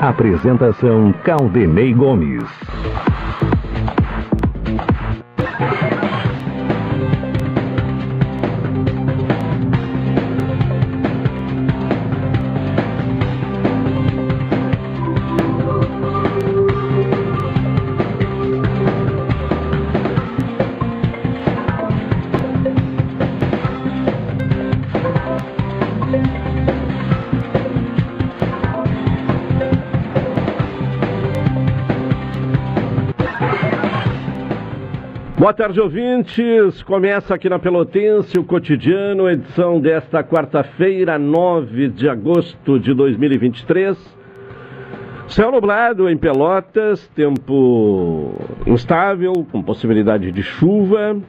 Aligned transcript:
Apresentação 0.00 1.12
Caldenei 1.22 1.92
Gomes. 1.92 2.42
Boa 35.50 35.56
tarde, 35.56 35.80
ouvintes. 35.80 36.80
Começa 36.84 37.34
aqui 37.34 37.48
na 37.48 37.58
Pelotense 37.58 38.38
o 38.38 38.44
cotidiano, 38.44 39.28
edição 39.28 39.80
desta 39.80 40.22
quarta-feira, 40.22 41.18
9 41.18 41.88
de 41.88 42.08
agosto 42.08 42.78
de 42.78 42.94
2023. 42.94 43.98
Céu 45.26 45.50
nublado 45.50 46.08
em 46.08 46.16
Pelotas, 46.16 47.04
tempo 47.16 48.32
instável, 48.64 49.32
com 49.50 49.60
possibilidade 49.60 50.30
de 50.30 50.40
chuva, 50.40 51.20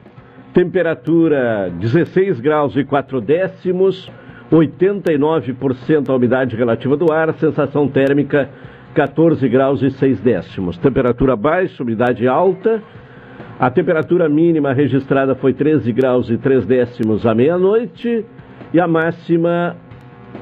temperatura 0.54 1.68
16 1.80 2.38
graus 2.38 2.76
e 2.76 2.84
4 2.84 3.20
décimos, 3.20 4.08
89% 4.52 6.08
a 6.08 6.14
umidade 6.14 6.54
relativa 6.54 6.96
do 6.96 7.12
ar, 7.12 7.34
sensação 7.34 7.88
térmica 7.88 8.48
14 8.94 9.48
graus 9.48 9.82
e 9.82 9.90
6 9.90 10.20
décimos. 10.20 10.78
Temperatura 10.78 11.34
baixa, 11.34 11.82
umidade 11.82 12.28
alta. 12.28 12.80
A 13.62 13.70
temperatura 13.70 14.28
mínima 14.28 14.72
registrada 14.72 15.36
foi 15.36 15.54
13 15.54 15.92
graus 15.92 16.28
e 16.28 16.36
3 16.36 16.66
décimos 16.66 17.24
à 17.24 17.32
meia-noite 17.32 18.26
e 18.74 18.80
a 18.80 18.88
máxima 18.88 19.76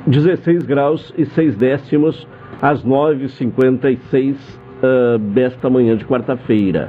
16 0.07 0.63
graus 0.63 1.13
e 1.19 1.27
6 1.27 1.55
décimos 1.55 2.27
às 2.63 2.83
9h56 2.83 4.37
uh, 4.37 5.19
desta 5.19 5.69
manhã 5.69 5.99
de 5.99 6.07
quarta-feira. 6.07 6.89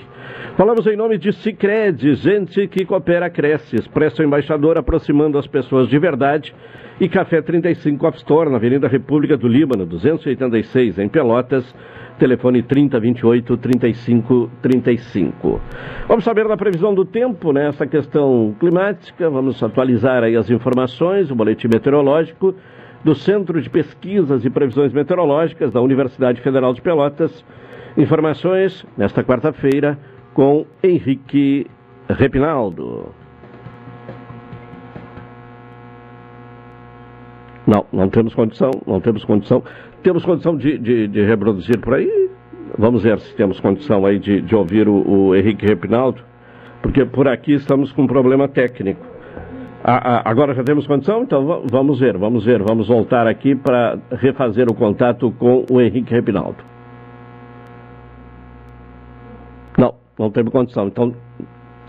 Falamos 0.55 0.87
em 0.87 0.95
nome 0.95 1.17
de 1.17 1.33
Cicred, 1.33 2.15
gente 2.15 2.65
que 2.67 2.85
coopera, 2.85 3.29
cresce. 3.29 3.75
Expresso 3.75 4.23
Embaixador 4.23 4.77
aproximando 4.77 5.37
as 5.37 5.45
pessoas 5.45 5.89
de 5.89 5.99
verdade. 5.99 6.55
E 7.01 7.09
Café 7.09 7.41
35 7.41 8.07
Off 8.07 8.17
Store, 8.17 8.49
na 8.49 8.55
Avenida 8.55 8.87
República 8.87 9.35
do 9.37 9.47
Líbano, 9.47 9.85
286, 9.85 10.97
em 10.97 11.09
Pelotas 11.09 11.65
telefone 12.17 12.63
3028 12.63 13.57
3535. 13.57 15.61
Vamos 16.07 16.23
saber 16.23 16.47
da 16.47 16.57
previsão 16.57 16.93
do 16.93 17.05
tempo, 17.05 17.51
né? 17.51 17.71
Questão 17.89 18.55
climática, 18.59 19.29
vamos 19.29 19.61
atualizar 19.61 20.23
aí 20.23 20.35
as 20.35 20.49
informações, 20.49 21.31
o 21.31 21.35
boletim 21.35 21.67
meteorológico 21.67 22.55
do 23.03 23.15
Centro 23.15 23.61
de 23.61 23.69
Pesquisas 23.69 24.43
e 24.43 24.49
Previsões 24.49 24.91
Meteorológicas 24.91 25.71
da 25.71 25.81
Universidade 25.81 26.41
Federal 26.41 26.73
de 26.73 26.81
Pelotas. 26.81 27.45
Informações 27.95 28.85
nesta 28.97 29.23
quarta-feira 29.23 29.97
com 30.33 30.65
Henrique 30.83 31.67
Repinaldo. 32.09 33.11
Não, 37.65 37.85
não 37.91 38.07
temos 38.07 38.33
condição, 38.33 38.71
não 38.85 39.01
temos 39.01 39.25
condição. 39.25 39.61
Temos 40.07 40.23
condição 40.23 40.55
de, 40.55 40.77
de, 40.77 41.05
de, 41.09 41.21
reproduzir 41.25 41.81
por 41.81 41.95
aí? 41.95 42.29
Vamos 42.77 43.03
ver 43.03 43.19
se 43.19 43.35
temos 43.35 43.59
condição 43.59 44.05
aí 44.05 44.17
de, 44.17 44.39
de 44.39 44.55
ouvir 44.55 44.87
o, 44.87 45.05
o, 45.05 45.35
Henrique 45.35 45.65
Repinaldo, 45.65 46.21
porque 46.81 47.03
por 47.03 47.27
aqui 47.27 47.55
estamos 47.55 47.91
com 47.91 48.03
um 48.03 48.07
problema 48.07 48.47
técnico. 48.47 49.05
A, 49.83 49.95
a, 49.97 50.31
agora 50.31 50.53
já 50.53 50.63
temos 50.63 50.87
condição? 50.87 51.23
Então 51.23 51.61
vamos 51.69 51.99
ver, 51.99 52.17
vamos 52.17 52.45
ver, 52.45 52.63
vamos 52.63 52.87
voltar 52.87 53.27
aqui 53.27 53.53
para 53.53 53.99
refazer 54.09 54.71
o 54.71 54.73
contato 54.73 55.29
com 55.31 55.65
o 55.69 55.81
Henrique 55.81 56.13
Repinaldo. 56.13 56.63
Não, 59.77 59.93
não 60.17 60.31
temos 60.31 60.53
condição, 60.53 60.87
então 60.87 61.13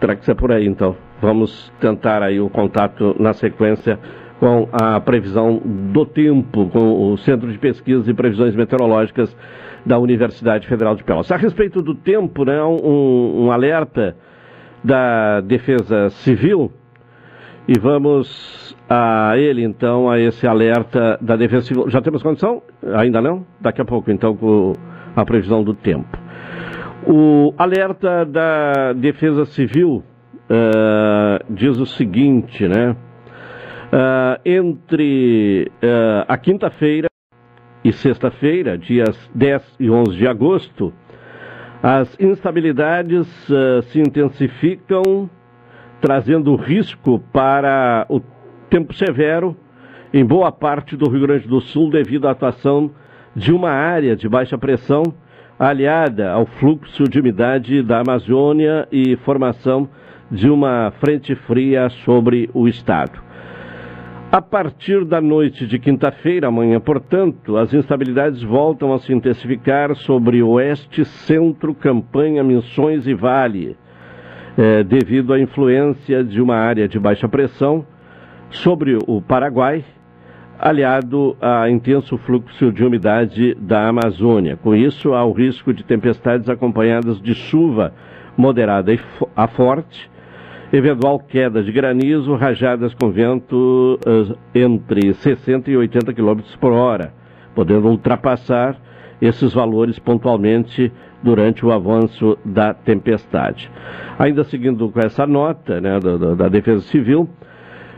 terá 0.01 0.17
que 0.17 0.25
ser 0.25 0.35
por 0.35 0.51
aí 0.51 0.67
então. 0.67 0.97
Vamos 1.23 1.73
tentar 1.79 2.25
aí 2.25 2.41
o 2.41 2.51
contato 2.51 3.15
na 3.17 3.33
sequência 3.33 3.97
com 4.39 4.69
a 4.73 5.01
previsão 5.01 5.61
do 5.93 6.07
tempo, 6.07 6.69
com 6.69 7.13
o 7.13 7.19
Centro 7.19 7.51
de 7.51 7.59
Pesquisas 7.59 8.09
e 8.09 8.15
Previsões 8.15 8.55
Meteorológicas 8.55 9.37
da 9.85 9.99
Universidade 9.99 10.67
Federal 10.67 10.95
de 10.95 11.03
Pelotas. 11.03 11.33
A 11.33 11.37
respeito 11.37 11.83
do 11.83 11.95
tempo, 11.95 12.45
né, 12.45 12.63
um, 12.63 13.47
um 13.47 13.51
alerta 13.51 14.17
da 14.83 15.41
Defesa 15.41 16.11
Civil, 16.11 16.71
e 17.67 17.79
vamos 17.79 18.77
a 18.89 19.37
ele 19.37 19.63
então, 19.63 20.09
a 20.09 20.19
esse 20.19 20.47
alerta 20.47 21.19
da 21.21 21.37
Defesa 21.37 21.67
Civil. 21.67 21.91
Já 21.91 22.01
temos 22.01 22.23
condição? 22.23 22.63
Ainda 22.95 23.21
não? 23.21 23.45
Daqui 23.61 23.83
a 23.83 23.85
pouco 23.85 24.11
então 24.11 24.35
com 24.35 24.73
a 25.15 25.25
previsão 25.25 25.63
do 25.63 25.75
tempo. 25.75 26.17
O 27.07 27.53
alerta 27.59 28.25
da 28.25 28.93
Defesa 28.95 29.45
Civil 29.47 30.03
uh, 30.49 31.45
diz 31.53 31.79
o 31.79 31.87
seguinte, 31.87 32.67
né? 32.67 32.97
Uh, 33.91 34.39
entre 34.45 35.73
uh, 35.83 36.25
a 36.29 36.37
quinta-feira 36.37 37.09
e 37.83 37.91
sexta-feira, 37.91 38.77
dias 38.77 39.17
10 39.35 39.77
e 39.81 39.89
11 39.89 40.15
de 40.15 40.29
agosto, 40.29 40.93
as 41.83 42.15
instabilidades 42.21 43.27
uh, 43.49 43.81
se 43.85 43.99
intensificam, 43.99 45.31
trazendo 46.03 46.55
risco 46.55 47.19
para 47.33 48.05
o 48.11 48.21
tempo 48.69 48.93
severo 48.93 49.57
em 50.13 50.23
boa 50.23 50.53
parte 50.53 50.95
do 50.95 51.09
Rio 51.09 51.23
Grande 51.23 51.49
do 51.49 51.61
Sul 51.61 51.91
devido 51.91 52.29
à 52.29 52.33
atuação 52.33 52.91
de 53.35 53.53
uma 53.53 53.71
área 53.71 54.15
de 54.15 54.29
baixa 54.29 54.59
pressão 54.59 55.03
aliada 55.59 56.31
ao 56.31 56.45
fluxo 56.45 57.05
de 57.05 57.21
umidade 57.21 57.83
da 57.83 58.01
Amazônia 58.01 58.87
e 58.93 59.17
formação 59.17 59.89
de 60.31 60.51
uma 60.51 60.93
frente 61.01 61.35
fria 61.35 61.89
sobre 61.89 62.51
o 62.53 62.69
estado. 62.69 63.28
A 64.31 64.43
partir 64.43 65.07
da 65.07 65.23
noite 65.23 65.67
de 65.67 65.79
quinta-feira, 65.79 66.49
amanhã, 66.49 66.79
portanto, 66.79 67.57
as 67.57 67.73
instabilidades 67.73 68.43
voltam 68.43 68.93
a 68.93 68.99
se 68.99 69.11
intensificar 69.11 69.95
sobre 69.95 70.43
oeste, 70.43 71.03
centro, 71.03 71.75
campanha, 71.75 72.45
Missões 72.45 73.07
e 73.07 73.15
Vale, 73.15 73.75
eh, 74.59 74.83
devido 74.83 75.33
à 75.33 75.41
influência 75.41 76.23
de 76.23 76.43
uma 76.43 76.57
área 76.57 76.87
de 76.87 76.99
baixa 76.99 77.27
pressão 77.27 77.87
sobre 78.51 78.99
o 79.07 79.23
Paraguai, 79.23 79.83
aliado 80.59 81.35
a 81.41 81.71
intenso 81.71 82.19
fluxo 82.19 82.71
de 82.71 82.85
umidade 82.85 83.55
da 83.55 83.89
Amazônia. 83.89 84.59
Com 84.59 84.75
isso, 84.75 85.15
há 85.15 85.25
o 85.25 85.33
risco 85.33 85.73
de 85.73 85.83
tempestades 85.83 86.51
acompanhadas 86.51 87.19
de 87.19 87.35
chuva 87.35 87.95
moderada 88.37 88.93
a 89.35 89.49
forte 89.49 90.11
eventual 90.73 91.19
queda 91.19 91.63
de 91.63 91.73
granizo, 91.73 92.35
rajadas 92.35 92.93
com 92.95 93.11
vento 93.11 93.99
uh, 94.07 94.37
entre 94.55 95.15
60 95.15 95.71
e 95.71 95.77
80 95.77 96.13
km 96.13 96.41
por 96.61 96.73
hora, 96.73 97.13
podendo 97.55 97.89
ultrapassar 97.89 98.77
esses 99.21 99.53
valores 99.53 99.99
pontualmente 99.99 100.93
durante 101.23 101.65
o 101.65 101.73
avanço 101.73 102.39
da 102.45 102.73
tempestade. 102.73 103.71
Ainda 104.19 104.45
seguindo 104.45 104.89
com 104.91 105.01
essa 105.01 105.27
nota 105.27 105.81
né, 105.81 105.99
da, 105.99 106.35
da 106.35 106.49
Defesa 106.49 106.83
Civil, 106.83 107.29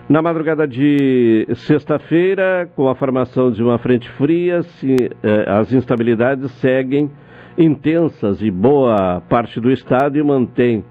na 0.09 0.23
madrugada 0.23 0.67
de 0.67 1.47
sexta-feira, 1.55 2.69
com 2.75 2.89
a 2.89 2.95
formação 2.95 3.53
de 3.53 3.63
uma 3.63 3.79
frente 3.79 4.09
fria, 4.11 4.63
se, 4.63 4.97
eh, 5.23 5.45
as 5.47 5.73
instabilidades 5.73 6.51
seguem 6.53 7.11
intensas 7.57 8.43
e 8.43 8.51
boa 8.51 9.21
parte 9.29 9.61
do 9.61 9.71
estado 9.71 10.19
e 10.19 10.23
mantém 10.23 10.85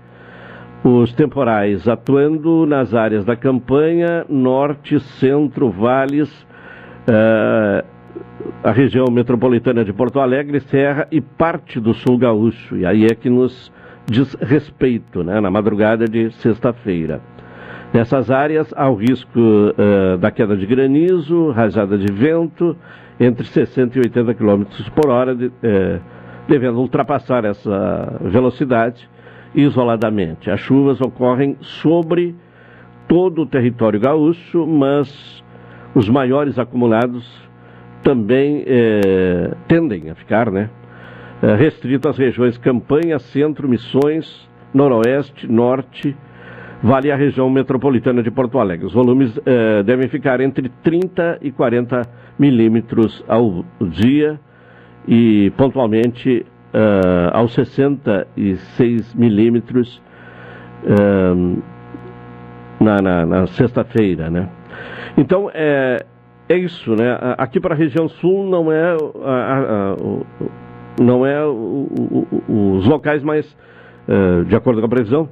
os 0.83 1.11
temporais 1.13 1.87
atuando 1.87 2.65
nas 2.65 2.93
áreas 2.93 3.25
da 3.25 3.35
campanha, 3.35 4.25
norte, 4.29 4.99
centro, 4.99 5.69
vales, 5.69 6.31
uh, 7.07 7.85
a 8.63 8.71
região 8.71 9.07
metropolitana 9.11 9.83
de 9.83 9.91
Porto 9.91 10.19
Alegre, 10.19 10.59
Serra 10.61 11.07
e 11.11 11.19
parte 11.19 11.79
do 11.79 11.93
sul 11.93 12.17
gaúcho. 12.17 12.77
E 12.77 12.85
aí 12.85 13.05
é 13.05 13.13
que 13.13 13.29
nos 13.29 13.71
diz 14.05 14.33
respeito, 14.35 15.23
né, 15.23 15.39
na 15.39 15.51
madrugada 15.51 16.05
de 16.05 16.31
sexta-feira. 16.31 17.21
Nessas 17.93 18.31
áreas 18.31 18.73
há 18.75 18.89
o 18.89 18.95
risco 18.95 19.39
uh, 19.39 20.17
da 20.17 20.31
queda 20.31 20.55
de 20.55 20.65
granizo, 20.65 21.51
rajada 21.51 21.97
de 21.97 22.11
vento, 22.11 22.77
entre 23.19 23.45
60 23.45 23.97
e 23.97 24.01
80 24.01 24.33
km 24.35 24.63
por 24.95 25.09
hora, 25.09 25.35
de, 25.35 25.47
uh, 25.47 25.99
devendo 26.47 26.79
ultrapassar 26.79 27.43
essa 27.43 28.17
velocidade 28.21 29.09
isoladamente. 29.53 30.49
As 30.49 30.59
chuvas 30.59 31.01
ocorrem 31.01 31.57
sobre 31.61 32.35
todo 33.07 33.41
o 33.41 33.45
território 33.45 33.99
gaúcho, 33.99 34.65
mas 34.67 35.43
os 35.95 36.07
maiores 36.07 36.59
acumulados 36.59 37.27
também 38.03 38.63
é, 38.67 39.53
tendem 39.67 40.09
a 40.09 40.15
ficar, 40.15 40.51
né? 40.51 40.69
É, 41.41 41.55
restrito 41.55 42.07
às 42.07 42.17
regiões 42.17 42.57
Campanha, 42.57 43.17
Centro, 43.17 43.67
Missões, 43.67 44.47
Noroeste, 44.73 45.47
Norte, 45.47 46.15
vale 46.83 47.11
a 47.11 47.15
região 47.15 47.49
metropolitana 47.49 48.21
de 48.21 48.29
Porto 48.29 48.59
Alegre. 48.59 48.85
Os 48.85 48.93
volumes 48.93 49.39
é, 49.45 49.83
devem 49.83 50.07
ficar 50.07 50.39
entre 50.41 50.69
30 50.83 51.39
e 51.41 51.51
40 51.51 52.01
milímetros 52.37 53.23
ao 53.27 53.65
dia 53.81 54.39
e 55.07 55.51
pontualmente 55.57 56.45
uh, 56.73 57.29
aos 57.33 57.53
66 57.53 59.13
milímetros 59.15 60.01
uh, 60.83 61.63
na, 62.79 63.01
na, 63.01 63.25
na 63.25 63.47
sexta-feira, 63.47 64.29
né? 64.29 64.49
Então, 65.17 65.49
é, 65.53 66.05
é 66.47 66.57
isso, 66.57 66.95
né? 66.95 67.17
Aqui 67.37 67.59
para 67.59 67.73
a 67.73 67.77
região 67.77 68.07
sul 68.07 68.49
não 68.49 68.71
é, 68.71 68.95
a, 69.23 69.59
a, 69.59 69.95
não 71.01 71.25
é 71.25 71.45
o, 71.45 71.87
o, 72.47 72.77
os 72.77 72.85
locais 72.87 73.23
mais, 73.23 73.45
uh, 74.07 74.45
de 74.45 74.55
acordo 74.55 74.79
com 74.79 74.85
a 74.85 74.89
previsão, 74.89 75.29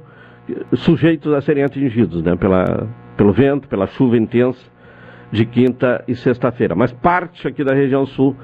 sujeitos 0.74 1.32
a 1.32 1.40
serem 1.40 1.64
atingidos, 1.64 2.22
né? 2.22 2.36
Pela, 2.36 2.88
pelo 3.16 3.32
vento, 3.32 3.68
pela 3.68 3.86
chuva 3.86 4.16
intensa 4.16 4.78
de 5.30 5.44
quinta 5.44 6.02
e 6.08 6.14
sexta-feira. 6.14 6.74
Mas 6.74 6.92
parte 6.92 7.46
aqui 7.46 7.62
da 7.62 7.74
região 7.74 8.06
sul 8.06 8.34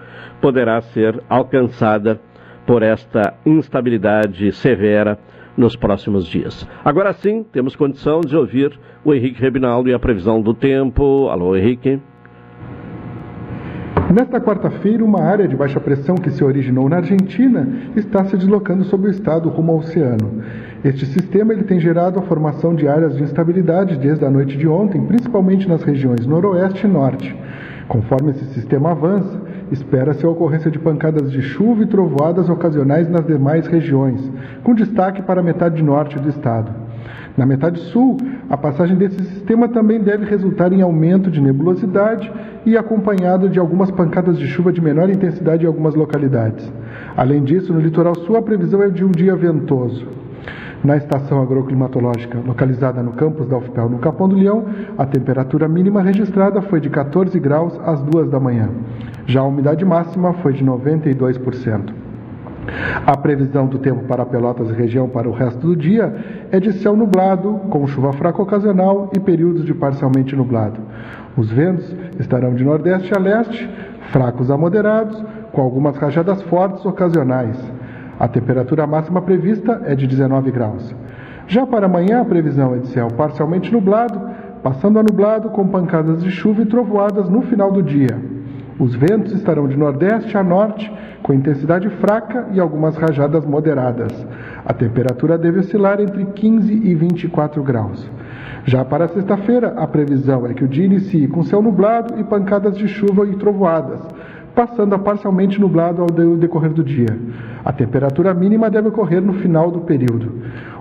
poderá 0.40 0.80
ser 0.80 1.22
alcançada 1.28 2.20
por 2.66 2.82
esta 2.82 3.34
instabilidade 3.44 4.52
severa 4.52 5.18
nos 5.56 5.76
próximos 5.76 6.26
dias. 6.26 6.66
Agora 6.84 7.12
sim, 7.12 7.44
temos 7.52 7.76
condição 7.76 8.20
de 8.20 8.36
ouvir 8.36 8.78
o 9.04 9.14
Henrique 9.14 9.40
Rebinaldo 9.40 9.88
e 9.88 9.94
a 9.94 9.98
previsão 9.98 10.40
do 10.40 10.54
tempo. 10.54 11.28
Alô, 11.28 11.56
Henrique. 11.56 12.00
Nesta 14.12 14.40
quarta-feira, 14.40 15.04
uma 15.04 15.22
área 15.22 15.48
de 15.48 15.56
baixa 15.56 15.80
pressão 15.80 16.14
que 16.14 16.30
se 16.30 16.44
originou 16.44 16.88
na 16.88 16.96
Argentina 16.98 17.66
está 17.96 18.24
se 18.24 18.36
deslocando 18.36 18.84
sobre 18.84 19.08
o 19.08 19.10
estado 19.10 19.48
rumo 19.48 19.72
ao 19.72 19.78
oceano. 19.78 20.42
Este 20.84 21.06
sistema 21.06 21.52
ele 21.52 21.64
tem 21.64 21.80
gerado 21.80 22.18
a 22.18 22.22
formação 22.22 22.74
de 22.74 22.86
áreas 22.86 23.16
de 23.16 23.22
instabilidade 23.22 23.96
desde 23.96 24.24
a 24.24 24.30
noite 24.30 24.56
de 24.56 24.68
ontem, 24.68 25.04
principalmente 25.06 25.68
nas 25.68 25.82
regiões 25.82 26.26
noroeste 26.26 26.86
e 26.86 26.88
norte. 26.88 27.34
Conforme 27.88 28.30
esse 28.30 28.44
sistema 28.52 28.92
avança, 28.92 29.40
espera-se 29.70 30.24
a 30.24 30.28
ocorrência 30.28 30.70
de 30.70 30.78
pancadas 30.78 31.30
de 31.30 31.42
chuva 31.42 31.82
e 31.82 31.86
trovoadas 31.86 32.48
ocasionais 32.48 33.08
nas 33.08 33.26
demais 33.26 33.66
regiões, 33.66 34.20
com 34.62 34.74
destaque 34.74 35.22
para 35.22 35.40
a 35.40 35.44
metade 35.44 35.82
norte 35.82 36.18
do 36.18 36.28
estado. 36.28 36.72
Na 37.36 37.44
metade 37.44 37.80
sul, 37.90 38.16
a 38.48 38.56
passagem 38.56 38.96
desse 38.96 39.22
sistema 39.24 39.68
também 39.68 40.00
deve 40.00 40.24
resultar 40.24 40.72
em 40.72 40.82
aumento 40.82 41.30
de 41.30 41.40
nebulosidade 41.40 42.30
e 42.64 42.76
acompanhado 42.76 43.48
de 43.48 43.58
algumas 43.58 43.90
pancadas 43.90 44.38
de 44.38 44.46
chuva 44.46 44.72
de 44.72 44.80
menor 44.80 45.10
intensidade 45.10 45.64
em 45.64 45.66
algumas 45.66 45.94
localidades. 45.94 46.72
Além 47.16 47.42
disso, 47.42 47.72
no 47.72 47.80
litoral 47.80 48.14
sul, 48.20 48.36
a 48.36 48.42
previsão 48.42 48.82
é 48.82 48.88
de 48.88 49.04
um 49.04 49.10
dia 49.10 49.34
ventoso. 49.34 50.23
Na 50.84 50.98
estação 50.98 51.40
agroclimatológica 51.40 52.38
localizada 52.46 53.02
no 53.02 53.12
campus 53.12 53.48
da 53.48 53.56
UFPEL, 53.56 53.88
no 53.88 53.98
Capão 54.00 54.28
do 54.28 54.36
Leão, 54.36 54.66
a 54.98 55.06
temperatura 55.06 55.66
mínima 55.66 56.02
registrada 56.02 56.60
foi 56.60 56.78
de 56.78 56.90
14 56.90 57.40
graus 57.40 57.80
às 57.86 58.02
2 58.02 58.28
da 58.28 58.38
manhã. 58.38 58.68
Já 59.24 59.40
a 59.40 59.46
umidade 59.46 59.82
máxima 59.82 60.34
foi 60.34 60.52
de 60.52 60.62
92%. 60.62 61.90
A 63.06 63.16
previsão 63.16 63.66
do 63.66 63.78
tempo 63.78 64.04
para 64.04 64.26
Pelotas 64.26 64.68
e 64.68 64.74
região 64.74 65.08
para 65.08 65.26
o 65.26 65.32
resto 65.32 65.66
do 65.66 65.74
dia 65.74 66.14
é 66.50 66.60
de 66.60 66.74
céu 66.74 66.94
nublado, 66.94 67.60
com 67.70 67.86
chuva 67.86 68.12
fraca 68.12 68.42
ocasional 68.42 69.10
e 69.16 69.20
períodos 69.20 69.64
de 69.64 69.72
parcialmente 69.72 70.36
nublado. 70.36 70.80
Os 71.34 71.50
ventos 71.50 71.96
estarão 72.20 72.54
de 72.54 72.62
nordeste 72.62 73.10
a 73.16 73.18
leste, 73.18 73.70
fracos 74.10 74.50
a 74.50 74.56
moderados, 74.58 75.24
com 75.50 75.62
algumas 75.62 75.96
rajadas 75.96 76.42
fortes 76.42 76.84
ocasionais. 76.84 77.56
A 78.18 78.28
temperatura 78.28 78.86
máxima 78.86 79.20
prevista 79.22 79.82
é 79.84 79.94
de 79.94 80.06
19 80.06 80.50
graus. 80.50 80.94
Já 81.46 81.66
para 81.66 81.86
amanhã, 81.86 82.20
a 82.20 82.24
previsão 82.24 82.74
é 82.74 82.78
de 82.78 82.88
céu 82.88 83.08
parcialmente 83.08 83.72
nublado, 83.72 84.20
passando 84.62 84.98
a 84.98 85.02
nublado 85.02 85.50
com 85.50 85.68
pancadas 85.68 86.22
de 86.22 86.30
chuva 86.30 86.62
e 86.62 86.66
trovoadas 86.66 87.28
no 87.28 87.42
final 87.42 87.70
do 87.70 87.82
dia. 87.82 88.16
Os 88.78 88.94
ventos 88.94 89.32
estarão 89.32 89.68
de 89.68 89.76
nordeste 89.76 90.36
a 90.36 90.42
norte, 90.42 90.90
com 91.22 91.32
intensidade 91.32 91.88
fraca 92.00 92.48
e 92.52 92.60
algumas 92.60 92.96
rajadas 92.96 93.44
moderadas. 93.46 94.26
A 94.64 94.72
temperatura 94.72 95.38
deve 95.38 95.60
oscilar 95.60 96.00
entre 96.00 96.24
15 96.24 96.72
e 96.72 96.94
24 96.94 97.62
graus. 97.62 98.10
Já 98.64 98.84
para 98.84 99.08
sexta-feira, 99.08 99.74
a 99.76 99.86
previsão 99.86 100.46
é 100.46 100.54
que 100.54 100.64
o 100.64 100.68
dia 100.68 100.86
inicie 100.86 101.28
com 101.28 101.42
céu 101.42 101.62
nublado 101.62 102.18
e 102.18 102.24
pancadas 102.24 102.76
de 102.76 102.88
chuva 102.88 103.26
e 103.26 103.36
trovoadas, 103.36 104.00
passando 104.54 104.94
a 104.94 104.98
parcialmente 104.98 105.60
nublado 105.60 106.02
ao 106.02 106.36
decorrer 106.36 106.72
do 106.72 106.84
dia. 106.84 107.18
A 107.64 107.72
temperatura 107.72 108.32
mínima 108.32 108.70
deve 108.70 108.88
ocorrer 108.88 109.20
no 109.20 109.34
final 109.34 109.70
do 109.70 109.80
período. 109.80 110.32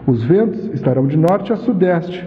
Os 0.05 0.23
ventos 0.23 0.65
estarão 0.73 1.07
de 1.07 1.17
norte 1.17 1.51
a 1.51 1.55
sudeste, 1.55 2.23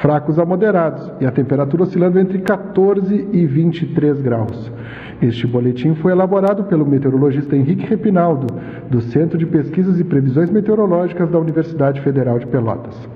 fracos 0.00 0.38
a 0.38 0.44
moderados, 0.44 1.12
e 1.20 1.26
a 1.26 1.30
temperatura 1.30 1.82
oscilando 1.82 2.18
entre 2.18 2.38
14 2.38 3.28
e 3.32 3.46
23 3.46 4.20
graus. 4.20 4.72
Este 5.20 5.46
boletim 5.46 5.94
foi 5.96 6.12
elaborado 6.12 6.64
pelo 6.64 6.86
meteorologista 6.86 7.56
Henrique 7.56 7.86
Repinaldo, 7.86 8.46
do 8.88 9.00
Centro 9.00 9.36
de 9.36 9.46
Pesquisas 9.46 9.98
e 9.98 10.04
Previsões 10.04 10.50
Meteorológicas 10.50 11.28
da 11.30 11.38
Universidade 11.38 12.00
Federal 12.00 12.38
de 12.38 12.46
Pelotas. 12.46 13.08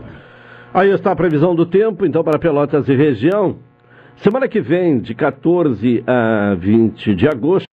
Aí 0.74 0.90
está 0.90 1.12
a 1.12 1.16
previsão 1.16 1.54
do 1.54 1.66
tempo, 1.66 2.04
então, 2.04 2.24
para 2.24 2.38
Pelotas 2.38 2.88
e 2.88 2.94
região. 2.94 3.56
Semana 4.16 4.48
que 4.48 4.60
vem, 4.60 4.98
de 4.98 5.14
14 5.14 6.02
a 6.06 6.54
20 6.58 7.14
de 7.14 7.28
agosto, 7.28 7.71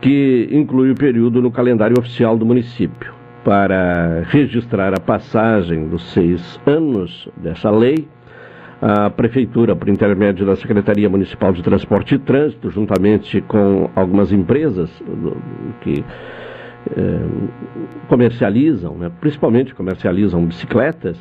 que 0.00 0.48
inclui 0.50 0.90
o 0.90 0.94
período 0.94 1.40
no 1.40 1.50
calendário 1.50 1.96
oficial 1.98 2.36
do 2.36 2.44
município. 2.44 3.14
Para 3.44 4.24
registrar 4.28 4.92
a 4.94 5.00
passagem 5.00 5.88
dos 5.88 6.02
seis 6.12 6.60
anos 6.66 7.30
dessa 7.36 7.70
lei, 7.70 8.06
a 8.86 9.08
Prefeitura, 9.08 9.74
por 9.74 9.88
intermédio 9.88 10.44
da 10.44 10.56
Secretaria 10.56 11.08
Municipal 11.08 11.54
de 11.54 11.62
Transporte 11.62 12.16
e 12.16 12.18
Trânsito, 12.18 12.68
juntamente 12.68 13.40
com 13.40 13.88
algumas 13.96 14.30
empresas 14.30 14.90
que 15.80 16.04
eh, 16.94 17.26
comercializam, 18.08 18.94
né, 18.98 19.10
principalmente 19.22 19.74
comercializam 19.74 20.44
bicicletas, 20.44 21.16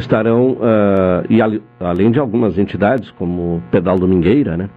estarão, 0.00 0.54
uh, 0.54 1.24
e 1.28 1.38
além 1.78 2.10
de 2.10 2.18
algumas 2.18 2.58
entidades, 2.58 3.08
como 3.12 3.62
Pedal 3.70 3.96
Domingueira, 3.96 4.56
né, 4.56 4.68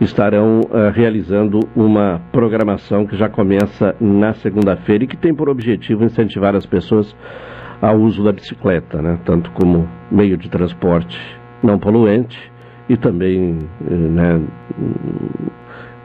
estarão 0.00 0.60
uh, 0.62 0.90
realizando 0.92 1.60
uma 1.76 2.20
programação 2.32 3.06
que 3.06 3.16
já 3.16 3.28
começa 3.28 3.94
na 4.00 4.32
segunda-feira 4.34 5.04
e 5.04 5.06
que 5.06 5.16
tem 5.16 5.32
por 5.32 5.48
objetivo 5.48 6.02
incentivar 6.02 6.56
as 6.56 6.66
pessoas 6.66 7.14
ao 7.80 7.96
uso 7.96 8.24
da 8.24 8.32
bicicleta, 8.32 9.00
né, 9.00 9.20
tanto 9.24 9.52
como 9.52 9.88
meio 10.10 10.36
de 10.36 10.48
transporte 10.48 11.43
não 11.64 11.78
poluente 11.78 12.38
e 12.88 12.96
também 12.96 13.58
eh, 13.90 13.94
né, 13.94 14.40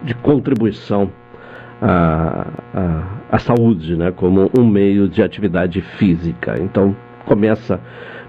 de 0.04 0.16
contribuição 0.16 1.12
à, 1.82 2.48
à, 2.74 3.04
à 3.32 3.40
saúde, 3.40 3.96
né, 3.96 4.12
como 4.12 4.50
um 4.58 4.66
meio 4.66 5.08
de 5.08 5.22
atividade 5.22 5.82
física. 5.82 6.56
Então, 6.60 6.96
começa 7.26 7.80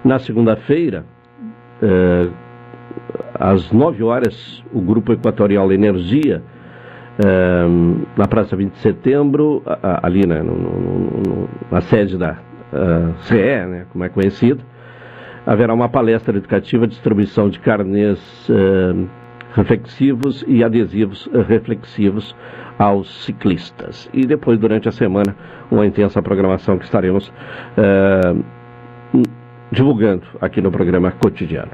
na 0.03 0.19
segunda-feira, 0.19 1.05
eh, 1.81 2.27
às 3.39 3.71
9 3.71 4.03
horas, 4.03 4.63
o 4.73 4.81
Grupo 4.81 5.13
Equatorial 5.13 5.71
Energia, 5.71 6.43
eh, 7.23 7.65
na 8.17 8.27
Praça 8.27 8.55
20 8.55 8.73
de 8.73 8.79
Setembro, 8.79 9.63
ali 9.81 10.27
né, 10.27 10.41
no, 10.43 10.55
no, 10.55 10.79
no, 10.79 11.49
na 11.71 11.81
sede 11.81 12.17
da 12.17 12.37
uh, 12.71 13.13
CE, 13.23 13.65
né, 13.67 13.85
como 13.91 14.03
é 14.03 14.09
conhecido, 14.09 14.63
haverá 15.45 15.73
uma 15.73 15.89
palestra 15.89 16.37
educativa, 16.37 16.87
distribuição 16.87 17.49
de 17.49 17.59
carnês 17.59 18.19
uh, 18.49 19.07
reflexivos 19.53 20.43
e 20.47 20.63
adesivos 20.63 21.29
reflexivos 21.47 22.35
aos 22.77 23.25
ciclistas. 23.25 24.09
E 24.13 24.25
depois, 24.25 24.59
durante 24.59 24.87
a 24.87 24.91
semana, 24.91 25.35
uma 25.69 25.85
intensa 25.85 26.21
programação 26.21 26.77
que 26.77 26.85
estaremos 26.85 27.31
uh, 27.77 28.43
divulgando 29.71 30.23
aqui 30.39 30.61
no 30.61 30.71
programa 30.71 31.11
cotidiano. 31.11 31.71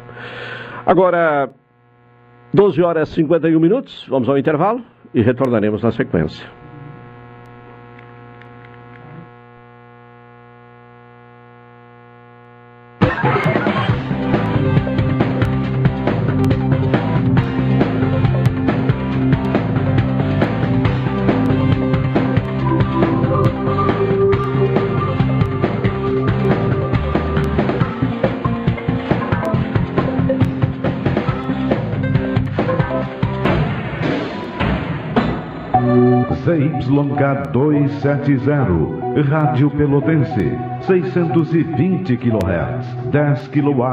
Agora, 0.86 1.50
12 2.54 2.82
horas 2.82 3.10
e 3.10 3.16
51 3.16 3.60
minutos, 3.60 4.06
vamos 4.10 4.30
ao 4.30 4.38
intervalo 4.38 4.82
e 5.14 5.22
retornaremos 5.22 5.84
na 5.84 5.92
sequência. 5.92 6.46
ZYK270, 37.58 39.30
Rádio 39.30 39.70
Pelotense, 39.72 40.60
620 40.82 42.18
kHz, 42.18 42.86
10 43.12 43.48
kW, 43.48 43.84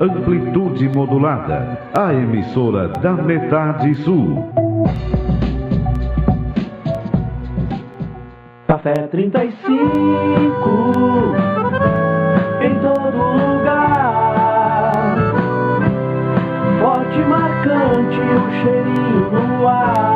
amplitude 0.00 0.88
modulada, 0.88 1.78
a 1.92 2.14
emissora 2.14 2.88
da 2.88 3.12
metade 3.12 3.94
sul. 3.96 4.48
Café 8.66 8.94
35, 8.94 11.34
em 12.62 12.74
todo 12.80 13.18
lugar, 13.36 15.16
forte 16.80 17.18
marcante 17.28 18.20
o 18.20 18.50
cheirinho 18.62 19.30
no 19.30 19.68
ar. 19.68 20.11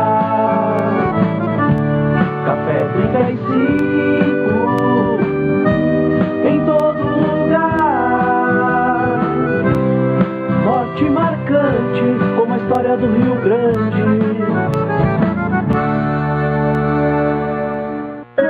Do 12.96 13.06
Rio 13.06 13.36
Grande. 13.42 14.02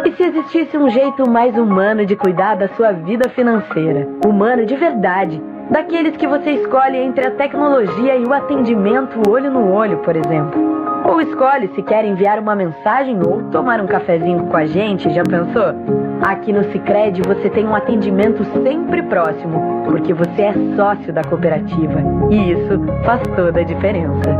E 0.07 0.13
se 0.13 0.23
existisse 0.23 0.77
um 0.77 0.89
jeito 0.89 1.29
mais 1.29 1.57
humano 1.57 2.07
de 2.07 2.15
cuidar 2.17 2.55
da 2.57 2.69
sua 2.69 2.93
vida 2.93 3.29
financeira? 3.31 4.09
Humano 4.25 4.65
de 4.65 4.77
verdade. 4.77 5.43
Daqueles 5.71 6.17
que 6.17 6.27
você 6.27 6.53
escolhe 6.53 6.97
entre 6.97 7.27
a 7.27 7.31
tecnologia 7.33 8.17
e 8.17 8.25
o 8.25 8.33
atendimento 8.33 9.21
olho 9.29 9.51
no 9.51 9.73
olho, 9.73 9.99
por 9.99 10.17
exemplo. 10.17 10.76
Ou 11.09 11.21
escolhe 11.21 11.69
se 11.75 11.83
quer 11.83 12.05
enviar 12.05 12.41
uma 12.41 12.57
mensagem 12.57 13.17
ou 13.23 13.41
tomar 13.51 13.81
um 13.81 13.87
cafezinho 13.87 14.47
com 14.47 14.57
a 14.57 14.67
gente, 14.67 15.09
já 15.15 15.23
pensou? 15.23 15.73
Aqui 16.21 16.53
no 16.53 16.65
Sicredi 16.73 17.23
você 17.23 17.49
tem 17.49 17.65
um 17.65 17.77
atendimento 17.77 18.43
sempre 18.63 19.03
próximo, 19.05 19.85
porque 19.85 20.13
você 20.13 20.43
é 20.43 20.55
sócio 20.75 21.13
da 21.13 21.23
cooperativa 21.23 22.03
e 22.29 22.53
isso 22.53 22.81
faz 23.05 23.23
toda 23.37 23.61
a 23.61 23.65
diferença. 23.65 24.37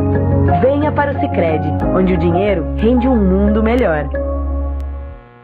Venha 0.61 0.91
para 0.91 1.13
o 1.13 1.21
Sicredi, 1.21 1.71
onde 1.95 2.15
o 2.15 2.19
dinheiro 2.19 2.67
rende 2.77 3.07
um 3.07 3.17
mundo 3.17 3.63
melhor. 3.63 4.09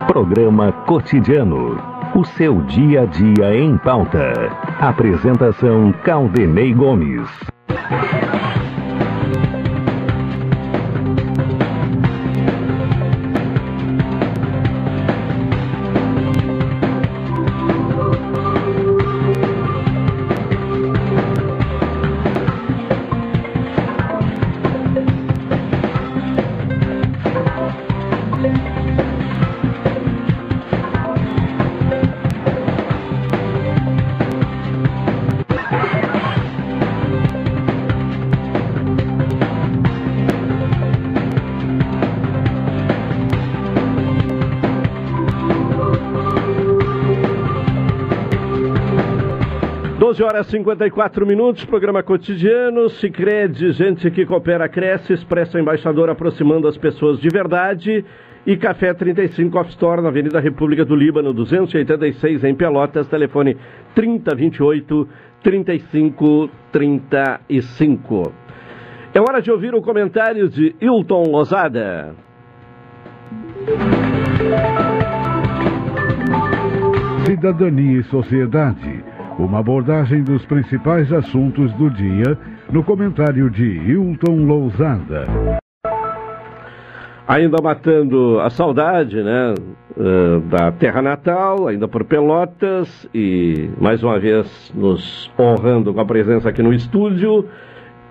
Programa 0.09 0.73
Cotidiano. 0.87 1.81
O 2.17 2.25
seu 2.25 2.61
dia 2.63 3.03
a 3.03 3.07
dia 3.07 3.55
em 3.55 3.79
pauta. 3.79 4.33
Apresentação 4.81 5.93
Caldenei 6.05 6.75
Gomes. 6.75 7.31
54 50.53 51.27
minutos, 51.27 51.65
programa 51.65 52.03
cotidiano, 52.03 52.91
Cicred, 52.91 53.73
gente 53.73 54.11
que 54.11 54.27
coopera, 54.27 54.69
cresce, 54.69 55.15
Expresso 55.15 55.59
Embaixador 55.59 56.11
aproximando 56.11 56.69
as 56.69 56.77
pessoas 56.77 57.19
de 57.19 57.31
verdade 57.31 58.05
e 58.47 58.55
Café 58.59 58.93
35 58.93 59.59
Off 59.59 59.71
Store 59.71 60.03
na 60.03 60.09
Avenida 60.09 60.39
República 60.41 60.85
do 60.85 60.95
Líbano, 60.95 61.33
286 61.33 62.45
em 62.45 62.55
Pelotas, 62.55 63.09
telefone 63.09 63.57
3028 63.95 65.09
3535. 65.43 68.33
É 69.15 69.21
hora 69.21 69.41
de 69.41 69.51
ouvir 69.51 69.75
o 69.75 69.81
comentário 69.81 70.51
de 70.51 70.77
Hilton 70.79 71.23
Lozada. 71.31 72.15
Cidadania 77.25 78.01
e 78.01 78.05
Sociedade 78.05 78.92
uma 79.39 79.59
abordagem 79.61 80.23
dos 80.23 80.45
principais 80.47 81.13
assuntos 81.13 81.73
do 81.75 81.91
dia 81.91 82.39
no 82.71 82.83
comentário 82.83 83.51
de 83.51 83.65
Hilton 83.65 84.45
Lousada. 84.47 85.27
Ainda 87.27 87.63
matando 87.63 88.41
a 88.41 88.51
saudade, 88.51 89.23
né? 89.23 89.55
uh, 89.97 90.41
da 90.41 90.73
terra 90.73 91.03
natal, 91.03 91.69
ainda 91.69 91.87
por 91.87 92.05
Pelotas, 92.05 93.09
e 93.15 93.71
mais 93.81 94.03
uma 94.03 94.19
vez 94.19 94.73
nos 94.75 95.31
honrando 95.39 95.93
com 95.93 96.01
a 96.01 96.05
presença 96.05 96.49
aqui 96.49 96.63
no 96.63 96.73
estúdio, 96.73 97.49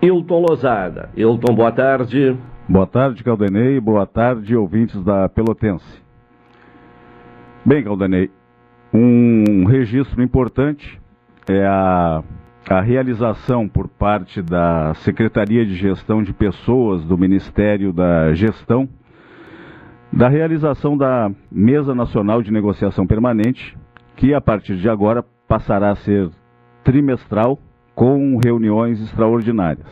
Hilton 0.00 0.40
Lozada. 0.40 1.10
Hilton, 1.16 1.54
boa 1.54 1.72
tarde. 1.72 2.36
Boa 2.68 2.86
tarde, 2.86 3.22
Caldenei. 3.22 3.78
Boa 3.80 4.06
tarde, 4.06 4.56
ouvintes 4.56 5.02
da 5.02 5.28
Pelotense. 5.28 6.02
Bem, 7.64 7.84
Caldenei, 7.84 8.30
um 8.92 9.64
registro 9.64 10.22
importante 10.22 11.01
é 11.48 11.66
a, 11.66 12.22
a 12.68 12.80
realização 12.80 13.68
por 13.68 13.88
parte 13.88 14.42
da 14.42 14.94
Secretaria 14.94 15.64
de 15.64 15.74
Gestão 15.74 16.22
de 16.22 16.32
Pessoas 16.32 17.04
do 17.04 17.18
Ministério 17.18 17.92
da 17.92 18.32
Gestão 18.34 18.88
da 20.12 20.28
realização 20.28 20.96
da 20.96 21.30
Mesa 21.50 21.94
Nacional 21.94 22.42
de 22.42 22.52
Negociação 22.52 23.06
Permanente, 23.06 23.76
que 24.14 24.34
a 24.34 24.40
partir 24.42 24.76
de 24.76 24.88
agora 24.88 25.24
passará 25.48 25.90
a 25.90 25.96
ser 25.96 26.28
trimestral 26.84 27.58
com 27.94 28.38
reuniões 28.44 29.00
extraordinárias. 29.00 29.88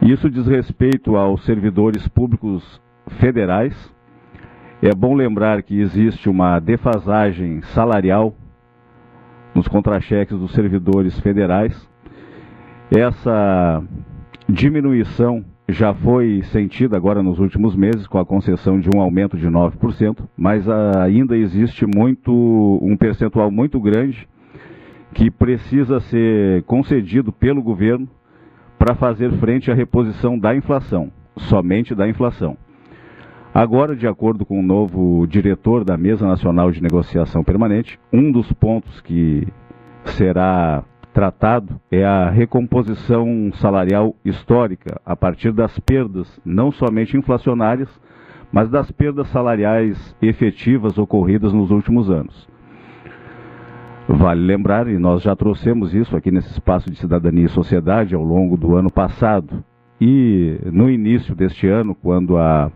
Isso 0.00 0.30
diz 0.30 0.46
respeito 0.46 1.16
aos 1.16 1.44
servidores 1.44 2.06
públicos 2.06 2.80
federais. 3.18 3.92
É 4.80 4.94
bom 4.94 5.14
lembrar 5.14 5.62
que 5.62 5.80
existe 5.80 6.28
uma 6.28 6.60
defasagem 6.60 7.62
salarial 7.62 8.34
nos 9.54 9.68
contra-cheques 9.68 10.38
dos 10.38 10.52
servidores 10.52 11.18
federais. 11.20 11.88
Essa 12.90 13.82
diminuição 14.48 15.44
já 15.68 15.94
foi 15.94 16.42
sentida 16.44 16.96
agora 16.96 17.22
nos 17.22 17.38
últimos 17.38 17.74
meses 17.74 18.06
com 18.06 18.18
a 18.18 18.26
concessão 18.26 18.78
de 18.78 18.88
um 18.94 19.00
aumento 19.00 19.36
de 19.36 19.46
9%, 19.46 20.18
mas 20.36 20.68
ainda 20.68 21.36
existe 21.36 21.86
muito 21.86 22.78
um 22.82 22.96
percentual 22.96 23.50
muito 23.50 23.80
grande 23.80 24.28
que 25.14 25.30
precisa 25.30 26.00
ser 26.00 26.62
concedido 26.64 27.32
pelo 27.32 27.62
governo 27.62 28.08
para 28.78 28.94
fazer 28.94 29.30
frente 29.32 29.70
à 29.70 29.74
reposição 29.74 30.38
da 30.38 30.54
inflação, 30.54 31.10
somente 31.36 31.94
da 31.94 32.08
inflação. 32.08 32.56
Agora, 33.54 33.94
de 33.94 34.06
acordo 34.06 34.46
com 34.46 34.58
o 34.58 34.62
novo 34.62 35.26
diretor 35.26 35.84
da 35.84 35.94
Mesa 35.94 36.26
Nacional 36.26 36.70
de 36.70 36.82
Negociação 36.82 37.44
Permanente, 37.44 38.00
um 38.10 38.32
dos 38.32 38.50
pontos 38.54 38.98
que 39.02 39.46
será 40.04 40.82
tratado 41.12 41.78
é 41.90 42.02
a 42.02 42.30
recomposição 42.30 43.50
salarial 43.56 44.16
histórica 44.24 44.98
a 45.04 45.14
partir 45.14 45.52
das 45.52 45.78
perdas, 45.78 46.40
não 46.42 46.72
somente 46.72 47.14
inflacionárias, 47.14 47.90
mas 48.50 48.70
das 48.70 48.90
perdas 48.90 49.28
salariais 49.28 50.16
efetivas 50.22 50.96
ocorridas 50.96 51.52
nos 51.52 51.70
últimos 51.70 52.10
anos. 52.10 52.48
Vale 54.08 54.40
lembrar, 54.40 54.88
e 54.88 54.98
nós 54.98 55.22
já 55.22 55.36
trouxemos 55.36 55.94
isso 55.94 56.16
aqui 56.16 56.30
nesse 56.30 56.50
espaço 56.52 56.90
de 56.90 56.96
cidadania 56.96 57.44
e 57.44 57.50
sociedade 57.50 58.14
ao 58.14 58.22
longo 58.22 58.56
do 58.56 58.74
ano 58.76 58.90
passado 58.90 59.62
e 60.00 60.58
no 60.72 60.90
início 60.90 61.34
deste 61.34 61.68
ano, 61.68 61.94
quando 61.94 62.36
a, 62.36 62.72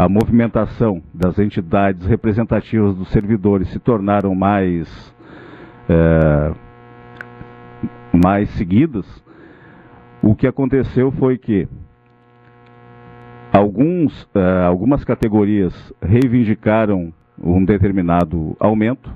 a 0.00 0.08
movimentação 0.08 1.02
das 1.12 1.38
entidades 1.38 2.06
representativas 2.06 2.96
dos 2.96 3.08
servidores 3.08 3.68
se 3.68 3.78
tornaram 3.78 4.34
mais. 4.34 5.14
É, 5.88 6.52
mais 8.12 8.50
seguidas, 8.50 9.06
o 10.22 10.34
que 10.34 10.46
aconteceu 10.46 11.12
foi 11.12 11.38
que 11.38 11.68
alguns, 13.52 14.22
uh, 14.34 14.66
algumas 14.66 15.04
categorias 15.04 15.92
reivindicaram 16.02 17.12
um 17.38 17.64
determinado 17.64 18.56
aumento. 18.58 19.12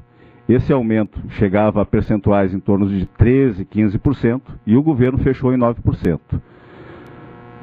Esse 0.49 0.73
aumento 0.73 1.19
chegava 1.31 1.83
a 1.83 1.87
percentuais 1.87 2.55
em 2.55 2.61
torno 2.61 2.87
de 2.87 3.07
13%, 3.19 3.67
15%, 3.67 4.43
e 4.67 4.76
o 4.76 4.83
governo 4.83 5.19
fechou 5.19 5.53
em 5.53 5.59
9%. 5.59 6.21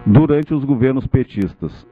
Durante 0.05 0.53
os 0.53 0.65
governos 0.65 1.07
petistas, 1.07 1.87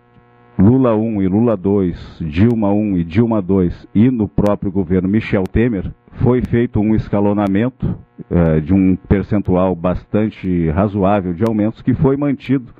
Lula 0.61 0.93
1 0.93 1.21
e 1.21 1.27
Lula 1.29 1.55
2, 1.55 2.17
Dilma 2.19 2.69
1 2.69 2.97
e 2.97 3.03
Dilma 3.05 3.41
2, 3.41 3.87
e 3.95 4.11
no 4.11 4.27
próprio 4.27 4.69
governo 4.69 5.07
Michel 5.07 5.43
Temer, 5.43 5.89
foi 6.15 6.41
feito 6.41 6.81
um 6.81 6.93
escalonamento 6.93 7.97
eh, 8.29 8.59
de 8.59 8.73
um 8.73 8.97
percentual 8.97 9.73
bastante 9.73 10.69
razoável 10.71 11.33
de 11.33 11.45
aumentos 11.45 11.81
que 11.81 11.93
foi 11.93 12.17
mantido 12.17 12.73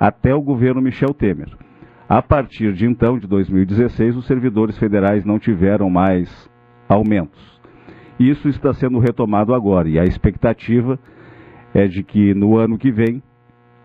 até 0.00 0.34
o 0.34 0.40
governo 0.40 0.80
Michel 0.80 1.12
Temer. 1.12 1.50
A 2.08 2.22
partir 2.22 2.72
de 2.72 2.86
então, 2.86 3.18
de 3.18 3.26
2016, 3.26 4.16
os 4.16 4.26
servidores 4.26 4.78
federais 4.78 5.22
não 5.22 5.38
tiveram 5.38 5.90
mais 5.90 6.50
aumentos. 6.88 7.60
Isso 8.18 8.48
está 8.48 8.72
sendo 8.72 8.98
retomado 8.98 9.52
agora 9.52 9.86
e 9.90 9.98
a 9.98 10.04
expectativa 10.04 10.98
é 11.74 11.86
de 11.86 12.02
que 12.02 12.32
no 12.32 12.56
ano 12.56 12.78
que 12.78 12.90
vem 12.90 13.22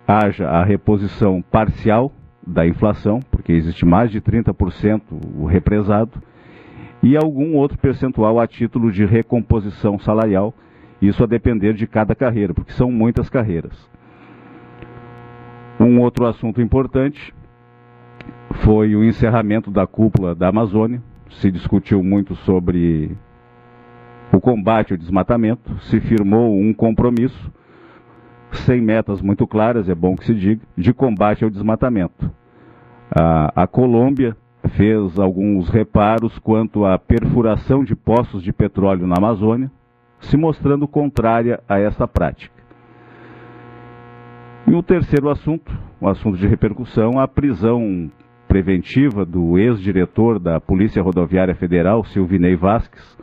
haja 0.08 0.48
a 0.48 0.64
reposição 0.64 1.42
parcial 1.42 2.14
da 2.46 2.66
inflação, 2.66 3.20
porque 3.32 3.52
existe 3.52 3.86
mais 3.86 4.12
de 4.12 4.22
30% 4.22 5.02
o 5.38 5.46
represado, 5.46 6.12
e 7.02 7.16
algum 7.16 7.56
outro 7.56 7.78
percentual 7.78 8.40
a 8.40 8.48
título 8.48 8.92
de 8.92 9.06
recomposição 9.06 10.00
salarial, 10.00 10.54
isso 11.02 11.24
a 11.24 11.28
depender 11.28 11.74
de 11.74 11.86
cada 11.86 12.16
carreira, 12.16 12.54
porque 12.54 12.72
são 12.72 12.92
muitas 12.92 13.30
carreiras. 13.30 13.90
Um 15.80 16.00
outro 16.00 16.26
assunto 16.26 16.62
importante 16.62 17.34
foi 18.64 18.96
o 18.96 19.04
encerramento 19.04 19.70
da 19.70 19.86
cúpula 19.86 20.34
da 20.34 20.48
Amazônia. 20.48 21.02
Se 21.30 21.52
discutiu 21.52 22.02
muito 22.02 22.36
sobre 22.36 23.16
o 24.32 24.40
combate 24.40 24.94
ao 24.94 24.98
desmatamento, 24.98 25.78
se 25.82 26.00
firmou 26.00 26.58
um 26.58 26.74
compromisso, 26.74 27.52
sem 28.60 28.82
metas 28.82 29.22
muito 29.22 29.46
claras, 29.46 29.90
é 29.90 29.96
bom 29.96 30.16
que 30.16 30.26
se 30.26 30.34
diga, 30.34 30.62
de 30.78 30.94
combate 30.94 31.44
ao 31.44 31.50
desmatamento. 31.50 32.32
A, 33.12 33.64
a 33.64 33.68
Colômbia 33.68 34.36
fez 34.70 35.20
alguns 35.20 35.70
reparos 35.70 36.38
quanto 36.40 36.86
à 36.86 36.98
perfuração 36.98 37.84
de 37.84 37.96
poços 37.96 38.42
de 38.42 38.52
petróleo 38.52 39.08
na 39.08 39.16
Amazônia, 39.18 39.72
se 40.20 40.38
mostrando 40.38 40.88
contrária 40.88 41.62
a 41.68 41.80
essa 41.80 42.08
prática. 42.08 42.56
E 44.68 44.74
o 44.74 44.82
terceiro 44.82 45.30
assunto, 45.30 45.72
um 46.02 46.08
assunto 46.08 46.38
de 46.38 46.48
repercussão, 46.48 47.20
a 47.20 47.28
prisão 47.28 48.10
preventiva 48.48 49.26
do 49.26 49.58
ex-diretor 49.60 50.40
da 50.40 50.60
Polícia 50.60 51.02
Rodoviária 51.02 51.54
Federal, 51.54 52.04
Silvinei 52.06 52.56
Vasques, 52.56 53.15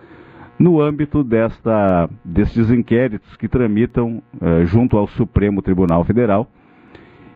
no 0.59 0.81
âmbito 0.81 1.25
desta, 1.25 2.09
destes 2.25 2.71
inquéritos 2.71 3.37
que 3.37 3.49
tramitam 3.49 4.23
eh, 4.41 4.65
junto 4.65 4.97
ao 4.97 5.07
Supremo 5.07 5.63
Tribunal 5.63 6.05
Federal 6.05 6.49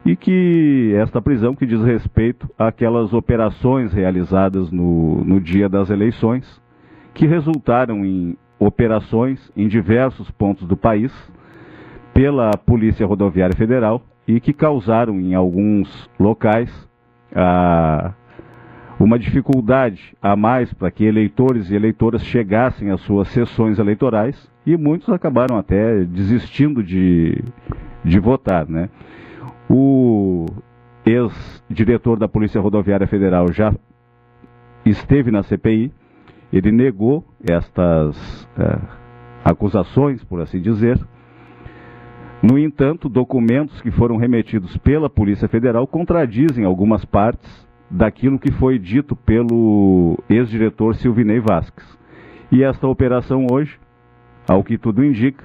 e 0.04 0.14
que 0.14 0.92
esta 0.96 1.20
prisão 1.20 1.54
que 1.54 1.66
diz 1.66 1.82
respeito 1.82 2.48
àquelas 2.56 3.12
operações 3.12 3.92
realizadas 3.92 4.70
no, 4.70 5.24
no 5.24 5.40
dia 5.40 5.68
das 5.68 5.90
eleições, 5.90 6.62
que 7.12 7.26
resultaram 7.26 8.04
em 8.04 8.36
operações 8.58 9.50
em 9.56 9.66
diversos 9.66 10.30
pontos 10.30 10.66
do 10.66 10.76
país 10.76 11.12
pela 12.14 12.50
Polícia 12.52 13.04
Rodoviária 13.04 13.56
Federal 13.56 14.00
e 14.28 14.40
que 14.40 14.52
causaram 14.52 15.20
em 15.20 15.34
alguns 15.34 16.08
locais 16.18 16.70
a, 17.34 18.14
uma 18.98 19.18
dificuldade 19.18 20.14
a 20.22 20.34
mais 20.34 20.72
para 20.72 20.90
que 20.90 21.04
eleitores 21.04 21.70
e 21.70 21.74
eleitoras 21.74 22.24
chegassem 22.24 22.90
às 22.90 23.00
suas 23.02 23.28
sessões 23.28 23.78
eleitorais 23.78 24.50
e 24.64 24.76
muitos 24.76 25.08
acabaram 25.10 25.58
até 25.58 26.02
desistindo 26.04 26.82
de, 26.82 27.42
de 28.02 28.18
votar, 28.18 28.66
né? 28.66 28.88
O 29.68 30.46
ex-diretor 31.04 32.18
da 32.18 32.26
Polícia 32.26 32.60
Rodoviária 32.60 33.06
Federal 33.06 33.52
já 33.52 33.74
esteve 34.84 35.30
na 35.30 35.42
CPI, 35.42 35.92
ele 36.52 36.72
negou 36.72 37.24
estas 37.44 38.48
é, 38.58 38.78
acusações, 39.44 40.24
por 40.24 40.40
assim 40.40 40.60
dizer. 40.60 40.98
No 42.42 42.58
entanto, 42.58 43.08
documentos 43.08 43.80
que 43.80 43.90
foram 43.90 44.16
remetidos 44.16 44.76
pela 44.78 45.10
Polícia 45.10 45.48
Federal 45.48 45.86
contradizem 45.86 46.64
algumas 46.64 47.04
partes 47.04 47.65
daquilo 47.90 48.38
que 48.38 48.50
foi 48.52 48.78
dito 48.78 49.14
pelo 49.14 50.18
ex-diretor 50.28 50.94
Silvinei 50.96 51.40
Vasques. 51.40 51.84
E 52.50 52.62
esta 52.62 52.86
operação 52.86 53.46
hoje, 53.50 53.78
ao 54.48 54.62
que 54.62 54.78
tudo 54.78 55.04
indica, 55.04 55.44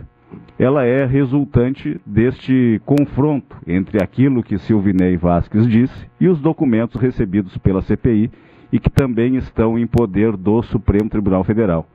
ela 0.58 0.86
é 0.86 1.06
resultante 1.06 2.00
deste 2.06 2.82
confronto 2.86 3.56
entre 3.68 4.02
aquilo 4.02 4.44
que 4.44 4.58
Silvinei 4.58 5.18
Vasques 5.18 5.68
disse 5.68 6.08
e 6.20 6.28
os 6.28 6.40
documentos 6.40 7.00
recebidos 7.00 7.58
pela 7.58 7.82
CPI 7.82 8.32
e 8.72 8.80
que 8.80 8.90
também 8.90 9.36
estão 9.36 9.78
em 9.78 9.86
poder 9.86 10.38
do 10.38 10.62
Supremo 10.64 11.10
Tribunal 11.10 11.44
Federal. 11.44 11.86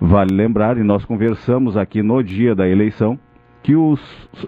Vale 0.00 0.34
lembrar, 0.34 0.76
e 0.78 0.82
nós 0.82 1.04
conversamos 1.04 1.76
aqui 1.76 2.02
no 2.02 2.22
dia 2.22 2.56
da 2.56 2.68
eleição, 2.68 3.16
que 3.62 3.76
os, 3.76 4.00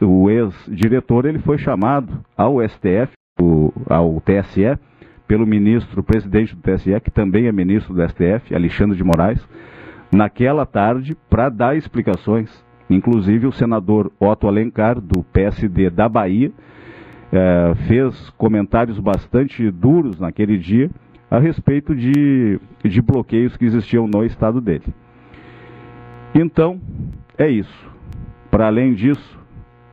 o 0.02 0.28
ex-diretor 0.28 1.26
ele 1.26 1.38
foi 1.38 1.58
chamado 1.58 2.24
ao 2.36 2.60
STF, 2.68 3.12
o, 3.40 3.72
ao 3.88 4.20
TSE, 4.20 4.76
pelo 5.26 5.46
ministro 5.46 6.02
presidente 6.02 6.54
do 6.54 6.62
TSE, 6.62 7.00
que 7.00 7.10
também 7.10 7.46
é 7.46 7.52
ministro 7.52 7.94
do 7.94 8.06
STF, 8.08 8.54
Alexandre 8.54 8.96
de 8.96 9.04
Moraes, 9.04 9.46
naquela 10.12 10.66
tarde 10.66 11.16
para 11.28 11.48
dar 11.48 11.76
explicações. 11.76 12.64
Inclusive 12.88 13.46
o 13.46 13.52
senador 13.52 14.12
Otto 14.20 14.46
Alencar, 14.46 15.00
do 15.00 15.22
PSD 15.24 15.88
da 15.88 16.08
Bahia, 16.08 16.52
eh, 17.32 17.74
fez 17.88 18.30
comentários 18.36 18.98
bastante 18.98 19.70
duros 19.70 20.20
naquele 20.20 20.58
dia 20.58 20.90
a 21.30 21.38
respeito 21.38 21.94
de, 21.94 22.60
de 22.84 23.02
bloqueios 23.02 23.56
que 23.56 23.64
existiam 23.64 24.06
no 24.06 24.24
estado 24.24 24.60
dele. 24.60 24.84
Então, 26.34 26.80
é 27.38 27.48
isso. 27.48 27.90
Para 28.50 28.66
além 28.66 28.94
disso, 28.94 29.40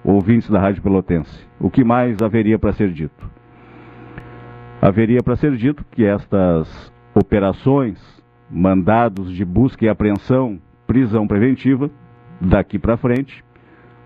ouvintes 0.04 0.50
da 0.50 0.60
Rádio 0.60 0.84
Pelotense, 0.84 1.48
o 1.60 1.70
que 1.70 1.84
mais 1.84 2.22
haveria 2.22 2.60
para 2.60 2.74
ser 2.74 2.92
dito? 2.92 3.30
Haveria 4.82 5.22
para 5.22 5.36
ser 5.36 5.56
dito 5.56 5.86
que 5.92 6.04
estas 6.04 6.92
operações, 7.14 8.00
mandados 8.50 9.32
de 9.32 9.46
busca 9.46 9.86
e 9.86 9.88
apreensão, 9.88 10.60
prisão 10.88 11.28
preventiva, 11.28 11.88
daqui 12.42 12.80
para 12.80 12.98
frente, 12.98 13.44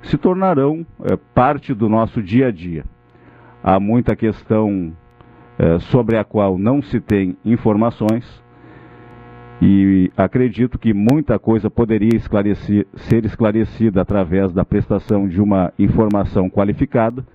se 0.04 0.18
tornarão 0.18 0.86
é, 1.06 1.16
parte 1.34 1.74
do 1.74 1.88
nosso 1.88 2.22
dia 2.22 2.48
a 2.48 2.52
dia. 2.52 2.84
Há 3.64 3.80
muita 3.80 4.18
questão 4.18 4.92
é, 5.58 5.80
sobre 5.80 6.18
a 6.18 6.26
qual 6.26 6.58
não 6.58 6.82
se 6.82 7.00
tem 7.00 7.38
informações 7.46 8.44
e 9.62 10.12
acredito 10.18 10.78
que 10.78 10.94
muita 10.94 11.40
coisa 11.40 11.70
poderia 11.70 12.18
esclarecer, 12.18 12.86
ser 12.96 13.24
esclarecida 13.24 14.02
através 14.02 14.52
da 14.52 14.66
prestação 14.66 15.26
de 15.26 15.40
uma 15.40 15.72
informação 15.80 16.50
qualificada, 16.50 17.26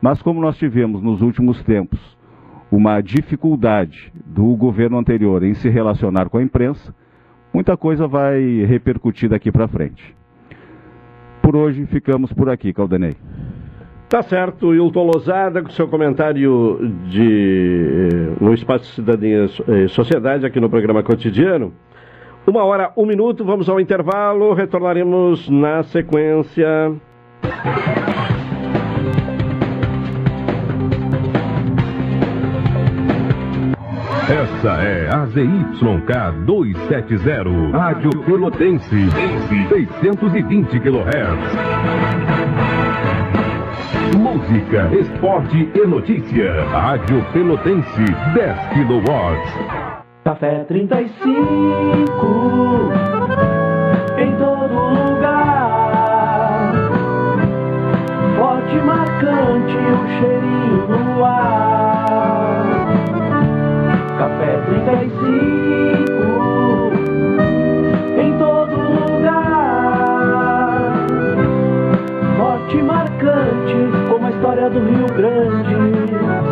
mas 0.00 0.20
como 0.20 0.40
nós 0.40 0.58
tivemos 0.58 1.00
nos 1.00 1.22
últimos 1.22 1.62
tempos 1.62 2.20
uma 2.72 3.02
dificuldade 3.02 4.10
do 4.24 4.56
governo 4.56 4.98
anterior 4.98 5.42
em 5.42 5.52
se 5.52 5.68
relacionar 5.68 6.30
com 6.30 6.38
a 6.38 6.42
imprensa, 6.42 6.94
muita 7.52 7.76
coisa 7.76 8.08
vai 8.08 8.64
repercutir 8.64 9.28
daqui 9.28 9.52
para 9.52 9.68
frente. 9.68 10.16
Por 11.42 11.54
hoje 11.54 11.84
ficamos 11.84 12.32
por 12.32 12.48
aqui, 12.48 12.72
Caldanei. 12.72 13.14
Tá 14.08 14.22
certo, 14.22 14.74
Hilton 14.74 15.04
Lozada, 15.04 15.62
com 15.62 15.68
seu 15.70 15.86
comentário 15.86 16.78
de, 17.10 18.08
eh, 18.10 18.42
no 18.42 18.54
Espaço 18.54 18.86
Cidadania 18.94 19.46
e 19.68 19.88
Sociedade, 19.88 20.46
aqui 20.46 20.58
no 20.58 20.70
programa 20.70 21.02
cotidiano. 21.02 21.74
Uma 22.46 22.64
hora, 22.64 22.92
um 22.96 23.04
minuto, 23.04 23.44
vamos 23.44 23.68
ao 23.68 23.80
intervalo, 23.80 24.54
retornaremos 24.54 25.48
na 25.48 25.82
sequência. 25.82 26.92
Essa 34.32 34.82
é 34.82 35.10
a 35.14 35.26
ZYK 35.26 36.46
270, 36.46 37.76
Rádio 37.76 38.08
Pelotense, 38.24 39.10
620 39.68 40.80
kHz. 40.80 41.52
Música, 44.16 44.88
esporte 44.98 45.70
e 45.74 45.86
notícia. 45.86 46.64
Rádio 46.64 47.22
Pelotense, 47.34 48.04
10 48.32 48.58
kW. 48.68 49.04
Café 50.24 50.64
35 50.64 51.28
em 54.16 54.34
todo 54.36 54.74
lugar. 54.94 56.72
Forte, 58.38 58.76
marcante, 58.76 59.76
o 59.76 60.08
cheirinho 60.18 60.88
no 60.88 61.22
ar. 61.22 61.61
35 64.72 66.92
em 68.18 68.32
todo 68.38 68.74
lugar. 68.74 69.28
Forte, 72.36 72.82
marcante, 72.82 73.76
como 74.08 74.26
a 74.26 74.30
história 74.30 74.68
do 74.70 74.80
Rio 74.80 75.06
Grande. 75.14 76.51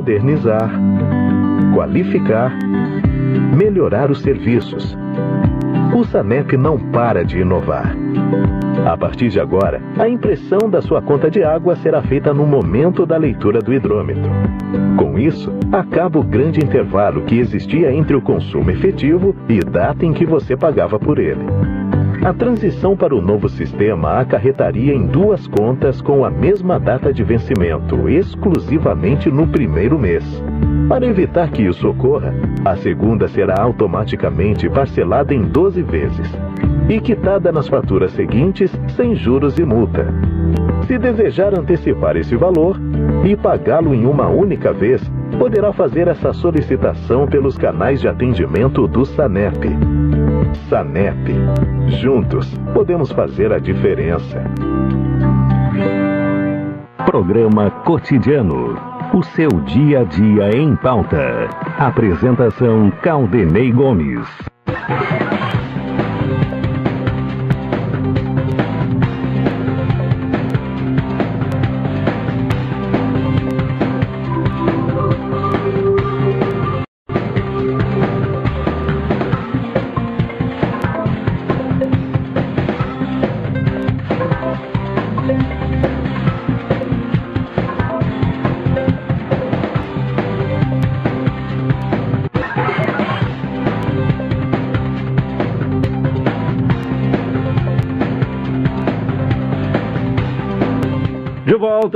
Modernizar, 0.00 0.70
qualificar, 1.74 2.58
melhorar 3.54 4.10
os 4.10 4.22
serviços. 4.22 4.96
O 5.94 6.02
SANEP 6.04 6.56
não 6.56 6.78
para 6.78 7.22
de 7.22 7.40
inovar. 7.40 7.94
A 8.86 8.96
partir 8.96 9.28
de 9.28 9.38
agora, 9.38 9.82
a 9.98 10.08
impressão 10.08 10.70
da 10.70 10.80
sua 10.80 11.02
conta 11.02 11.30
de 11.30 11.42
água 11.42 11.76
será 11.76 12.00
feita 12.00 12.32
no 12.32 12.46
momento 12.46 13.04
da 13.04 13.18
leitura 13.18 13.58
do 13.58 13.74
hidrômetro. 13.74 14.30
Com 14.96 15.18
isso, 15.18 15.52
acaba 15.70 16.18
o 16.18 16.24
grande 16.24 16.64
intervalo 16.64 17.20
que 17.22 17.38
existia 17.38 17.92
entre 17.92 18.16
o 18.16 18.22
consumo 18.22 18.70
efetivo 18.70 19.36
e 19.50 19.60
data 19.60 20.06
em 20.06 20.14
que 20.14 20.24
você 20.24 20.56
pagava 20.56 20.98
por 20.98 21.18
ele. 21.18 21.44
A 22.22 22.34
transição 22.34 22.94
para 22.94 23.14
o 23.14 23.22
novo 23.22 23.48
sistema 23.48 24.20
acarretaria 24.20 24.94
em 24.94 25.06
duas 25.06 25.46
contas 25.46 26.02
com 26.02 26.22
a 26.22 26.30
mesma 26.30 26.78
data 26.78 27.14
de 27.14 27.24
vencimento, 27.24 28.10
exclusivamente 28.10 29.30
no 29.30 29.46
primeiro 29.46 29.98
mês. 29.98 30.22
Para 30.86 31.06
evitar 31.06 31.50
que 31.50 31.62
isso 31.62 31.88
ocorra, 31.88 32.34
a 32.62 32.76
segunda 32.76 33.26
será 33.26 33.62
automaticamente 33.62 34.68
parcelada 34.68 35.34
em 35.34 35.42
12 35.42 35.82
vezes 35.82 36.30
e 36.90 37.00
quitada 37.00 37.50
nas 37.50 37.68
faturas 37.68 38.12
seguintes 38.12 38.70
sem 38.96 39.14
juros 39.14 39.58
e 39.58 39.64
multa. 39.64 40.06
Se 40.86 40.98
desejar 40.98 41.58
antecipar 41.58 42.16
esse 42.16 42.36
valor 42.36 42.76
e 43.24 43.34
pagá-lo 43.34 43.94
em 43.94 44.04
uma 44.04 44.28
única 44.28 44.74
vez, 44.74 45.00
poderá 45.38 45.72
fazer 45.72 46.06
essa 46.06 46.34
solicitação 46.34 47.26
pelos 47.26 47.56
canais 47.56 48.00
de 48.00 48.08
atendimento 48.08 48.86
do 48.86 49.06
SANEP. 49.06 49.68
SANEP. 50.68 51.34
Juntos 52.00 52.46
podemos 52.72 53.10
fazer 53.12 53.52
a 53.52 53.58
diferença. 53.58 54.44
Programa 57.04 57.70
Cotidiano. 57.84 58.78
O 59.12 59.22
seu 59.22 59.48
dia 59.66 60.00
a 60.00 60.04
dia 60.04 60.56
em 60.56 60.76
pauta. 60.76 61.48
Apresentação 61.78 62.90
Caldenei 63.02 63.72
Gomes. 63.72 64.28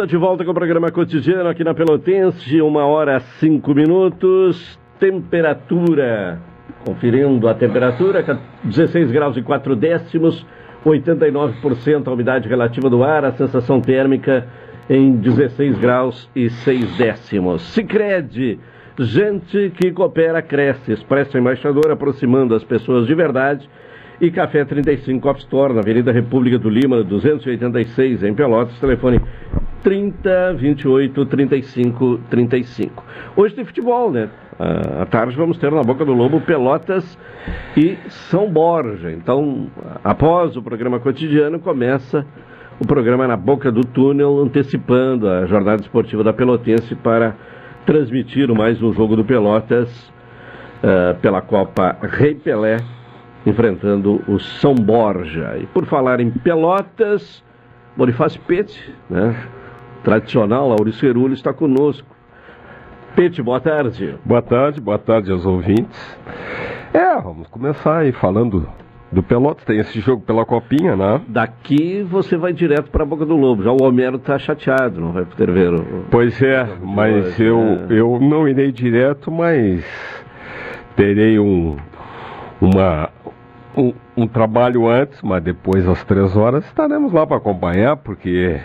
Volta, 0.05 0.07
de 0.07 0.17
volta 0.17 0.45
com 0.45 0.51
o 0.51 0.55
programa 0.55 0.91
cotidiano 0.91 1.49
aqui 1.49 1.65
na 1.65 1.75
Pelotense, 1.75 2.61
uma 2.61 2.85
hora 2.85 3.21
cinco 3.39 3.75
minutos, 3.75 4.79
temperatura, 4.99 6.39
conferindo 6.85 7.49
a 7.49 7.55
temperatura, 7.55 8.39
16 8.65 9.11
graus 9.11 9.37
e 9.37 9.43
4 9.43 9.75
décimos, 9.75 10.47
89% 10.85 12.07
a 12.07 12.13
umidade 12.13 12.49
relativa 12.49 12.91
do 12.91 13.03
ar, 13.03 13.25
a 13.25 13.33
sensação 13.33 13.81
térmica 13.81 14.47
em 14.89 15.17
16 15.17 15.79
graus 15.79 16.29
e 16.35 16.51
6 16.51 16.97
décimos. 16.97 17.63
Sicredi, 17.63 18.59
gente 18.99 19.73
que 19.81 19.91
coopera 19.91 20.43
cresce, 20.43 20.93
expresso 20.93 21.39
embaixador 21.39 21.91
aproximando 21.91 22.55
as 22.55 22.65
pessoas 22.65 23.07
de 23.07 23.15
verdade 23.15 23.69
e 24.21 24.31
Café 24.31 24.65
35 24.65 25.29
Off 25.29 25.41
Store, 25.41 25.73
na 25.73 25.81
Avenida 25.81 26.13
República 26.13 26.59
do 26.59 26.69
Lima, 26.69 27.03
286, 27.03 28.23
em 28.23 28.35
Pelotas, 28.35 28.79
telefone 28.79 29.21
30 29.83 30.55
28 30.55 31.27
35 31.27 32.21
35. 32.31 33.05
Hoje 33.37 33.55
tem 33.55 33.65
futebol, 33.65 34.11
né? 34.11 34.31
À 35.01 35.05
tarde 35.05 35.37
vamos 35.37 35.59
ter 35.59 35.71
na 35.71 35.83
Boca 35.83 36.05
do 36.05 36.13
Lobo 36.13 36.41
Pelotas 36.41 37.19
e 37.77 37.99
São 38.09 38.51
Borja. 38.51 39.11
Então, 39.11 39.69
após 40.03 40.57
o 40.57 40.63
programa 40.63 41.01
cotidiano, 41.01 41.59
começa 41.59 42.25
o 42.81 42.87
programa 42.87 43.27
na 43.27 43.37
Boca 43.37 43.71
do 43.71 43.83
Túnel, 43.83 44.41
antecipando 44.41 45.29
a 45.29 45.47
jornada 45.47 45.83
esportiva 45.83 46.23
da 46.23 46.33
Pelotense 46.33 46.95
para 46.95 47.35
transmitir 47.85 48.49
mais 48.55 48.81
um 48.81 48.93
jogo 48.93 49.17
do 49.17 49.25
Pelotas 49.25 49.91
uh, 50.79 51.15
pela 51.21 51.43
Copa 51.43 51.97
Rei 52.01 52.35
Pelé 52.35 52.79
enfrentando 53.47 54.23
o 54.29 54.39
São 54.39 54.75
Borja. 54.75 55.57
E 55.59 55.67
por 55.67 55.87
falar 55.87 56.21
em 56.21 56.31
Pelotas, 56.31 57.43
Bonifácio 57.97 58.41
Pete, 58.47 58.95
né? 59.09 59.37
Tradicional, 60.03 60.69
Laurice 60.69 60.99
Cerulli 60.99 61.35
está 61.35 61.53
conosco. 61.53 62.15
Pete, 63.15 63.43
boa 63.43 63.61
tarde. 63.61 64.17
Boa 64.25 64.43
tarde, 64.43 64.81
boa 64.81 64.99
tarde 64.99 65.31
aos 65.31 65.47
ouvintes. 65.47 66.19
É, 66.93 67.21
vamos 67.21 67.47
começar 67.49 67.99
aí 67.99 68.13
falando 68.13 68.69
do 69.15 69.23
Pelotas, 69.23 69.65
tem 69.65 69.79
esse 69.79 70.01
jogo 70.01 70.23
pela 70.23 70.45
copinha, 70.45 70.97
né? 70.97 71.21
Daqui 71.29 72.03
você 72.03 72.37
vai 72.37 72.53
direto 72.53 72.91
para 72.91 73.05
a 73.05 73.07
Boca 73.07 73.25
do 73.25 73.37
Lobo. 73.37 73.63
Já 73.63 73.71
o 73.71 73.83
Homero 73.83 74.17
está 74.17 74.39
chateado, 74.39 75.01
não 75.01 75.13
vai 75.13 75.25
poder 75.25 75.51
ver 75.53 75.73
o. 75.73 76.05
Pois 76.11 76.43
é, 76.43 76.67
mas 76.83 77.27
hoje, 77.27 77.45
eu, 77.45 77.59
né? 77.59 77.87
eu 77.91 78.19
não 78.21 78.49
irei 78.49 78.73
direto, 78.73 79.31
mas 79.31 79.85
terei 80.97 81.39
um, 81.39 81.77
uma, 82.61 83.09
um, 83.77 83.93
um, 84.17 84.27
trabalho 84.27 84.89
antes, 84.89 85.21
mas 85.23 85.43
depois 85.43 85.87
às 85.89 86.03
três 86.05 86.37
horas 86.37 86.65
estaremos 86.67 87.13
lá 87.13 87.27
para 87.27 87.37
acompanhar, 87.37 87.97
porque. 87.97 88.61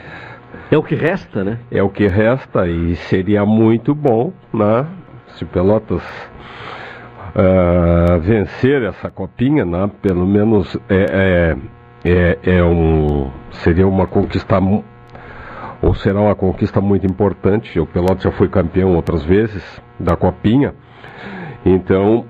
É 0.71 0.77
o 0.77 0.83
que 0.83 0.95
resta, 0.95 1.43
né? 1.43 1.59
É 1.71 1.81
o 1.81 1.89
que 1.89 2.07
resta 2.07 2.67
e 2.67 2.95
seria 2.95 3.45
muito 3.45 3.93
bom, 3.93 4.31
né? 4.53 4.85
Se 5.29 5.45
Pelotas 5.45 6.03
uh, 7.35 8.19
vencer 8.19 8.83
essa 8.83 9.09
copinha, 9.09 9.65
né? 9.65 9.89
Pelo 10.01 10.25
menos 10.25 10.77
é, 10.89 11.55
é, 12.03 12.39
é, 12.43 12.57
é 12.57 12.63
um, 12.63 13.31
seria 13.51 13.87
uma 13.87 14.07
conquista 14.07 14.59
ou 15.81 15.93
será 15.95 16.19
uma 16.19 16.35
conquista 16.35 16.81
muito 16.81 17.05
importante. 17.05 17.79
O 17.79 17.85
Pelotas 17.85 18.23
já 18.23 18.31
foi 18.31 18.47
campeão 18.49 18.95
outras 18.95 19.23
vezes 19.23 19.63
da 19.99 20.15
copinha, 20.15 20.73
então 21.65 22.25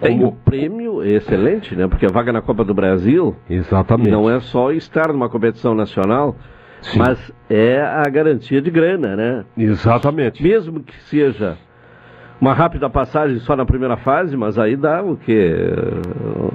tem 0.00 0.24
um 0.24 0.30
prêmio 0.30 1.02
excelente, 1.02 1.76
né? 1.76 1.86
Porque 1.86 2.06
a 2.06 2.10
vaga 2.10 2.32
na 2.32 2.40
Copa 2.40 2.64
do 2.64 2.74
Brasil 2.74 3.36
Exatamente. 3.48 4.10
não 4.10 4.28
é 4.30 4.40
só 4.40 4.72
estar 4.72 5.12
numa 5.12 5.28
competição 5.28 5.74
nacional, 5.74 6.36
Sim. 6.80 6.98
mas 6.98 7.32
é 7.48 7.80
a 7.80 8.08
garantia 8.08 8.60
de 8.60 8.70
grana, 8.70 9.14
né? 9.14 9.44
Exatamente. 9.56 10.42
Mesmo 10.42 10.80
que 10.80 10.96
seja 11.04 11.56
uma 12.40 12.54
rápida 12.54 12.88
passagem 12.88 13.38
só 13.40 13.54
na 13.54 13.66
primeira 13.66 13.98
fase, 13.98 14.36
mas 14.36 14.58
aí 14.58 14.74
dá 14.74 15.02
o 15.02 15.16
quê? 15.16 15.54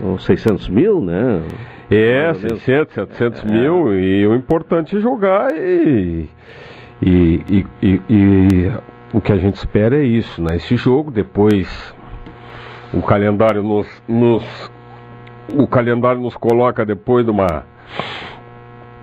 Uns 0.04 0.26
600 0.26 0.68
mil, 0.70 1.00
né? 1.00 1.44
É, 1.92 2.34
600, 2.34 2.94
700 2.94 3.44
é. 3.44 3.48
mil, 3.48 3.94
e 3.94 4.26
o 4.26 4.36
importante 4.36 4.98
é 4.98 5.00
jogar 5.00 5.56
e, 5.56 6.28
e, 7.02 7.44
e, 7.48 7.66
e, 7.84 8.02
e 8.10 8.72
o 9.14 9.22
que 9.22 9.32
a 9.32 9.38
gente 9.38 9.56
espera 9.56 9.98
é 9.98 10.04
isso, 10.04 10.42
né? 10.42 10.56
Esse 10.56 10.76
jogo, 10.76 11.12
depois 11.12 11.95
o 12.96 13.02
calendário 13.02 13.62
nos, 13.62 13.88
nos 14.08 14.44
o 15.54 15.68
calendário 15.68 16.22
nos 16.22 16.36
coloca 16.36 16.86
depois 16.86 17.26
de 17.26 17.32
uma 17.32 17.66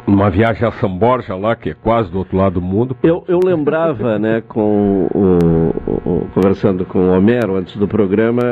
uma 0.05 0.29
viagem 0.29 0.67
a 0.67 0.73
São 0.73 0.91
Borja 0.91 1.37
lá, 1.37 1.55
que 1.55 1.71
é 1.71 1.75
quase 1.75 2.11
do 2.11 2.19
outro 2.19 2.37
lado 2.37 2.55
do 2.55 2.61
mundo. 2.61 2.97
Eu, 3.05 3.25
eu 3.29 3.39
lembrava, 3.39 4.19
né, 4.19 4.43
com 4.49 5.07
o, 5.15 5.71
o, 6.05 6.29
conversando 6.35 6.85
com 6.85 6.99
o 6.99 7.17
Homero 7.17 7.55
antes 7.55 7.77
do 7.77 7.87
programa, 7.87 8.43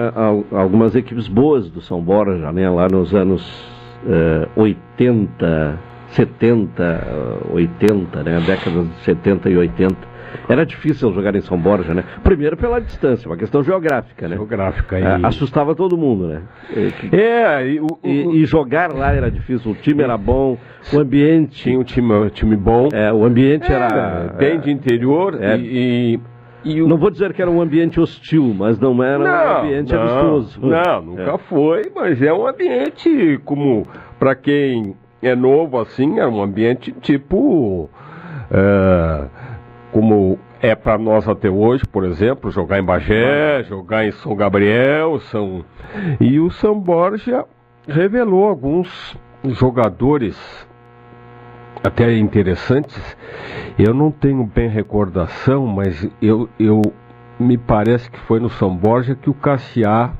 algumas 0.52 0.94
equipes 0.94 1.26
boas 1.26 1.68
do 1.68 1.80
São 1.80 2.00
Borja, 2.00 2.52
né, 2.52 2.70
lá 2.70 2.86
nos 2.88 3.12
anos 3.14 3.44
eh, 4.06 4.48
80, 4.54 5.78
70, 6.12 7.08
80, 7.52 8.22
né, 8.22 8.40
décadas 8.46 8.88
de 8.88 8.94
70 9.02 9.50
e 9.50 9.56
80. 9.56 9.96
Era 10.50 10.66
difícil 10.66 11.12
jogar 11.12 11.36
em 11.36 11.40
São 11.40 11.56
Borja, 11.56 11.94
né? 11.94 12.02
Primeiro 12.24 12.56
pela 12.56 12.80
distância, 12.80 13.30
uma 13.30 13.36
questão 13.36 13.62
geográfica, 13.62 14.26
né? 14.26 14.34
Geográfica. 14.34 14.98
É, 14.98 15.20
e... 15.20 15.24
assustava 15.24 15.76
todo 15.76 15.96
mundo, 15.96 16.26
né? 16.26 16.42
É, 17.12 17.68
e, 17.68 17.80
o, 17.80 17.86
e, 18.02 18.42
e, 18.42 18.46
jogar 18.46 18.92
lá 18.92 19.12
era 19.12 19.30
difícil, 19.30 19.70
o 19.70 19.74
time 19.76 20.02
era 20.02 20.18
bom, 20.18 20.58
o 20.92 20.98
ambiente... 20.98 21.62
Tinha 21.62 21.78
um 21.78 21.84
time, 21.84 22.12
um 22.12 22.28
time 22.28 22.56
bom. 22.56 22.88
É, 22.92 23.12
o 23.12 23.24
ambiente 23.24 23.70
é, 23.70 23.76
era... 23.76 24.34
Bem 24.36 24.58
de 24.58 24.72
interior 24.72 25.38
é, 25.40 25.56
e... 25.56 26.18
e 26.64 26.82
o... 26.82 26.88
Não 26.88 26.96
vou 26.96 27.10
dizer 27.12 27.32
que 27.32 27.40
era 27.40 27.50
um 27.50 27.60
ambiente 27.60 28.00
hostil, 28.00 28.52
mas 28.52 28.76
não 28.80 29.00
era 29.04 29.18
não, 29.18 29.54
um 29.54 29.58
ambiente 29.60 29.92
não, 29.92 30.00
amistoso. 30.02 30.60
Não, 30.60 31.02
nunca 31.02 31.34
é. 31.34 31.38
foi, 31.38 31.92
mas 31.94 32.20
é 32.20 32.32
um 32.32 32.44
ambiente 32.44 33.40
como, 33.44 33.84
para 34.18 34.34
quem 34.34 34.96
é 35.22 35.36
novo 35.36 35.78
assim, 35.78 36.18
é 36.18 36.26
um 36.26 36.42
ambiente 36.42 36.90
tipo... 37.00 37.88
Uh, 38.50 39.39
como 39.92 40.38
é 40.60 40.74
para 40.74 40.98
nós 40.98 41.28
até 41.28 41.48
hoje, 41.48 41.84
por 41.86 42.04
exemplo, 42.04 42.50
jogar 42.50 42.78
em 42.78 42.84
Bagé, 42.84 43.62
jogar 43.64 44.06
em 44.06 44.10
São 44.12 44.34
Gabriel, 44.34 45.18
São 45.20 45.64
e 46.20 46.38
o 46.38 46.50
São 46.50 46.78
Borja 46.78 47.44
revelou 47.88 48.44
alguns 48.44 49.16
jogadores 49.44 50.36
até 51.82 52.16
interessantes. 52.16 53.16
Eu 53.78 53.94
não 53.94 54.10
tenho 54.10 54.44
bem 54.44 54.68
recordação, 54.68 55.66
mas 55.66 56.08
eu, 56.20 56.48
eu 56.58 56.82
me 57.38 57.56
parece 57.56 58.10
que 58.10 58.20
foi 58.20 58.38
no 58.38 58.50
São 58.50 58.76
Borja 58.76 59.14
que 59.14 59.30
o 59.30 59.34
Cassiá 59.34 60.12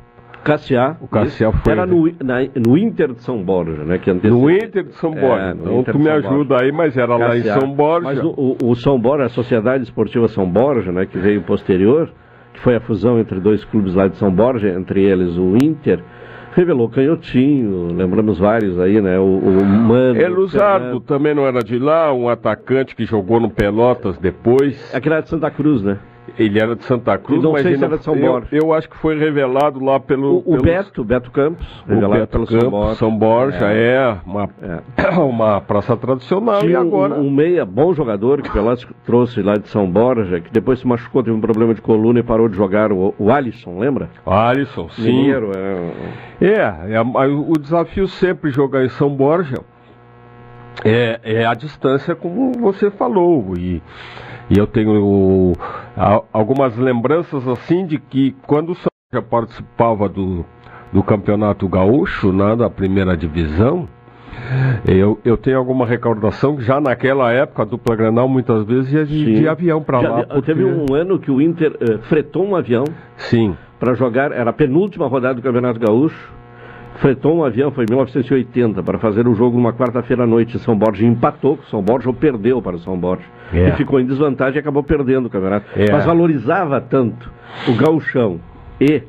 Cassiá. 0.45 0.97
O 1.01 1.09
Cassiá 1.09 1.53
foi. 1.53 1.73
Era 1.73 1.87
no, 1.87 2.07
na, 2.23 2.37
no 2.67 2.77
Inter 2.77 3.13
de 3.13 3.23
São 3.23 3.43
Borja, 3.43 3.85
né? 3.85 3.99
Que 3.99 4.13
no 4.13 4.51
Inter 4.51 4.85
de 4.85 4.95
São 4.95 5.13
Borja. 5.13 5.45
É, 5.45 5.51
então 5.53 5.85
tu 5.85 5.99
me 5.99 6.09
ajuda 6.11 6.55
Borja. 6.55 6.65
aí, 6.65 6.73
mas 6.73 6.97
era 6.97 7.19
Cassiá. 7.19 7.29
lá 7.29 7.37
em 7.37 7.61
São 7.61 7.73
Borja. 7.73 8.05
Mas 8.05 8.25
o, 8.25 8.57
o, 8.63 8.75
São 8.75 8.99
Borja, 8.99 9.27
a 9.27 9.29
Sociedade 9.29 9.85
Esportiva 9.85 10.29
São 10.29 10.49
Borja, 10.49 10.91
né? 10.93 11.07
Que 11.07 11.19
veio 11.19 11.43
posterior, 11.43 12.11
que 12.55 12.61
foi 12.61 12.77
a 12.77 12.81
fusão 12.81 13.19
entre 13.19 13.39
dois 13.41 13.65
clubes 13.65 13.95
lá 13.95 14.09
de 14.09 14.17
São 14.17 14.31
Borja, 14.31 14.69
entre 14.69 15.03
eles 15.03 15.37
o 15.37 15.57
Inter 15.63 16.03
revelou 16.53 16.89
Canhotinho, 16.89 17.93
lembramos 17.93 18.39
vários 18.39 18.79
aí, 18.81 19.01
né? 19.01 19.19
O, 19.19 19.39
o 19.39 19.65
Mano. 19.65 20.21
Eluzardo 20.21 21.01
também 21.01 21.35
não 21.35 21.47
era 21.47 21.61
de 21.61 21.79
lá, 21.79 22.13
um 22.13 22.29
atacante 22.29 22.97
que 22.97 23.05
jogou 23.05 23.41
no 23.41 23.51
Pelotas 23.51 24.19
depois. 24.19 24.93
Aquele 24.95 25.15
era 25.15 25.23
de 25.23 25.29
Santa 25.29 25.51
Cruz, 25.51 25.83
né? 25.83 25.99
Ele 26.39 26.59
era 26.59 26.75
de 26.75 26.85
Santa 26.85 27.17
Cruz, 27.19 27.43
não 27.43 27.53
mas 27.53 27.63
sei 27.63 27.77
se 27.77 27.85
era 27.85 27.99
de 27.99 28.05
São 28.05 28.17
Borja. 28.17 28.49
Eu, 28.53 28.61
eu, 28.63 28.73
acho 28.73 28.89
que 28.89 28.97
foi 28.97 29.19
revelado 29.19 29.83
lá 29.85 29.99
pelo. 30.01 30.43
O, 30.45 30.55
o 30.55 30.63
Beto, 30.63 31.05
Beto 31.05 31.31
Campos. 31.31 31.67
Revelado 31.87 32.15
Beto 32.15 32.33
pelo 32.33 32.47
Campos, 32.47 32.61
São 32.61 32.71
Borja. 32.71 32.95
São 32.97 33.19
Borja 33.19 33.73
é, 33.73 33.95
é, 33.95 34.19
uma, 34.25 34.49
é. 34.63 35.09
uma 35.21 35.61
praça 35.61 35.97
tradicional. 35.97 36.61
Tinha 36.61 36.73
e 36.73 36.77
agora. 36.77 37.15
Um, 37.15 37.27
um, 37.27 37.31
meia, 37.31 37.65
bom 37.65 37.93
jogador, 37.93 38.43
que 38.43 38.51
Pelotas 38.51 38.87
trouxe 39.05 39.43
lá 39.43 39.55
de 39.55 39.69
São 39.69 39.91
Borja, 39.91 40.41
que 40.41 40.53
depois 40.53 40.79
se 40.79 40.87
machucou, 40.87 41.23
teve 41.23 41.37
um 41.37 41.41
problema 41.41 41.75
de 41.75 41.81
coluna 41.81 42.21
e 42.21 42.23
parou 42.23 42.49
de 42.49 42.57
jogar. 42.57 42.93
O, 42.93 43.15
o 43.19 43.31
Alisson, 43.31 43.79
lembra? 43.79 44.09
O 44.25 44.31
Alisson, 44.31 44.89
sim. 44.91 45.03
Mineiro, 45.03 45.51
é. 45.57 45.91
É, 46.41 46.95
é, 46.95 47.01
o 47.01 47.53
desafio 47.59 48.07
sempre 48.07 48.51
jogar 48.51 48.85
em 48.85 48.89
São 48.89 49.11
Borja 49.11 49.57
é, 50.85 51.21
é 51.23 51.47
a 51.47 51.55
distância, 51.55 52.15
como 52.15 52.53
você 52.53 52.91
falou. 52.91 53.55
E 53.59 53.83
e 54.51 54.59
eu 54.59 54.67
tenho 54.67 55.53
algumas 56.33 56.77
lembranças 56.77 57.47
assim 57.47 57.87
de 57.87 57.99
que 57.99 58.35
quando 58.47 58.73
o 58.73 58.75
São 58.75 58.91
já 59.13 59.23
participava 59.23 60.09
do, 60.09 60.45
do 60.93 61.03
campeonato 61.03 61.69
gaúcho, 61.69 62.33
né, 62.33 62.57
da 62.57 62.69
primeira 62.69 63.17
divisão, 63.17 63.89
eu, 64.87 65.19
eu 65.25 65.37
tenho 65.37 65.59
alguma 65.59 65.87
recordação 65.87 66.57
que 66.57 66.63
já 66.63 66.81
naquela 66.81 67.33
época, 67.33 67.63
a 67.63 67.65
dupla 67.65 67.95
Granal 67.95 68.29
muitas 68.29 68.65
vezes 68.65 68.93
ia 68.93 69.05
de, 69.05 69.41
de 69.41 69.49
avião 69.49 69.83
para 69.83 70.01
lá. 70.01 70.25
Porque... 70.25 70.43
Teve 70.43 70.65
um 70.65 70.93
ano 70.95 71.19
que 71.19 71.31
o 71.31 71.41
Inter 71.41 71.73
uh, 71.73 71.99
fretou 72.09 72.45
um 72.45 72.57
avião 72.57 72.85
Sim. 73.17 73.57
para 73.79 73.95
jogar, 73.95 74.33
era 74.33 74.51
a 74.51 74.53
penúltima 74.53 75.07
rodada 75.07 75.35
do 75.35 75.43
Campeonato 75.43 75.79
Gaúcho, 75.79 76.33
fretou 77.01 77.39
um 77.39 77.45
avião, 77.45 77.71
foi 77.71 77.85
em 77.85 77.87
1980, 77.89 78.83
para 78.83 78.99
fazer 78.99 79.27
o 79.27 79.35
jogo 79.35 79.57
numa 79.57 79.73
quarta-feira 79.73 80.25
à 80.25 80.27
noite. 80.27 80.59
São 80.59 80.77
Borja 80.77 81.05
empatou 81.05 81.57
com 81.57 81.65
São 81.65 81.83
Borja 81.83 82.09
ou 82.09 82.15
perdeu 82.15 82.61
para 82.61 82.77
o 82.77 82.79
São 82.79 82.97
Borja. 82.97 83.25
É. 83.53 83.71
E 83.71 83.73
ficou 83.73 83.99
em 83.99 84.07
desvantagem 84.07 84.57
e 84.57 84.59
acabou 84.61 84.83
perdendo 84.83 85.27
o 85.27 85.31
campeonato. 85.31 85.67
É. 85.75 85.91
Mas 85.91 86.05
valorizava 86.05 86.81
tanto 86.81 87.33
o 87.67 87.75
gauchão 87.75 88.39
e, 88.81 89.03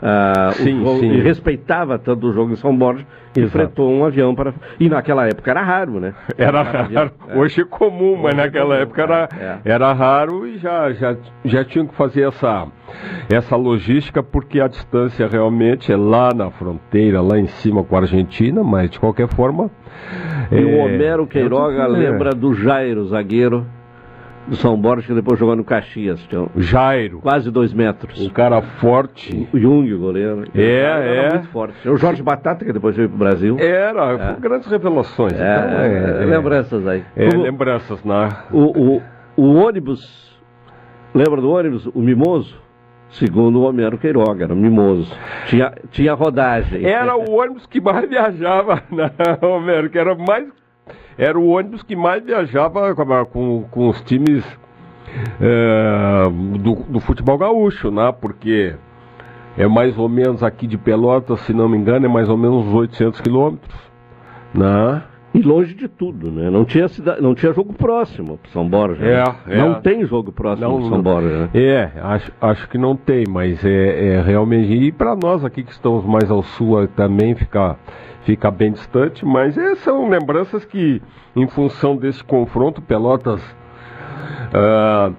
o 0.00 0.52
Sim, 0.52 0.78
jogo- 0.84 1.00
sim. 1.00 1.12
e 1.12 1.20
respeitava 1.20 1.98
tanto 1.98 2.28
o 2.28 2.32
jogo 2.32 2.52
em 2.52 2.56
São 2.56 2.76
Borja 2.76 3.04
Exato. 3.36 3.50
fretou 3.52 3.90
um 3.92 4.04
avião 4.04 4.34
para. 4.34 4.54
E 4.80 4.88
naquela 4.88 5.26
época 5.26 5.50
era 5.50 5.62
raro, 5.62 6.00
né? 6.00 6.14
Era 6.36 6.60
avião. 6.60 6.88
raro. 7.02 7.12
Hoje 7.40 7.60
é 7.60 7.64
comum, 7.64 8.14
mas 8.16 8.32
Hoje 8.32 8.40
é 8.40 8.44
naquela 8.44 8.66
comum, 8.74 8.82
época 8.82 9.02
era, 9.02 9.28
é. 9.38 9.58
era 9.72 9.92
raro 9.92 10.46
e 10.46 10.58
já, 10.58 10.92
já, 10.92 11.16
já 11.44 11.64
tinham 11.64 11.86
que 11.86 11.94
fazer 11.94 12.26
essa, 12.28 12.66
essa 13.30 13.54
logística, 13.56 14.22
porque 14.22 14.60
a 14.60 14.68
distância 14.68 15.26
realmente 15.28 15.92
é 15.92 15.96
lá 15.96 16.32
na 16.34 16.50
fronteira, 16.50 17.20
lá 17.20 17.38
em 17.38 17.46
cima 17.46 17.84
com 17.84 17.94
a 17.96 18.00
Argentina, 18.00 18.62
mas 18.64 18.90
de 18.90 18.98
qualquer 18.98 19.28
forma. 19.28 19.70
E 20.50 20.56
é, 20.56 20.64
o 20.64 20.78
Homero 20.78 21.24
é 21.24 21.26
Queiroga 21.26 21.82
é. 21.82 21.86
lembra 21.88 22.30
do 22.30 22.54
Jairo, 22.54 23.04
zagueiro 23.06 23.66
do 24.48 24.56
São 24.56 24.76
Borja, 24.76 25.06
que 25.06 25.14
depois 25.14 25.38
jogou 25.38 25.54
no 25.54 25.62
Caxias. 25.64 26.20
Tinha 26.28 26.46
Jairo, 26.56 27.20
quase 27.20 27.50
dois 27.50 27.72
metros. 27.72 28.20
um 28.20 28.28
cara 28.30 28.60
forte. 28.62 29.48
O 29.52 29.58
Jung, 29.58 29.92
o 29.92 29.98
goleiro. 29.98 30.44
É, 30.54 30.62
Era 30.80 31.04
é. 31.04 31.30
muito 31.34 31.48
forte. 31.48 31.88
O 31.88 31.96
Jorge 31.96 32.22
Batata, 32.22 32.64
que 32.64 32.72
depois 32.72 32.96
veio 32.96 33.08
pro 33.08 33.18
Brasil. 33.18 33.56
Era, 33.58 34.12
É. 34.12 34.36
grandes 34.40 34.68
revelações. 34.70 35.34
É, 35.34 35.36
então, 35.36 35.80
é, 35.80 36.22
é, 36.22 36.24
lembranças 36.26 36.86
aí. 36.86 37.04
é, 37.14 37.28
Como 37.30 37.42
lembranças, 37.42 38.02
né? 38.04 38.28
o, 38.50 38.96
o, 38.96 39.02
o 39.36 39.54
ônibus, 39.54 40.36
lembra 41.14 41.40
do 41.40 41.50
ônibus? 41.50 41.86
O 41.86 42.00
Mimoso? 42.00 42.56
Segundo 43.10 43.60
o 43.60 43.62
Homero 43.62 43.96
Queiroga, 43.96 44.44
era 44.44 44.52
o 44.52 44.56
Mimoso. 44.56 45.10
Tinha, 45.46 45.72
tinha 45.90 46.12
rodagem. 46.12 46.84
Era 46.84 47.16
o 47.16 47.30
ônibus 47.40 47.64
que 47.66 47.80
mais 47.80 48.04
viajava, 48.08 48.82
né, 48.90 49.10
Romero? 49.40 49.88
Que 49.88 49.98
era 49.98 50.14
mais. 50.14 50.46
Era 51.16 51.38
o 51.38 51.48
ônibus 51.48 51.82
que 51.82 51.96
mais 51.96 52.24
viajava 52.24 52.94
com, 53.26 53.64
com, 53.70 53.88
os 53.88 54.00
times 54.02 54.44
é, 55.40 56.22
do, 56.58 56.74
do 56.74 57.00
futebol 57.00 57.38
gaúcho, 57.38 57.90
né? 57.90 58.12
Porque 58.12 58.74
é 59.56 59.66
mais 59.66 59.98
ou 59.98 60.08
menos 60.08 60.42
aqui 60.42 60.66
de 60.66 60.78
Pelotas, 60.78 61.40
se 61.40 61.52
não 61.52 61.68
me 61.68 61.76
engano, 61.76 62.06
é 62.06 62.08
mais 62.08 62.28
ou 62.28 62.36
menos 62.36 62.66
uns 62.66 62.74
800 62.74 63.20
quilômetros, 63.20 63.76
né? 64.54 65.02
E 65.34 65.42
longe 65.42 65.74
de 65.74 65.88
tudo, 65.88 66.30
né? 66.30 66.48
Não 66.48 66.64
tinha, 66.64 66.88
cida... 66.88 67.18
não 67.20 67.34
tinha 67.34 67.52
jogo 67.52 67.72
próximo 67.72 68.38
pro 68.38 68.50
São 68.50 68.66
Borja. 68.66 69.04
É, 69.04 69.24
né? 69.24 69.34
é. 69.48 69.56
Não 69.58 69.74
tem 69.80 70.04
jogo 70.06 70.32
próximo 70.32 70.68
Não, 70.68 70.80
pro 70.80 70.88
São. 70.88 71.02
Borja, 71.02 71.28
né? 71.28 71.50
É, 71.54 71.90
acho, 72.00 72.32
acho 72.40 72.68
que 72.68 72.78
não 72.78 72.96
tem, 72.96 73.24
mas 73.28 73.62
é, 73.64 74.14
é 74.14 74.22
realmente. 74.22 74.72
E 74.72 74.90
para 74.90 75.14
nós 75.14 75.44
aqui 75.44 75.62
que 75.62 75.70
estamos 75.70 76.04
mais 76.06 76.30
ao 76.30 76.42
sul 76.42 76.82
eh, 76.82 76.88
também 76.96 77.34
fica, 77.34 77.76
fica 78.24 78.50
bem 78.50 78.72
distante, 78.72 79.24
mas 79.24 79.56
é, 79.56 79.74
são 79.76 80.08
lembranças 80.08 80.64
que, 80.64 81.00
em 81.34 81.46
função 81.48 81.96
desse 81.96 82.22
confronto, 82.22 82.80
Pelotas. 82.82 83.42
ah, 84.52 85.10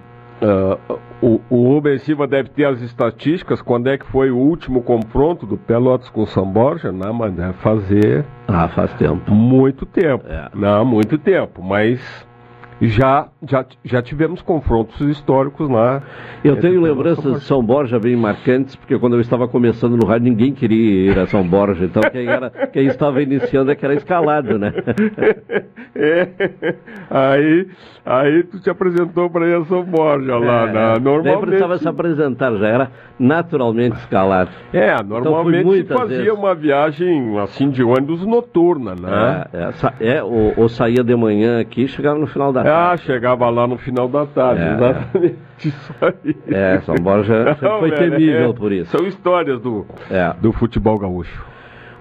ah, 0.41 0.77
o, 1.21 1.41
o 1.49 1.67
Rubens 1.73 2.01
Silva 2.03 2.25
deve 2.25 2.49
ter 2.49 2.65
as 2.65 2.81
estatísticas, 2.81 3.61
quando 3.61 3.87
é 3.87 3.97
que 3.97 4.05
foi 4.05 4.31
o 4.31 4.37
último 4.37 4.81
confronto 4.81 5.45
do 5.45 5.57
Pelotas 5.57 6.09
com 6.09 6.21
o 6.21 6.27
São 6.27 6.45
Borja, 6.45 6.91
né, 6.93 7.11
mas 7.13 7.33
deve 7.33 7.53
fazer 7.53 8.25
Ah, 8.47 8.69
faz 8.69 8.93
tempo. 8.93 9.29
muito 9.33 9.85
tempo. 9.85 10.23
É. 10.27 10.49
Não, 10.53 10.85
muito 10.85 11.17
tempo, 11.17 11.61
mas 11.61 11.99
já, 12.81 13.27
já, 13.47 13.65
já 13.83 14.01
tivemos 14.01 14.41
confrontos 14.41 14.99
históricos 15.01 15.69
lá. 15.69 16.01
Eu 16.43 16.55
Entre 16.55 16.69
tenho 16.69 16.81
lembranças 16.81 17.33
de 17.35 17.41
São 17.41 17.63
Borja 17.63 17.99
bem 17.99 18.15
marcantes, 18.15 18.75
porque 18.75 18.97
quando 18.97 19.15
eu 19.15 19.21
estava 19.21 19.47
começando 19.47 19.97
no 19.97 20.05
rádio, 20.07 20.29
ninguém 20.29 20.53
queria 20.53 21.11
ir 21.11 21.19
a 21.19 21.27
São 21.27 21.45
Borja. 21.45 21.85
Então, 21.85 22.01
quem, 22.11 22.27
era, 22.27 22.49
quem 22.71 22.87
estava 22.87 23.21
iniciando 23.21 23.71
é 23.71 23.75
que 23.75 23.83
era 23.85 23.93
escalado, 23.95 24.57
né? 24.57 24.73
É, 25.95 26.29
aí, 27.09 27.67
aí 28.05 28.43
tu 28.43 28.59
te 28.59 28.69
apresentou 28.69 29.29
para 29.29 29.47
ir 29.47 29.55
a 29.55 29.65
São 29.65 29.83
Borja 29.83 30.37
lá, 30.37 30.69
É, 30.69 30.71
na, 30.71 30.93
Nem 30.93 31.01
normalmente. 31.01 31.39
precisava 31.41 31.77
se 31.77 31.87
apresentar, 31.87 32.55
já 32.57 32.67
era 32.67 32.91
naturalmente 33.17 33.97
escalado. 33.97 34.51
É, 34.71 34.95
fui 34.95 35.05
normalmente 35.07 35.65
muitas 35.65 35.97
fazia 35.97 36.17
vezes. 36.17 36.33
uma 36.33 36.53
viagem 36.55 37.37
assim 37.39 37.69
de 37.69 37.83
ônibus 37.83 38.25
noturna, 38.25 38.95
né? 38.95 39.45
É, 39.51 40.07
é, 40.07 40.17
é, 40.17 40.23
ou, 40.23 40.53
ou 40.55 40.69
saía 40.69 41.03
de 41.03 41.15
manhã 41.15 41.59
aqui 41.59 41.83
e 41.83 41.87
chegava 41.87 42.17
no 42.19 42.27
final 42.27 42.53
da 42.53 42.63
Ah, 42.69 42.87
tarde. 42.89 43.03
chegava 43.03 43.49
lá 43.49 43.67
no 43.67 43.77
final 43.77 44.07
da 44.07 44.25
tarde, 44.25 44.61
É, 44.61 44.73
exatamente 44.73 45.35
isso 45.59 45.95
aí. 46.01 46.35
É, 46.47 46.79
São 46.81 46.95
Borja 46.95 47.45
sempre 47.55 47.67
Não, 47.69 47.79
foi 47.79 47.89
velho, 47.91 48.11
temível 48.11 48.49
é, 48.49 48.53
por 48.53 48.71
isso. 48.71 48.97
São 48.97 49.05
histórias 49.07 49.59
do, 49.61 49.85
É. 50.09 50.33
do 50.41 50.51
futebol 50.53 50.97
gaúcho. 50.97 51.45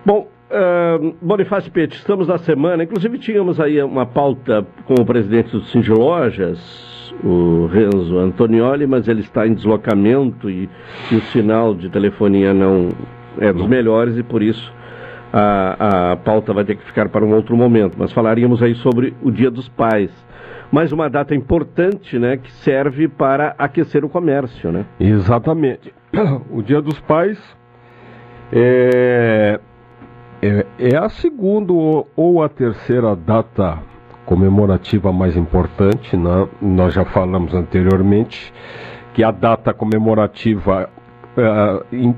Bom, 0.05 0.29
ahn, 0.51 1.13
Bonifácio 1.21 1.71
Pete, 1.73 1.97
estamos 1.97 2.29
na 2.29 2.39
semana, 2.39 2.83
inclusive 2.85 3.19
tínhamos 3.19 3.61
aí 3.61 3.83
uma 3.83 4.07
pauta 4.07 4.67
com 4.87 4.95
o 4.95 5.05
presidente 5.05 5.51
do 5.53 5.61
Cindy 5.65 5.91
Lojas, 5.91 7.13
o 7.25 7.67
Renzo 7.67 8.17
Antonioli, 8.19 8.87
mas 8.87 9.09
ele 9.09 9.21
está 9.21 9.47
em 9.47 9.53
deslocamento 9.55 10.49
e, 10.49 10.69
e 11.11 11.17
o 11.17 11.21
sinal 11.23 11.75
de 11.75 11.89
telefonia 11.91 12.55
não 12.55 12.89
é 13.41 13.53
dos 13.53 13.67
melhores 13.67 14.17
e 14.17 14.23
por 14.23 14.43
isso 14.43 14.73
a, 15.33 16.13
a 16.13 16.17
pauta 16.17 16.53
vai 16.53 16.65
ter 16.65 16.77
que 16.77 16.85
ficar 16.85 17.09
para 17.09 17.25
um 17.25 17.35
outro 17.35 17.57
momento. 17.57 17.97
Mas 17.99 18.13
falaríamos 18.13 18.63
aí 18.63 18.75
sobre 18.77 19.15
o 19.23 19.31
Dia 19.31 19.51
dos 19.51 19.69
Pais. 19.69 20.11
Mais 20.71 20.93
uma 20.93 21.09
data 21.09 21.35
importante, 21.35 22.19
né, 22.19 22.37
que 22.37 22.51
serve 22.53 23.09
para 23.09 23.55
aquecer 23.59 24.05
o 24.05 24.09
comércio, 24.09 24.71
né? 24.71 24.85
Exatamente. 25.01 25.93
O 26.51 26.63
Dia 26.63 26.81
dos 26.83 26.99
Pais 27.01 27.39
é, 28.53 29.59
é, 30.43 30.67
é 30.79 30.97
a 30.97 31.09
segunda 31.09 31.73
ou- 31.73 32.43
a 32.43 32.49
terceira 32.49 33.15
data 33.17 33.79
comemorativa 34.25 35.13
mais 35.13 35.37
importante, 35.37 36.17
né? 36.17 36.47
Nós 36.61 36.93
já 36.95 37.05
falamos 37.05 37.55
anteriormente 37.55 38.53
que 39.15 39.25
a 39.25 39.31
data 39.31 39.73
comemorativa, 39.73 40.89
em- 41.93 42.15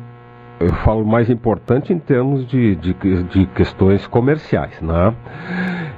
eu 0.60 0.74
falo 0.74 1.06
mais 1.06 1.30
importante 1.30 1.90
em 1.90 1.98
termos 1.98 2.46
de, 2.46 2.76
de, 2.76 2.92
de 3.24 3.46
questões 3.46 4.06
comerciais, 4.06 4.78
né? 4.82 5.14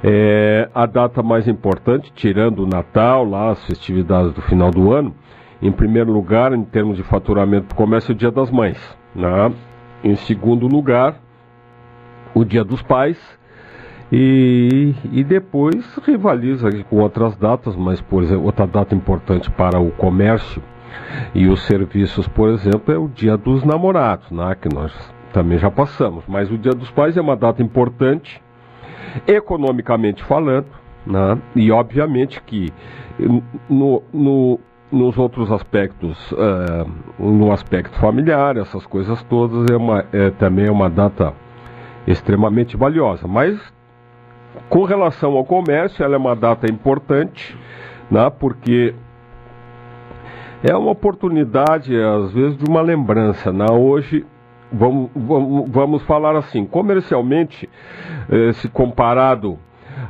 É, 0.01 0.69
a 0.73 0.85
data 0.85 1.21
mais 1.21 1.49
importante, 1.49 2.11
tirando 2.15 2.63
o 2.63 2.67
Natal, 2.67 3.25
lá 3.25 3.51
as 3.51 3.63
festividades 3.65 4.31
do 4.31 4.41
final 4.41 4.71
do 4.71 4.93
ano, 4.93 5.13
em 5.61 5.71
primeiro 5.71 6.13
lugar, 6.13 6.53
em 6.53 6.63
termos 6.63 6.95
de 6.95 7.03
faturamento 7.03 7.67
do 7.67 7.75
comércio, 7.75 8.13
é 8.13 8.15
o 8.15 8.17
Dia 8.17 8.31
das 8.31 8.49
Mães. 8.49 8.77
Né? 9.13 9.53
Em 10.01 10.15
segundo 10.15 10.65
lugar, 10.65 11.15
o 12.33 12.45
Dia 12.45 12.63
dos 12.63 12.81
Pais. 12.81 13.17
E, 14.11 14.93
e 15.11 15.23
depois 15.23 15.97
rivaliza 16.05 16.69
com 16.83 16.97
outras 16.97 17.35
datas, 17.35 17.75
mas, 17.75 17.99
por 17.99 18.23
exemplo, 18.23 18.45
outra 18.45 18.67
data 18.67 18.93
importante 18.93 19.49
para 19.49 19.79
o 19.79 19.91
comércio 19.91 20.61
e 21.33 21.47
os 21.47 21.63
serviços, 21.63 22.27
por 22.27 22.49
exemplo, 22.49 22.93
é 22.93 22.97
o 22.97 23.07
Dia 23.07 23.37
dos 23.37 23.63
Namorados, 23.63 24.29
né? 24.31 24.55
que 24.59 24.73
nós 24.73 24.93
também 25.31 25.57
já 25.57 25.69
passamos. 25.69 26.23
Mas 26.27 26.51
o 26.51 26.57
Dia 26.57 26.73
dos 26.73 26.91
Pais 26.91 27.17
é 27.17 27.21
uma 27.21 27.35
data 27.35 27.61
importante, 27.61 28.41
economicamente 29.27 30.23
falando, 30.23 30.67
né? 31.05 31.37
e 31.55 31.71
obviamente 31.71 32.41
que 32.41 32.71
no, 33.69 34.03
no, 34.13 34.59
nos 34.91 35.17
outros 35.17 35.51
aspectos, 35.51 36.33
eh, 36.37 36.85
no 37.19 37.51
aspecto 37.51 37.97
familiar, 37.99 38.57
essas 38.57 38.85
coisas 38.85 39.21
todas, 39.23 39.65
é, 39.71 39.75
uma, 39.75 40.05
é 40.13 40.29
também 40.31 40.69
uma 40.69 40.89
data 40.89 41.33
extremamente 42.07 42.77
valiosa. 42.77 43.27
Mas 43.27 43.59
com 44.69 44.83
relação 44.83 45.33
ao 45.33 45.43
comércio, 45.43 46.03
ela 46.03 46.15
é 46.15 46.17
uma 46.17 46.35
data 46.35 46.71
importante, 46.71 47.57
né? 48.09 48.29
porque 48.29 48.93
é 50.63 50.75
uma 50.75 50.91
oportunidade, 50.91 51.93
às 51.95 52.31
vezes, 52.31 52.57
de 52.57 52.63
uma 52.69 52.81
lembrança. 52.81 53.51
Né? 53.51 53.65
Hoje, 53.69 54.25
vamos, 54.71 55.11
vamos, 55.13 55.69
vamos 55.69 56.03
falar 56.03 56.37
assim, 56.37 56.65
comercialmente, 56.65 57.69
eh, 58.29 58.53
se 58.53 58.69
comparado 58.69 59.59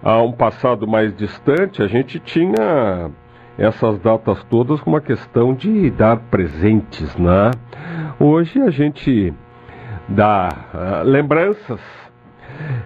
a 0.03 0.21
um 0.21 0.31
passado 0.31 0.87
mais 0.87 1.15
distante, 1.15 1.81
a 1.81 1.87
gente 1.87 2.19
tinha 2.19 3.09
essas 3.57 3.99
datas 3.99 4.43
todas 4.45 4.79
com 4.81 4.91
uma 4.91 5.01
questão 5.01 5.53
de 5.53 5.89
dar 5.91 6.17
presentes, 6.17 7.15
né? 7.17 7.51
Hoje 8.19 8.59
a 8.61 8.69
gente 8.69 9.33
dá 10.07 10.49
ah, 10.73 11.01
lembranças 11.03 11.79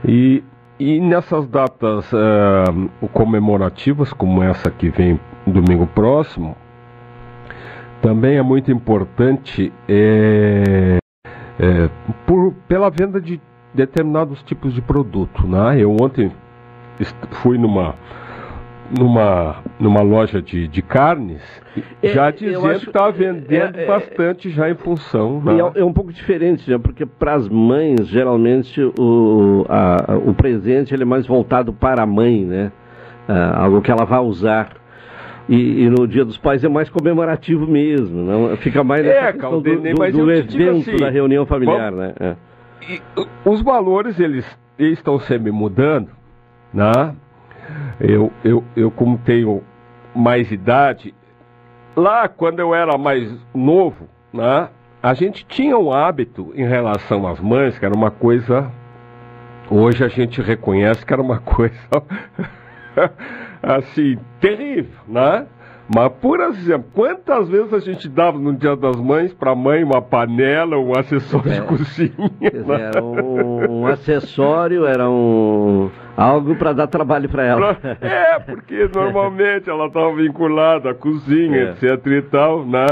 e, 0.05 0.43
e 0.79 0.99
nessas 0.99 1.47
datas 1.47 2.11
ah, 2.13 2.65
comemorativas, 3.13 4.11
como 4.11 4.43
essa 4.43 4.69
que 4.69 4.89
vem 4.89 5.19
domingo 5.45 5.87
próximo, 5.87 6.55
também 8.01 8.37
é 8.37 8.41
muito 8.41 8.71
importante 8.71 9.71
é, 9.87 10.97
é, 11.59 11.89
por, 12.25 12.53
pela 12.67 12.89
venda 12.89 13.19
de 13.19 13.39
determinados 13.73 14.41
tipos 14.43 14.73
de 14.73 14.81
produto. 14.81 15.47
Né? 15.47 15.79
Eu 15.79 15.91
ontem 15.99 16.31
fui 17.43 17.57
numa, 17.57 17.95
numa, 18.97 19.57
numa 19.79 20.01
loja 20.01 20.41
de, 20.41 20.67
de 20.67 20.81
carnes, 20.81 21.41
É, 22.01 22.07
já 22.09 22.31
dizendo 22.31 22.67
acho- 22.67 22.79
que 22.81 22.87
está 22.87 23.09
vendendo 23.09 23.77
é, 23.77 23.83
é, 23.83 23.85
bastante 23.85 24.49
já 24.49 24.69
em 24.69 24.75
função. 24.75 25.41
né? 25.41 25.53
É, 25.75 25.81
é 25.81 25.83
um 25.85 25.93
pouco 25.93 26.11
diferente, 26.13 26.69
né? 26.69 26.77
porque 26.77 27.05
para 27.05 27.33
as 27.35 27.47
mães, 27.49 28.07
geralmente, 28.07 28.81
o, 28.97 29.65
a- 29.69 30.15
o 30.25 30.33
presente 30.33 30.93
ele 30.93 31.03
é 31.03 31.05
mais 31.05 31.27
voltado 31.27 31.73
para 31.73 32.03
a 32.03 32.05
mãe, 32.07 32.43
né? 32.45 32.71
Ah, 33.29 33.63
algo 33.63 33.81
que 33.81 33.91
ela 33.91 34.05
vai 34.05 34.19
usar. 34.21 34.69
E, 35.49 35.83
e 35.83 35.89
no 35.89 36.05
Dia 36.07 36.25
dos 36.25 36.37
Pais 36.37 36.63
é 36.63 36.67
mais 36.67 36.89
comemorativo 36.89 37.65
mesmo, 37.65 38.21
não? 38.23 38.57
fica 38.57 38.83
mais 38.83 39.05
É, 39.05 39.31
questão 39.31 39.61
do, 39.61 39.63
Caldenei, 39.63 39.93
do- 39.93 39.99
mas 39.99 40.13
do 40.13 40.29
evento 40.31 40.89
assim, 40.89 40.97
da 40.97 41.09
reunião 41.09 41.45
familiar, 41.45 41.91
vamos- 41.91 42.07
né? 42.07 42.13
É. 42.19 42.35
E, 42.89 43.01
os 43.45 43.61
valores 43.61 44.19
eles, 44.19 44.45
eles 44.77 44.97
estão 44.97 45.17
sempre 45.19 45.51
mudando, 45.51 46.09
né? 46.73 47.15
Eu, 47.99 48.31
eu, 48.43 48.63
eu 48.75 48.91
como 48.91 49.17
tenho 49.19 49.63
mais 50.15 50.51
idade, 50.51 51.13
lá 51.95 52.27
quando 52.27 52.59
eu 52.59 52.73
era 52.75 52.97
mais 52.97 53.31
novo, 53.53 54.07
né? 54.33 54.67
A 55.01 55.13
gente 55.13 55.45
tinha 55.45 55.77
um 55.77 55.91
hábito 55.93 56.51
em 56.55 56.65
relação 56.67 57.25
às 57.27 57.39
mães 57.39 57.77
que 57.79 57.85
era 57.85 57.95
uma 57.95 58.11
coisa 58.11 58.69
hoje 59.69 60.03
a 60.03 60.07
gente 60.07 60.41
reconhece 60.41 61.05
que 61.05 61.13
era 61.13 61.21
uma 61.21 61.39
coisa 61.43 61.75
assim 63.61 64.17
terrível, 64.39 64.99
né? 65.07 65.45
Mas, 65.93 66.11
por 66.21 66.41
exemplo, 66.41 66.85
quantas 66.93 67.47
vezes 67.47 67.73
a 67.73 67.79
gente 67.79 68.09
dava 68.09 68.37
no 68.37 68.53
Dia 68.53 68.75
das 68.75 68.97
Mães 68.97 69.33
para 69.33 69.51
a 69.51 69.55
mãe 69.55 69.85
uma 69.85 70.01
panela, 70.01 70.77
um 70.77 70.91
acessório 70.97 71.49
de 71.49 71.61
cozinha? 71.61 72.29
Dizer, 72.41 72.79
era 72.79 73.01
um, 73.01 73.83
um 73.83 73.87
acessório, 73.87 74.85
era 74.85 75.09
um 75.09 75.89
algo 76.17 76.55
para 76.57 76.73
dar 76.73 76.87
trabalho 76.87 77.29
para 77.29 77.45
ela. 77.45 77.77
É, 78.01 78.37
porque 78.39 78.89
normalmente 78.93 79.69
ela 79.69 79.85
estava 79.87 80.13
vinculada 80.13 80.89
à 80.89 80.93
cozinha, 80.93 81.57
É. 81.81 81.85
etc 81.85 82.05
e 82.07 82.21
tal, 82.23 82.65
né? 82.65 82.85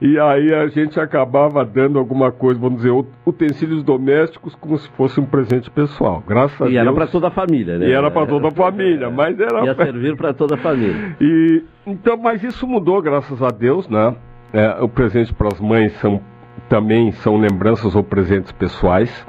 E 0.00 0.16
aí 0.18 0.54
a 0.54 0.68
gente 0.68 0.98
acabava 1.00 1.64
dando 1.64 1.98
alguma 1.98 2.30
coisa, 2.30 2.60
vamos 2.60 2.76
dizer, 2.78 2.90
ut- 2.92 3.08
utensílios 3.26 3.82
domésticos 3.82 4.54
como 4.54 4.78
se 4.78 4.88
fosse 4.90 5.18
um 5.18 5.26
presente 5.26 5.68
pessoal. 5.70 6.22
Graças 6.26 6.60
a 6.62 6.66
E 6.66 6.72
Deus. 6.74 6.80
era 6.82 6.92
para 6.92 7.06
toda 7.08 7.26
a 7.28 7.30
família, 7.32 7.78
né? 7.78 7.88
E 7.88 7.92
era 7.92 8.08
para 8.10 8.26
toda 8.26 8.46
a 8.48 8.50
família, 8.52 9.10
mas 9.10 9.38
era 9.40 9.64
Ia 9.64 9.74
servir 9.74 10.16
para 10.16 10.32
toda 10.32 10.54
a 10.54 10.58
família. 10.58 11.16
E 11.20 11.64
então, 11.84 12.16
mas 12.16 12.44
isso 12.44 12.64
mudou, 12.66 13.02
graças 13.02 13.42
a 13.42 13.48
Deus, 13.48 13.88
né? 13.88 14.14
É, 14.52 14.78
o 14.80 14.88
presente 14.88 15.34
para 15.34 15.48
as 15.48 15.60
mães 15.60 15.92
são 15.94 16.20
também 16.68 17.10
são 17.12 17.36
lembranças 17.36 17.96
ou 17.96 18.02
presentes 18.04 18.52
pessoais, 18.52 19.26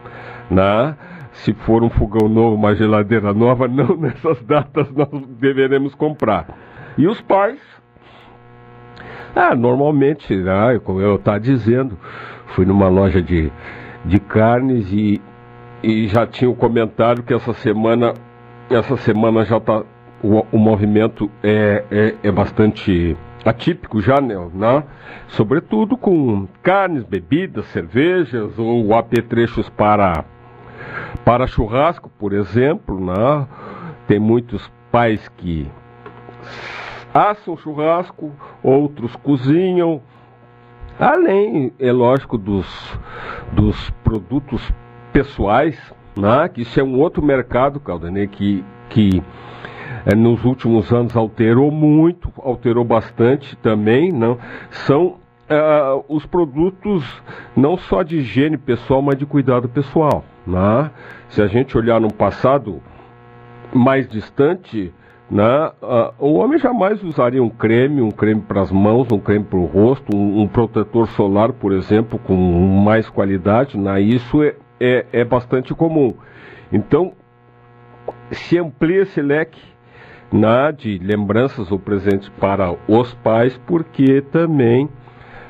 né? 0.51 0.95
Se 1.31 1.53
for 1.53 1.83
um 1.83 1.89
fogão 1.89 2.27
novo, 2.29 2.55
uma 2.55 2.75
geladeira 2.75 3.33
nova, 3.33 3.65
não 3.69 3.95
nessas 3.97 4.39
datas 4.43 4.91
nós 4.91 5.09
deveremos 5.39 5.95
comprar. 5.95 6.45
E 6.97 7.07
os 7.07 7.19
pais, 7.21 7.59
ah, 9.35 9.55
normalmente, 9.55 10.35
né, 10.35 10.79
como 10.83 11.01
eu 11.01 11.15
estava 11.15 11.39
dizendo, 11.39 11.97
fui 12.47 12.65
numa 12.65 12.87
loja 12.87 13.21
de, 13.21 13.51
de 14.05 14.19
carnes 14.19 14.91
e, 14.91 15.21
e 15.83 16.07
já 16.07 16.25
tinha 16.25 16.49
o 16.49 16.55
comentário 16.55 17.23
que 17.23 17.33
essa 17.33 17.53
semana, 17.53 18.13
essa 18.69 18.97
semana 18.97 19.45
já 19.45 19.57
está 19.57 19.83
o, 20.23 20.45
o 20.51 20.57
movimento 20.57 21.29
é, 21.43 21.83
é, 21.89 22.15
é 22.23 22.31
bastante 22.31 23.15
atípico 23.45 24.01
já, 24.01 24.19
né, 24.19 24.35
né? 24.53 24.83
Sobretudo 25.29 25.95
com 25.95 26.47
carnes, 26.61 27.03
bebidas, 27.03 27.65
cervejas 27.67 28.57
ou 28.57 28.93
apetrechos 28.93 29.69
para 29.69 30.25
para 31.23 31.47
churrasco, 31.47 32.09
por 32.17 32.33
exemplo, 32.33 32.99
né? 32.99 33.47
Tem 34.07 34.19
muitos 34.19 34.69
pais 34.91 35.27
que 35.37 35.67
assam 37.13 37.57
churrasco, 37.57 38.31
outros 38.63 39.15
cozinham. 39.17 40.01
Além, 40.99 41.71
é 41.79 41.91
lógico, 41.91 42.37
dos, 42.37 42.67
dos 43.53 43.89
produtos 44.03 44.61
pessoais, 45.13 45.77
né? 46.17 46.49
que 46.49 46.61
isso 46.61 46.79
é 46.79 46.83
um 46.83 46.99
outro 46.99 47.23
mercado, 47.23 47.79
Caldanei, 47.79 48.27
que, 48.27 48.63
que 48.89 49.23
eh, 50.05 50.15
nos 50.15 50.43
últimos 50.43 50.91
anos 50.91 51.15
alterou 51.15 51.71
muito, 51.71 52.31
alterou 52.37 52.83
bastante 52.83 53.55
também, 53.57 54.11
não? 54.11 54.37
São 54.69 55.19
ah, 55.49 55.99
os 56.07 56.25
produtos 56.27 57.03
não 57.55 57.75
só 57.75 58.03
de 58.03 58.17
higiene 58.17 58.57
pessoal, 58.57 59.01
mas 59.01 59.17
de 59.17 59.25
cuidado 59.25 59.67
pessoal. 59.67 60.23
Né? 60.45 60.91
Se 61.29 61.41
a 61.41 61.47
gente 61.47 61.77
olhar 61.77 61.99
no 61.99 62.13
passado 62.13 62.81
mais 63.73 64.07
distante, 64.07 64.93
né, 65.29 65.71
ah, 65.83 66.11
o 66.17 66.33
homem 66.35 66.57
jamais 66.57 67.03
usaria 67.03 67.41
um 67.41 67.49
creme, 67.49 68.01
um 68.01 68.09
creme 68.09 68.41
para 68.41 68.61
as 68.61 68.71
mãos, 68.71 69.11
um 69.11 69.19
creme 69.19 69.45
para 69.45 69.59
o 69.59 69.65
rosto, 69.65 70.15
um, 70.15 70.41
um 70.41 70.47
protetor 70.47 71.07
solar, 71.09 71.53
por 71.53 71.71
exemplo, 71.71 72.17
com 72.17 72.35
mais 72.35 73.07
qualidade. 73.07 73.77
Né? 73.77 74.01
Isso 74.01 74.41
é, 74.41 74.55
é, 74.79 75.05
é 75.13 75.23
bastante 75.23 75.73
comum. 75.73 76.13
Então, 76.71 77.13
se 78.31 78.57
amplia 78.57 79.03
esse 79.03 79.21
leque 79.21 79.61
né, 80.31 80.71
de 80.71 80.97
lembranças 80.97 81.71
ou 81.71 81.77
presentes 81.77 82.29
para 82.39 82.75
os 82.87 83.13
pais, 83.15 83.55
porque 83.67 84.21
também 84.31 84.89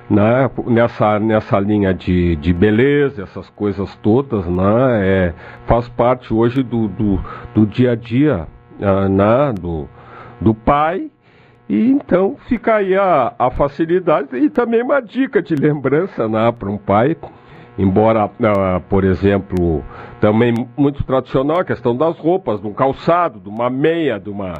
né, 0.09 0.49
nessa, 0.67 1.19
nessa 1.19 1.57
linha 1.57 1.93
de, 1.93 2.35
de 2.35 2.51
beleza, 2.51 3.23
essas 3.23 3.49
coisas 3.51 3.95
todas, 3.97 4.45
né, 4.45 5.07
é, 5.07 5.33
faz 5.65 5.87
parte 5.87 6.33
hoje 6.33 6.63
do, 6.63 6.89
do, 6.89 7.19
do 7.53 7.65
dia 7.65 7.91
a 7.91 7.95
dia 7.95 8.47
ah, 8.81 9.07
né, 9.07 9.53
do, 9.59 9.87
do 10.39 10.53
pai. 10.53 11.09
E 11.67 11.91
então 11.91 12.35
fica 12.47 12.75
aí 12.75 12.95
a, 12.95 13.33
a 13.37 13.51
facilidade 13.51 14.35
e 14.35 14.49
também 14.49 14.81
uma 14.81 14.99
dica 14.99 15.41
de 15.41 15.55
lembrança 15.55 16.27
né, 16.27 16.51
para 16.51 16.69
um 16.69 16.77
pai. 16.77 17.15
Embora, 17.77 18.23
ah, 18.25 18.81
por 18.89 19.03
exemplo, 19.03 19.83
também 20.19 20.53
muito 20.75 21.03
tradicional 21.03 21.59
a 21.59 21.63
questão 21.63 21.95
das 21.95 22.17
roupas, 22.17 22.59
de 22.59 22.67
um 22.67 22.73
calçado, 22.73 23.39
de 23.39 23.47
uma 23.47 23.69
meia, 23.69 24.19
de 24.19 24.29
uma, 24.29 24.53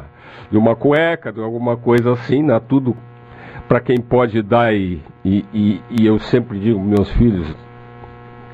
de 0.50 0.56
uma 0.56 0.74
cueca, 0.74 1.32
de 1.32 1.40
alguma 1.40 1.76
coisa 1.76 2.12
assim, 2.12 2.42
né, 2.42 2.60
tudo 2.66 2.96
para 3.70 3.80
quem 3.80 3.98
pode 3.98 4.42
dar 4.42 4.74
e, 4.74 5.00
e, 5.24 5.44
e, 5.54 5.80
e 5.90 6.04
eu 6.06 6.18
sempre 6.18 6.58
digo 6.58 6.80
meus 6.80 7.08
filhos, 7.12 7.54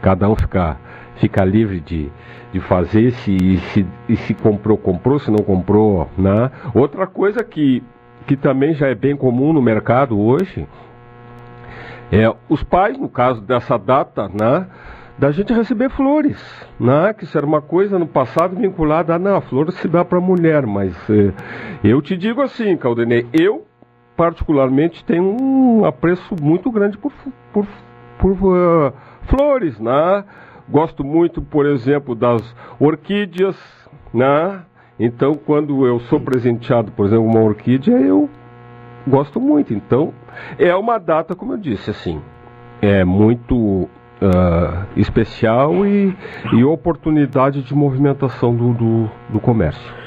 cada 0.03 0.29
um 0.29 0.37
fica, 0.37 0.77
fica 1.17 1.45
livre 1.45 1.81
de, 1.81 2.11
de 2.53 2.61
fazer, 2.61 3.13
se, 3.13 3.59
se, 3.59 3.87
se 4.17 4.35
comprou, 4.35 4.77
comprou, 4.77 5.19
se 5.19 5.31
não 5.31 5.39
comprou, 5.39 6.09
né? 6.17 6.51
Outra 6.75 7.07
coisa 7.07 7.43
que, 7.43 7.83
que 8.27 8.37
também 8.37 8.75
já 8.75 8.89
é 8.89 8.95
bem 8.95 9.17
comum 9.17 9.53
no 9.53 9.63
mercado 9.63 10.19
hoje, 10.19 10.67
é 12.13 12.33
os 12.49 12.63
pais, 12.63 12.99
no 12.99 13.09
caso 13.09 13.41
dessa 13.41 13.79
data, 13.79 14.29
né? 14.29 14.67
Da 15.19 15.31
gente 15.31 15.53
receber 15.53 15.89
flores, 15.91 16.39
né? 16.79 17.15
Que 17.15 17.25
isso 17.25 17.37
era 17.37 17.47
uma 17.47 17.63
coisa 17.63 17.99
no 17.99 18.07
passado 18.07 18.55
vinculada 18.55 19.15
a, 19.15 19.19
não, 19.19 19.37
a 19.37 19.41
flor 19.41 19.73
se 19.73 19.89
dá 19.89 20.05
para 20.05 20.21
mulher, 20.21 20.67
mas 20.67 20.95
eh, 21.09 21.33
eu 21.83 22.03
te 22.03 22.17
digo 22.17 22.43
assim, 22.43 22.77
Caldenei, 22.77 23.27
eu 23.33 23.67
particularmente 24.17 25.05
tenho 25.05 25.25
um 25.25 25.85
apreço 25.85 26.35
muito 26.41 26.71
grande 26.71 26.99
por, 26.99 27.13
por, 27.53 27.67
por 28.19 28.33
uh, 28.33 28.93
flores, 29.23 29.79
né? 29.79 30.25
Gosto 30.69 31.05
muito, 31.05 31.41
por 31.41 31.67
exemplo, 31.67 32.15
das 32.15 32.43
orquídeas, 32.79 33.57
né? 34.13 34.63
Então, 34.99 35.35
quando 35.35 35.87
eu 35.87 36.01
sou 36.01 36.19
presenteado, 36.19 36.91
por 36.93 37.07
exemplo, 37.07 37.25
uma 37.27 37.41
orquídea, 37.41 37.97
eu 37.99 38.29
gosto 39.07 39.41
muito. 39.41 39.73
Então, 39.73 40.13
é 40.59 40.75
uma 40.75 40.99
data, 40.99 41.35
como 41.35 41.53
eu 41.53 41.59
disse, 41.59 41.91
assim, 41.91 42.21
é 42.81 43.05
muito 43.05 43.57
uh, 43.57 44.87
especial 44.97 45.87
e, 45.87 46.17
e 46.53 46.65
oportunidade 46.65 47.63
de 47.63 47.75
movimentação 47.75 48.55
do, 48.55 48.73
do, 48.73 49.11
do 49.31 49.41
comércio. 49.41 50.06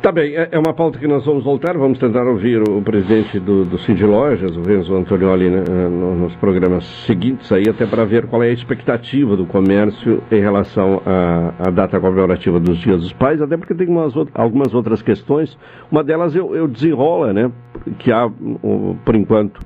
Tá 0.00 0.12
bem, 0.12 0.36
é 0.36 0.48
é 0.52 0.58
uma 0.58 0.72
pauta 0.72 0.96
que 0.96 1.08
nós 1.08 1.26
vamos 1.26 1.42
voltar, 1.42 1.76
vamos 1.76 1.98
tentar 1.98 2.22
ouvir 2.24 2.62
o 2.62 2.80
presidente 2.80 3.40
do, 3.40 3.64
do 3.64 3.78
Cindy 3.78 4.04
Lojas, 4.04 4.56
o 4.56 4.62
Renzo 4.62 4.94
Antonioli, 4.94 5.50
né, 5.50 5.64
no- 5.90 6.14
nos 6.14 6.34
programas 6.36 6.84
seguintes 7.04 7.50
aí, 7.50 7.68
até 7.68 7.84
para 7.84 8.04
ver 8.04 8.26
qual 8.26 8.40
é 8.44 8.48
a 8.48 8.52
expectativa 8.52 9.36
do 9.36 9.44
comércio 9.44 10.22
em 10.30 10.38
relação 10.40 11.02
à, 11.04 11.52
à 11.66 11.70
data 11.70 11.98
comemorativa 11.98 12.60
dos 12.60 12.78
Dias 12.78 13.00
dos 13.00 13.12
Pais, 13.12 13.42
até 13.42 13.56
porque 13.56 13.74
tem 13.74 13.88
umas, 13.88 14.14
algumas 14.34 14.72
outras 14.72 15.02
questões, 15.02 15.58
uma 15.90 16.04
delas 16.04 16.32
eu, 16.34 16.54
eu 16.54 16.68
desenrola, 16.68 17.32
né, 17.32 17.50
que 17.98 18.12
há, 18.12 18.30
por 19.04 19.16
enquanto, 19.16 19.60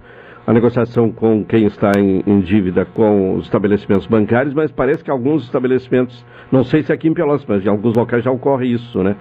a 0.47 0.53
negociação 0.53 1.11
com 1.13 1.45
quem 1.45 1.67
está 1.67 1.93
em, 1.99 2.23
em 2.27 2.41
dívida 2.41 2.85
com 2.85 3.35
os 3.37 3.45
estabelecimentos 3.45 4.07
bancários, 4.07 4.53
mas 4.55 4.73
parece 4.73 5.05
que 5.05 5.11
alguns 5.11 5.45
estabelecimentos, 5.45 6.25
não 6.51 6.65
sei 6.65 6.83
se 6.83 6.93
aqui 6.93 7.07
em 7.09 7.15
Pelotas, 7.15 7.45
mas 7.47 7.65
em 7.65 7.69
alguns 7.69 7.95
locais 7.97 8.25
já 8.25 8.31
ocorre 8.31 8.67
isso, 8.67 9.03
né? 9.03 9.15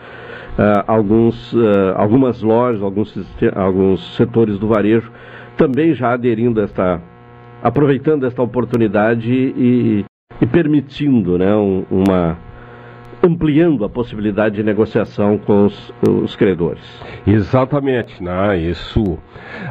Ah, 0.57 0.83
alguns, 0.87 1.55
ah, 1.55 1.93
algumas 2.01 2.41
lojas, 2.41 2.81
alguns, 2.81 3.15
alguns 3.55 4.15
setores 4.15 4.57
do 4.57 4.67
varejo 4.67 5.11
também 5.57 5.93
já 5.93 6.13
aderindo 6.13 6.59
a 6.59 6.63
esta, 6.63 7.01
aproveitando 7.61 8.25
esta 8.25 8.41
oportunidade 8.41 9.31
e, 9.31 10.03
e 10.41 10.45
permitindo, 10.47 11.37
né, 11.37 11.55
um- 11.55 11.85
uma 11.91 12.35
ampliando 13.23 13.85
a 13.85 13.89
possibilidade 13.89 14.55
de 14.55 14.63
negociação 14.63 15.37
com 15.37 15.65
os, 15.65 15.93
os 16.01 16.35
credores. 16.35 16.83
Exatamente, 17.25 18.21
né? 18.23 18.57
Isso. 18.57 19.19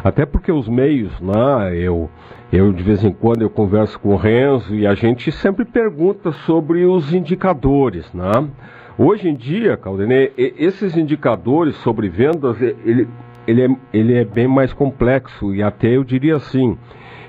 Até 0.05 0.25
porque 0.25 0.53
os 0.53 0.69
meios, 0.69 1.19
né? 1.21 1.77
Eu, 1.77 2.09
eu 2.53 2.73
de 2.73 2.83
vez 2.83 3.03
em 3.05 3.13
quando 3.13 3.43
eu 3.43 3.51
converso 3.51 3.99
com 3.99 4.11
o 4.11 4.17
Renzo 4.17 4.75
e 4.75 4.87
a 4.87 4.95
gente 4.95 5.33
sempre 5.33 5.65
pergunta 5.65 6.33
sobre 6.33 6.85
os 6.85 7.13
indicadores, 7.13 8.13
né? 8.13 8.49
Hoje 8.97 9.29
em 9.29 9.35
dia, 9.35 9.77
Caldenei, 9.77 10.33
esses 10.37 10.97
indicadores 10.97 11.75
sobre 11.77 12.09
vendas, 12.09 12.61
ele, 12.61 13.09
ele, 13.47 13.65
é, 13.65 13.77
ele 13.93 14.15
é 14.15 14.25
bem 14.25 14.47
mais 14.47 14.73
complexo 14.73 15.55
e 15.55 15.63
até 15.63 15.97
eu 15.97 16.05
diria 16.05 16.37
assim, 16.37 16.77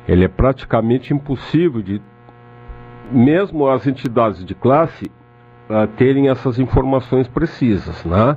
ele 0.07 0.25
é 0.25 0.27
praticamente 0.27 1.13
impossível 1.13 1.81
de 1.81 2.01
mesmo 3.09 3.67
as 3.67 3.87
entidades 3.87 4.43
de 4.43 4.53
classe 4.53 5.09
uh, 5.71 5.87
terem 5.95 6.29
essas 6.29 6.59
informações 6.59 7.27
precisas, 7.27 8.03
né? 8.03 8.35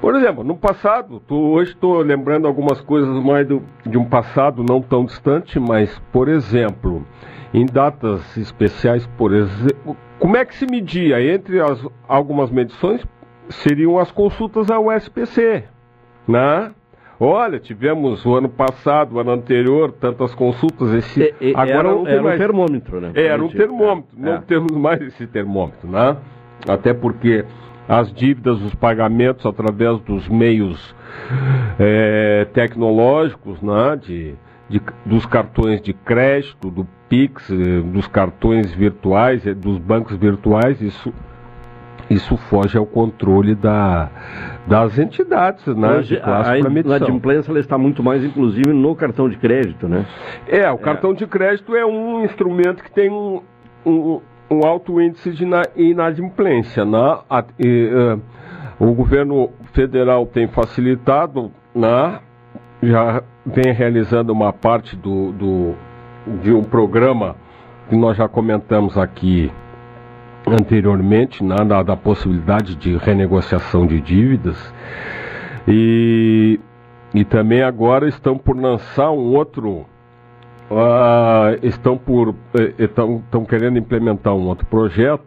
Por 0.00 0.14
exemplo, 0.14 0.44
no 0.44 0.56
passado, 0.56 1.20
tô, 1.20 1.34
hoje 1.50 1.72
estou 1.72 2.00
lembrando 2.00 2.46
algumas 2.46 2.80
coisas 2.80 3.22
mais 3.22 3.46
do, 3.46 3.62
de 3.84 3.98
um 3.98 4.04
passado 4.04 4.62
não 4.62 4.80
tão 4.80 5.04
distante, 5.04 5.58
mas, 5.58 5.98
por 6.12 6.28
exemplo, 6.28 7.04
em 7.52 7.66
datas 7.66 8.36
especiais, 8.36 9.06
por 9.18 9.34
exemplo, 9.34 9.96
como 10.20 10.36
é 10.36 10.44
que 10.44 10.54
se 10.54 10.66
media? 10.66 11.20
Entre 11.20 11.60
as, 11.60 11.84
algumas 12.06 12.50
medições 12.50 13.04
seriam 13.50 13.98
as 13.98 14.12
consultas 14.12 14.70
ao 14.70 14.92
SPC, 14.92 15.64
né? 16.28 16.72
Olha, 17.20 17.58
tivemos 17.58 18.24
o 18.24 18.36
ano 18.36 18.48
passado, 18.48 19.16
o 19.16 19.18
ano 19.18 19.32
anterior, 19.32 19.90
tantas 19.92 20.34
consultas. 20.34 20.92
Esse, 20.94 21.34
e, 21.40 21.50
agora 21.50 21.70
era, 21.70 21.82
não 21.82 22.04
tem 22.04 22.12
era 22.12 22.22
mais. 22.22 22.34
um 22.36 22.38
termômetro, 22.38 23.00
né? 23.00 23.12
É, 23.14 23.26
era 23.26 23.42
um 23.42 23.48
termômetro. 23.48 24.10
É. 24.16 24.22
Não 24.22 24.40
temos 24.42 24.72
mais 24.72 25.00
esse 25.02 25.26
termômetro, 25.26 25.88
né? 25.88 26.16
Até 26.68 26.94
porque 26.94 27.44
as 27.88 28.12
dívidas, 28.12 28.62
os 28.62 28.74
pagamentos 28.74 29.44
através 29.46 29.98
dos 30.00 30.28
meios 30.28 30.94
é, 31.78 32.46
tecnológicos, 32.52 33.60
né? 33.62 33.96
De, 34.00 34.34
de, 34.68 34.80
dos 35.04 35.26
cartões 35.26 35.82
de 35.82 35.92
crédito, 35.92 36.70
do 36.70 36.86
Pix, 37.08 37.50
eh, 37.50 37.80
dos 37.80 38.06
cartões 38.06 38.72
virtuais, 38.74 39.46
eh, 39.46 39.54
dos 39.54 39.78
bancos 39.78 40.16
virtuais, 40.16 40.80
isso 40.80 41.12
isso 42.10 42.36
foge 42.36 42.78
ao 42.78 42.86
controle 42.86 43.54
da, 43.54 44.08
das 44.66 44.98
entidades, 44.98 45.66
né? 45.66 45.98
Hoje, 45.98 46.20
a, 46.22 46.52
a 46.52 46.58
inadimplência 46.58 47.50
ela 47.50 47.60
está 47.60 47.76
muito 47.76 48.02
mais, 48.02 48.24
inclusive, 48.24 48.72
no 48.72 48.94
cartão 48.94 49.28
de 49.28 49.36
crédito, 49.36 49.88
né? 49.88 50.06
É, 50.46 50.70
o 50.70 50.74
é. 50.74 50.78
cartão 50.78 51.12
de 51.12 51.26
crédito 51.26 51.74
é 51.76 51.84
um 51.84 52.24
instrumento 52.24 52.82
que 52.82 52.90
tem 52.90 53.10
um, 53.10 53.42
um, 53.84 54.20
um 54.50 54.66
alto 54.66 55.00
índice 55.00 55.30
de 55.30 55.46
inadimplência, 55.76 56.84
né? 56.84 57.18
A, 57.28 57.44
e, 57.58 57.90
uh, 57.92 58.20
o 58.78 58.92
governo 58.94 59.50
federal 59.72 60.24
tem 60.26 60.48
facilitado, 60.48 61.50
né? 61.74 62.20
Já 62.82 63.22
vem 63.44 63.72
realizando 63.72 64.32
uma 64.32 64.52
parte 64.52 64.96
do, 64.96 65.32
do 65.32 65.74
de 66.42 66.52
um 66.52 66.62
programa 66.62 67.36
que 67.88 67.96
nós 67.96 68.16
já 68.16 68.28
comentamos 68.28 68.96
aqui 68.98 69.50
anteriormente, 70.52 71.42
né, 71.44 71.56
da, 71.64 71.82
da 71.82 71.96
possibilidade 71.96 72.74
de 72.74 72.96
renegociação 72.96 73.86
de 73.86 74.00
dívidas. 74.00 74.56
E, 75.66 76.58
e 77.14 77.24
também 77.24 77.62
agora 77.62 78.08
estão 78.08 78.38
por 78.38 78.56
lançar 78.56 79.10
um 79.10 79.34
outro. 79.34 79.86
Uh, 80.70 81.56
estão 81.62 81.96
por 81.96 82.34
estão, 82.78 83.22
estão 83.24 83.44
querendo 83.44 83.78
implementar 83.78 84.34
um 84.34 84.46
outro 84.48 84.66
projeto 84.66 85.24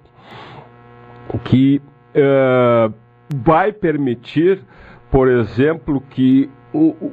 que 1.44 1.82
uh, 2.16 2.94
vai 3.36 3.72
permitir, 3.72 4.62
por 5.10 5.28
exemplo, 5.28 6.02
que 6.12 6.48
o, 6.74 7.12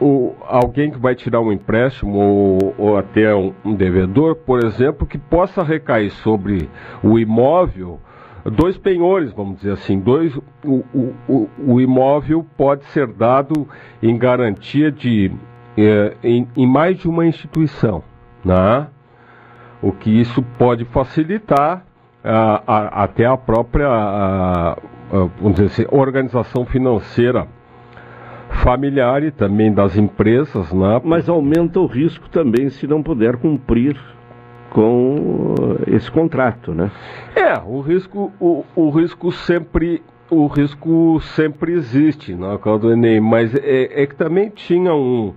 o, 0.00 0.34
alguém 0.46 0.90
que 0.90 0.98
vai 0.98 1.14
tirar 1.14 1.40
um 1.40 1.52
empréstimo 1.52 2.18
ou, 2.18 2.74
ou 2.78 2.96
até 2.96 3.34
um, 3.34 3.52
um, 3.64 3.74
devedor, 3.74 4.34
por 4.34 4.64
exemplo, 4.64 5.06
que 5.06 5.18
possa 5.18 5.62
recair 5.62 6.10
sobre 6.10 6.68
o 7.02 7.18
imóvel 7.18 8.00
dois 8.44 8.78
penhores, 8.78 9.32
vamos 9.32 9.58
dizer 9.58 9.72
assim, 9.72 10.00
dois, 10.00 10.34
o, 10.64 10.84
o, 11.28 11.48
o 11.58 11.80
imóvel 11.80 12.44
pode 12.56 12.84
ser 12.86 13.06
dado 13.06 13.68
em 14.02 14.16
garantia 14.16 14.90
de 14.90 15.30
é, 15.76 16.16
em, 16.24 16.48
em, 16.56 16.66
mais 16.66 16.98
de 16.98 17.06
uma 17.06 17.26
instituição, 17.26 18.02
né? 18.44 18.86
o 19.82 19.92
que 19.92 20.10
isso 20.10 20.42
pode 20.58 20.84
facilitar 20.86 21.84
a, 22.24 22.62
a, 22.66 23.04
até 23.04 23.26
a 23.26 23.36
própria 23.36 23.88
a, 23.88 24.76
vamos 25.38 25.58
dizer 25.58 25.66
assim, 25.66 25.86
organização 25.90 26.64
financeira 26.64 27.46
familiar 28.50 29.22
e 29.22 29.30
também 29.30 29.72
das 29.72 29.96
empresas. 29.96 30.72
Né? 30.72 31.00
Mas 31.04 31.28
aumenta 31.28 31.80
o 31.80 31.86
risco 31.86 32.28
também 32.28 32.68
se 32.68 32.86
não 32.86 33.02
puder 33.02 33.36
cumprir 33.36 33.96
com 34.70 35.54
esse 35.88 36.10
contrato, 36.10 36.72
né? 36.72 36.90
É, 37.34 37.58
o 37.58 37.80
risco, 37.80 38.32
o, 38.40 38.64
o 38.76 38.90
risco 38.90 39.32
sempre 39.32 40.00
o 40.30 40.46
risco 40.46 41.20
sempre 41.20 41.72
existe 41.72 42.34
na 42.36 42.52
né, 42.52 42.78
do 42.80 42.92
Enem, 42.92 43.20
mas 43.20 43.52
é, 43.52 44.02
é, 44.02 44.06
que 44.06 44.14
também 44.14 44.48
tinha 44.48 44.94
um 44.94 45.34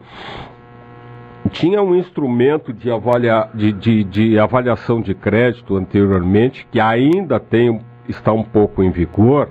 tinha 1.49 1.81
um 1.81 1.95
instrumento 1.95 2.71
de, 2.71 2.91
avalia, 2.91 3.49
de, 3.53 3.71
de, 3.73 4.03
de 4.03 4.39
avaliação 4.39 5.01
de 5.01 5.13
crédito 5.13 5.75
anteriormente 5.75 6.67
que 6.71 6.79
ainda 6.79 7.39
tem 7.39 7.81
está 8.07 8.31
um 8.31 8.43
pouco 8.43 8.83
em 8.83 8.91
vigor, 8.91 9.49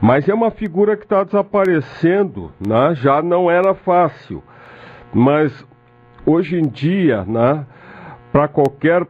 mas 0.00 0.28
é 0.28 0.34
uma 0.34 0.50
figura 0.50 0.96
que 0.96 1.04
está 1.04 1.24
desaparecendo, 1.24 2.52
né? 2.66 2.94
já 2.94 3.22
não 3.22 3.50
era 3.50 3.74
fácil. 3.74 4.42
Mas 5.12 5.66
hoje 6.26 6.58
em 6.58 6.68
dia, 6.68 7.24
né, 7.24 7.66
para 8.32 8.48
qualquer 8.48 9.06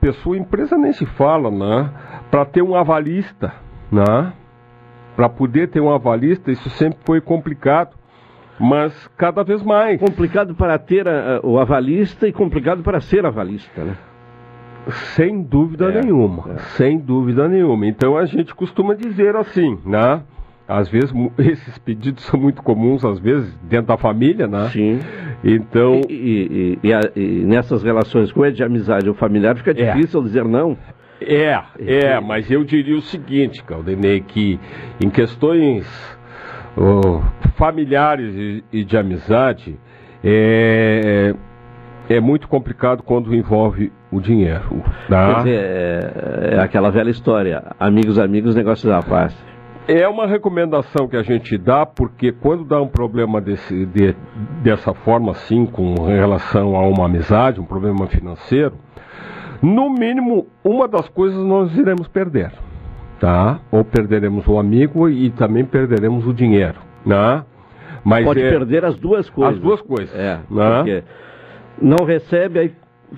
pessoa, 0.00 0.36
empresa 0.36 0.76
nem 0.76 0.92
se 0.92 1.06
fala, 1.06 1.50
né? 1.50 1.90
para 2.30 2.44
ter 2.44 2.62
um 2.62 2.74
avalista, 2.74 3.52
né? 3.90 4.32
para 5.14 5.28
poder 5.28 5.70
ter 5.70 5.80
um 5.80 5.92
avalista, 5.92 6.50
isso 6.50 6.68
sempre 6.70 6.98
foi 7.04 7.20
complicado 7.20 7.96
mas 8.58 9.06
cada 9.16 9.44
vez 9.44 9.62
mais. 9.62 10.00
Complicado 10.00 10.54
para 10.54 10.78
ter 10.78 11.06
a, 11.06 11.36
a, 11.36 11.46
o 11.46 11.58
avalista 11.58 12.26
e 12.26 12.32
complicado 12.32 12.82
para 12.82 13.00
ser 13.00 13.26
avalista, 13.26 13.84
né? 13.84 13.96
Sem 15.14 15.42
dúvida 15.42 15.90
é, 15.90 16.02
nenhuma, 16.02 16.54
é. 16.54 16.58
sem 16.76 16.98
dúvida 16.98 17.48
nenhuma. 17.48 17.86
Então 17.86 18.16
a 18.16 18.24
gente 18.24 18.54
costuma 18.54 18.94
dizer 18.94 19.34
assim, 19.34 19.78
né? 19.84 20.22
às 20.68 20.88
vezes 20.88 21.12
esses 21.38 21.78
pedidos 21.78 22.24
são 22.24 22.38
muito 22.40 22.62
comuns, 22.62 23.04
às 23.04 23.18
vezes, 23.18 23.54
dentro 23.62 23.86
da 23.88 23.96
família, 23.96 24.46
né? 24.46 24.68
Sim. 24.70 25.00
Então. 25.44 26.00
E, 26.08 26.78
e, 26.82 26.88
e, 26.88 27.20
e 27.20 27.44
nessas 27.44 27.82
relações, 27.82 28.32
como 28.32 28.44
é 28.44 28.50
de 28.50 28.62
amizade 28.62 29.08
ou 29.08 29.14
familiar, 29.14 29.56
fica 29.56 29.70
é. 29.70 29.92
difícil 29.92 30.22
dizer 30.22 30.44
não. 30.44 30.76
É, 31.20 31.58
é, 31.78 32.20
mas 32.20 32.50
eu 32.50 32.62
diria 32.62 32.96
o 32.96 33.00
seguinte, 33.00 33.64
Caldenei, 33.64 34.20
que 34.20 34.60
em 35.02 35.08
questões 35.08 35.86
oh, 36.76 37.22
familiares 37.56 38.62
e, 38.70 38.84
de 38.84 38.98
amizade, 38.98 39.78
é, 40.22 41.34
é 42.08 42.20
muito 42.20 42.46
complicado 42.48 43.02
quando 43.02 43.34
envolve 43.34 43.90
o 44.10 44.20
dinheiro. 44.20 44.82
Tá? 45.08 45.26
Quer 45.26 45.38
dizer, 45.38 45.64
é, 45.64 46.54
é 46.54 46.60
aquela 46.60 46.90
velha 46.90 47.10
história: 47.10 47.62
amigos, 47.78 48.18
amigos, 48.18 48.54
negócios 48.54 48.90
da 48.90 49.02
paz. 49.02 49.36
É 49.88 50.08
uma 50.08 50.26
recomendação 50.26 51.06
que 51.06 51.16
a 51.16 51.22
gente 51.22 51.56
dá, 51.56 51.86
porque 51.86 52.32
quando 52.32 52.64
dá 52.64 52.82
um 52.82 52.88
problema 52.88 53.40
desse, 53.40 53.86
de, 53.86 54.16
dessa 54.60 54.92
forma, 54.92 55.30
assim, 55.30 55.64
com 55.64 55.94
relação 56.06 56.74
a 56.74 56.84
uma 56.88 57.06
amizade, 57.06 57.60
um 57.60 57.64
problema 57.64 58.08
financeiro, 58.08 58.74
no 59.62 59.88
mínimo, 59.88 60.48
uma 60.64 60.88
das 60.88 61.08
coisas 61.08 61.38
nós 61.38 61.76
iremos 61.76 62.08
perder, 62.08 62.50
tá? 63.20 63.60
Ou 63.70 63.84
perderemos 63.84 64.48
o 64.48 64.58
amigo 64.58 65.08
e 65.08 65.30
também 65.30 65.64
perderemos 65.64 66.26
o 66.26 66.34
dinheiro, 66.34 66.78
né? 67.04 67.44
Mas 68.04 68.24
Pode 68.24 68.42
é, 68.42 68.50
perder 68.50 68.84
as 68.84 68.96
duas 68.96 69.30
coisas. 69.30 69.54
As 69.54 69.60
duas 69.60 69.80
coisas. 69.82 70.14
É, 70.14 70.38
né? 70.50 70.76
porque 70.76 71.04
não 71.80 72.04
recebe, 72.04 72.58
aí 72.58 72.72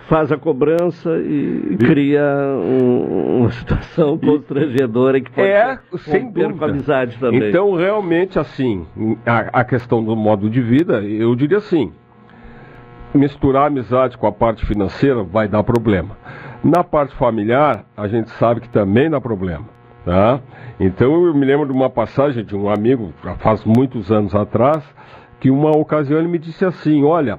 faz 0.08 0.30
a 0.30 0.36
cobrança 0.36 1.10
e, 1.18 1.68
e 1.72 1.76
cria 1.76 2.22
um, 2.22 3.40
uma 3.40 3.50
situação 3.52 4.18
constrangedora 4.18 5.20
que 5.20 5.30
pode 5.30 5.48
é, 5.48 5.78
sem 5.98 6.30
com 6.32 6.64
a 6.64 6.68
amizade 6.68 7.16
também. 7.18 7.48
Então, 7.48 7.74
realmente, 7.74 8.38
assim, 8.38 8.86
a, 9.26 9.60
a, 9.60 9.64
questão 9.64 10.02
do 10.02 10.14
modo 10.14 10.48
de 10.50 10.60
vida, 10.60 11.02
eu 11.02 11.34
diria 11.34 11.58
assim, 11.58 11.92
misturar 13.14 13.64
a 13.64 13.66
amizade 13.66 14.18
com 14.18 14.26
a 14.26 14.32
parte 14.32 14.64
financeira 14.66 15.22
vai 15.22 15.48
dar 15.48 15.62
problema. 15.62 16.16
Na 16.62 16.84
parte 16.84 17.14
familiar, 17.14 17.84
a 17.96 18.08
gente 18.08 18.30
sabe 18.30 18.60
que 18.60 18.68
também 18.68 19.08
dá 19.08 19.20
problema, 19.20 19.64
tá? 20.04 20.40
Então, 20.78 21.26
eu 21.26 21.34
me 21.34 21.46
lembro 21.46 21.66
de 21.66 21.72
uma 21.72 21.88
passagem 21.88 22.44
de 22.44 22.54
um 22.54 22.68
amigo, 22.68 23.12
já 23.24 23.34
faz 23.36 23.64
muitos 23.64 24.12
anos 24.12 24.34
atrás, 24.34 24.82
que 25.40 25.50
uma 25.50 25.70
ocasião 25.70 26.18
ele 26.18 26.28
me 26.28 26.38
disse 26.38 26.64
assim, 26.64 27.04
olha, 27.04 27.38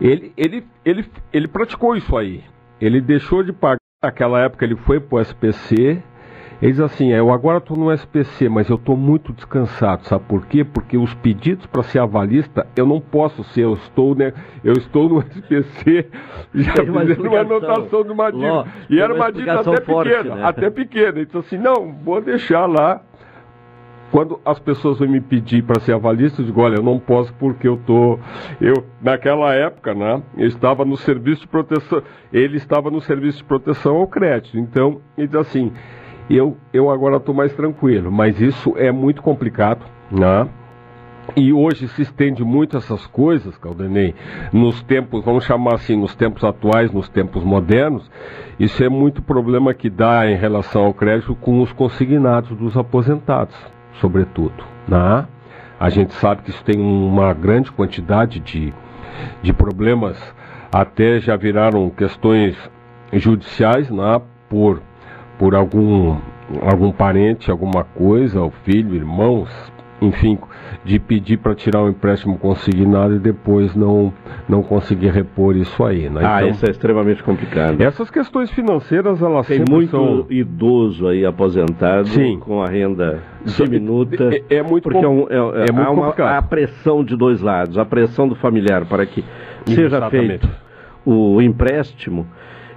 ele, 0.00 0.32
ele, 0.36 0.64
ele, 0.84 1.04
ele 1.32 1.48
praticou 1.48 1.96
isso 1.96 2.16
aí. 2.16 2.42
Ele 2.80 3.00
deixou 3.00 3.42
de 3.42 3.52
pagar, 3.52 3.78
naquela 4.02 4.40
época 4.40 4.64
ele 4.64 4.76
foi 4.76 5.00
para 5.00 5.16
o 5.16 5.20
SPC 5.20 6.02
Ele 6.60 6.72
diz 6.72 6.80
assim, 6.80 7.12
eu 7.12 7.32
agora 7.32 7.58
estou 7.58 7.76
no 7.76 7.92
SPC, 7.92 8.48
mas 8.48 8.68
eu 8.68 8.74
estou 8.74 8.96
muito 8.96 9.32
descansado, 9.32 10.04
sabe 10.06 10.24
por 10.28 10.44
quê? 10.46 10.64
Porque 10.64 10.96
os 10.96 11.14
pedidos 11.14 11.66
para 11.66 11.84
ser 11.84 12.00
avalista, 12.00 12.66
eu 12.76 12.84
não 12.84 13.00
posso 13.00 13.44
ser, 13.44 13.62
eu 13.62 13.74
estou, 13.74 14.14
né, 14.16 14.32
eu 14.64 14.72
estou 14.72 15.08
no 15.08 15.20
SPC, 15.38 16.06
já 16.54 16.82
uma 16.82 17.00
fizeram 17.02 17.30
uma 17.30 17.40
anotação 17.40 18.02
de 18.02 18.10
uma 18.10 18.30
dívida, 18.32 18.52
Ló, 18.52 18.64
e 18.90 19.00
era 19.00 19.14
uma 19.14 19.30
dívida 19.30 19.60
até 19.60 19.80
forte, 19.82 20.10
pequena, 20.10 20.34
né? 20.34 20.44
até 20.44 20.70
pequena, 20.70 21.20
então 21.20 21.40
assim, 21.40 21.58
não, 21.58 21.92
vou 21.92 22.20
deixar 22.20 22.66
lá, 22.66 23.02
quando 24.10 24.40
as 24.44 24.58
pessoas 24.58 24.98
vêm 24.98 25.08
me 25.08 25.20
pedir 25.20 25.62
para 25.62 25.80
ser 25.80 25.92
avalista, 25.94 26.40
eu 26.40 26.46
digo, 26.46 26.60
olha, 26.60 26.76
eu 26.76 26.82
não 26.82 26.98
posso 26.98 27.32
porque 27.34 27.68
eu 27.68 27.76
tô, 27.86 28.18
eu 28.60 28.84
naquela 29.02 29.54
época, 29.54 29.94
né, 29.94 30.22
eu 30.36 30.46
estava 30.46 30.84
no 30.84 30.96
serviço 30.96 31.42
de 31.42 31.48
proteção, 31.48 32.02
ele 32.32 32.56
estava 32.56 32.90
no 32.90 33.00
serviço 33.00 33.38
de 33.38 33.44
proteção 33.44 33.96
ao 33.96 34.06
crédito. 34.06 34.58
Então, 34.58 35.00
ele 35.16 35.28
diz 35.28 35.36
assim, 35.36 35.72
eu, 36.30 36.56
eu 36.72 36.90
agora 36.90 37.16
estou 37.16 37.34
mais 37.34 37.54
tranquilo, 37.54 38.10
mas 38.10 38.40
isso 38.40 38.74
é 38.76 38.90
muito 38.92 39.22
complicado, 39.22 39.84
né? 40.10 40.48
E 41.36 41.52
hoje 41.52 41.88
se 41.88 42.02
estende 42.02 42.42
muito 42.42 42.76
essas 42.76 43.06
coisas, 43.06 43.56
Caldenei, 43.58 44.14
nos 44.50 44.82
tempos, 44.82 45.22
vamos 45.22 45.44
chamar 45.44 45.74
assim, 45.74 45.94
nos 45.94 46.14
tempos 46.14 46.42
atuais, 46.42 46.90
nos 46.90 47.08
tempos 47.10 47.44
modernos, 47.44 48.10
isso 48.58 48.82
é 48.82 48.88
muito 48.88 49.22
problema 49.22 49.74
que 49.74 49.90
dá 49.90 50.28
em 50.30 50.36
relação 50.36 50.86
ao 50.86 50.94
crédito 50.94 51.34
com 51.36 51.60
os 51.60 51.70
consignados 51.72 52.56
dos 52.56 52.76
aposentados, 52.78 53.54
sobretudo. 54.00 54.64
Né? 54.86 55.26
A 55.78 55.90
gente 55.90 56.12
sabe 56.14 56.42
que 56.42 56.50
isso 56.50 56.64
tem 56.64 56.80
uma 56.80 57.32
grande 57.32 57.70
quantidade 57.70 58.40
de, 58.40 58.72
de 59.42 59.52
problemas, 59.52 60.18
até 60.72 61.20
já 61.20 61.36
viraram 61.36 61.88
questões 61.90 62.56
judiciais 63.12 63.88
né? 63.90 64.20
por, 64.48 64.82
por 65.38 65.54
algum, 65.54 66.18
algum 66.62 66.90
parente, 66.90 67.50
alguma 67.50 67.84
coisa, 67.84 68.42
o 68.42 68.50
filho, 68.50 68.94
irmãos, 68.94 69.48
enfim, 70.00 70.38
de 70.84 70.98
pedir 70.98 71.38
para 71.38 71.54
tirar 71.54 71.82
um 71.82 71.88
empréstimo 71.88 72.38
consignado 72.38 73.16
e 73.16 73.18
depois 73.18 73.74
não, 73.74 74.12
não 74.48 74.62
conseguir 74.62 75.08
repor 75.10 75.56
isso 75.56 75.84
aí. 75.84 76.08
Né? 76.08 76.20
Ah, 76.24 76.38
Então, 76.42 76.50
isso 76.50 76.66
é 76.66 76.70
extremamente 76.70 77.22
complicado. 77.22 77.80
Essas 77.80 78.08
questões 78.10 78.50
financeiras, 78.50 79.20
elas 79.20 79.46
Tem 79.46 79.58
sempre 79.58 79.74
muito 79.74 79.90
são... 79.90 80.26
idoso 80.30 81.08
aí 81.08 81.26
aposentado 81.26 82.06
Sim. 82.08 82.38
com 82.38 82.62
a 82.62 82.68
renda 82.68 83.20
diminuta. 83.44 84.30
é- 84.48 84.56
é 84.58 84.62
muito 84.62 84.84
porque 84.84 84.98
com- 85.00 85.26
é, 85.30 85.42
um- 85.42 85.54
é- 85.56 85.64
é 85.68 85.72
muito 85.72 85.80
há 85.80 85.90
uma, 85.90 86.02
complicado. 86.04 86.28
há 86.28 86.38
a 86.38 86.42
pressão 86.42 87.02
de 87.04 87.16
dois 87.16 87.40
lados, 87.40 87.76
a 87.76 87.84
pressão 87.84 88.28
do 88.28 88.34
familiar 88.36 88.84
para 88.86 89.04
que 89.04 89.24
seja 89.66 89.86
Exatamente. 89.86 90.28
feito 90.46 90.48
o 91.04 91.40
empréstimo 91.42 92.26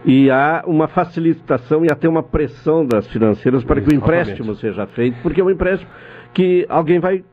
e 0.03 0.31
há 0.31 0.63
uma 0.65 0.87
facilitação 0.87 1.85
e 1.85 1.91
até 1.91 2.09
uma 2.09 2.23
pressão 2.23 2.83
das 2.85 3.05
financeiras 3.07 3.63
para 3.63 3.75
que 3.81 3.87
o 3.89 3.93
Exatamente. 3.93 4.21
empréstimo 4.21 4.55
seja 4.55 4.87
feito, 4.87 5.17
porque 5.21 5.39
é 5.39 5.43
um 5.43 5.49
empréstimo 5.51 5.89
que 6.33 6.65
alguém 6.69 6.99
vai 6.99 7.23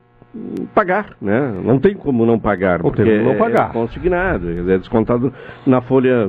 pagar, 0.75 1.17
né? 1.23 1.55
Não 1.65 1.79
tem 1.79 1.95
como 1.95 2.27
não 2.27 2.39
pagar, 2.39 2.81
porque 2.81 3.03
não 3.23 3.37
pagar. 3.37 3.71
é 3.71 3.73
consignado, 3.73 4.51
é 4.71 4.79
descontado 4.79 5.33
na 5.67 5.81
folha 5.81 6.29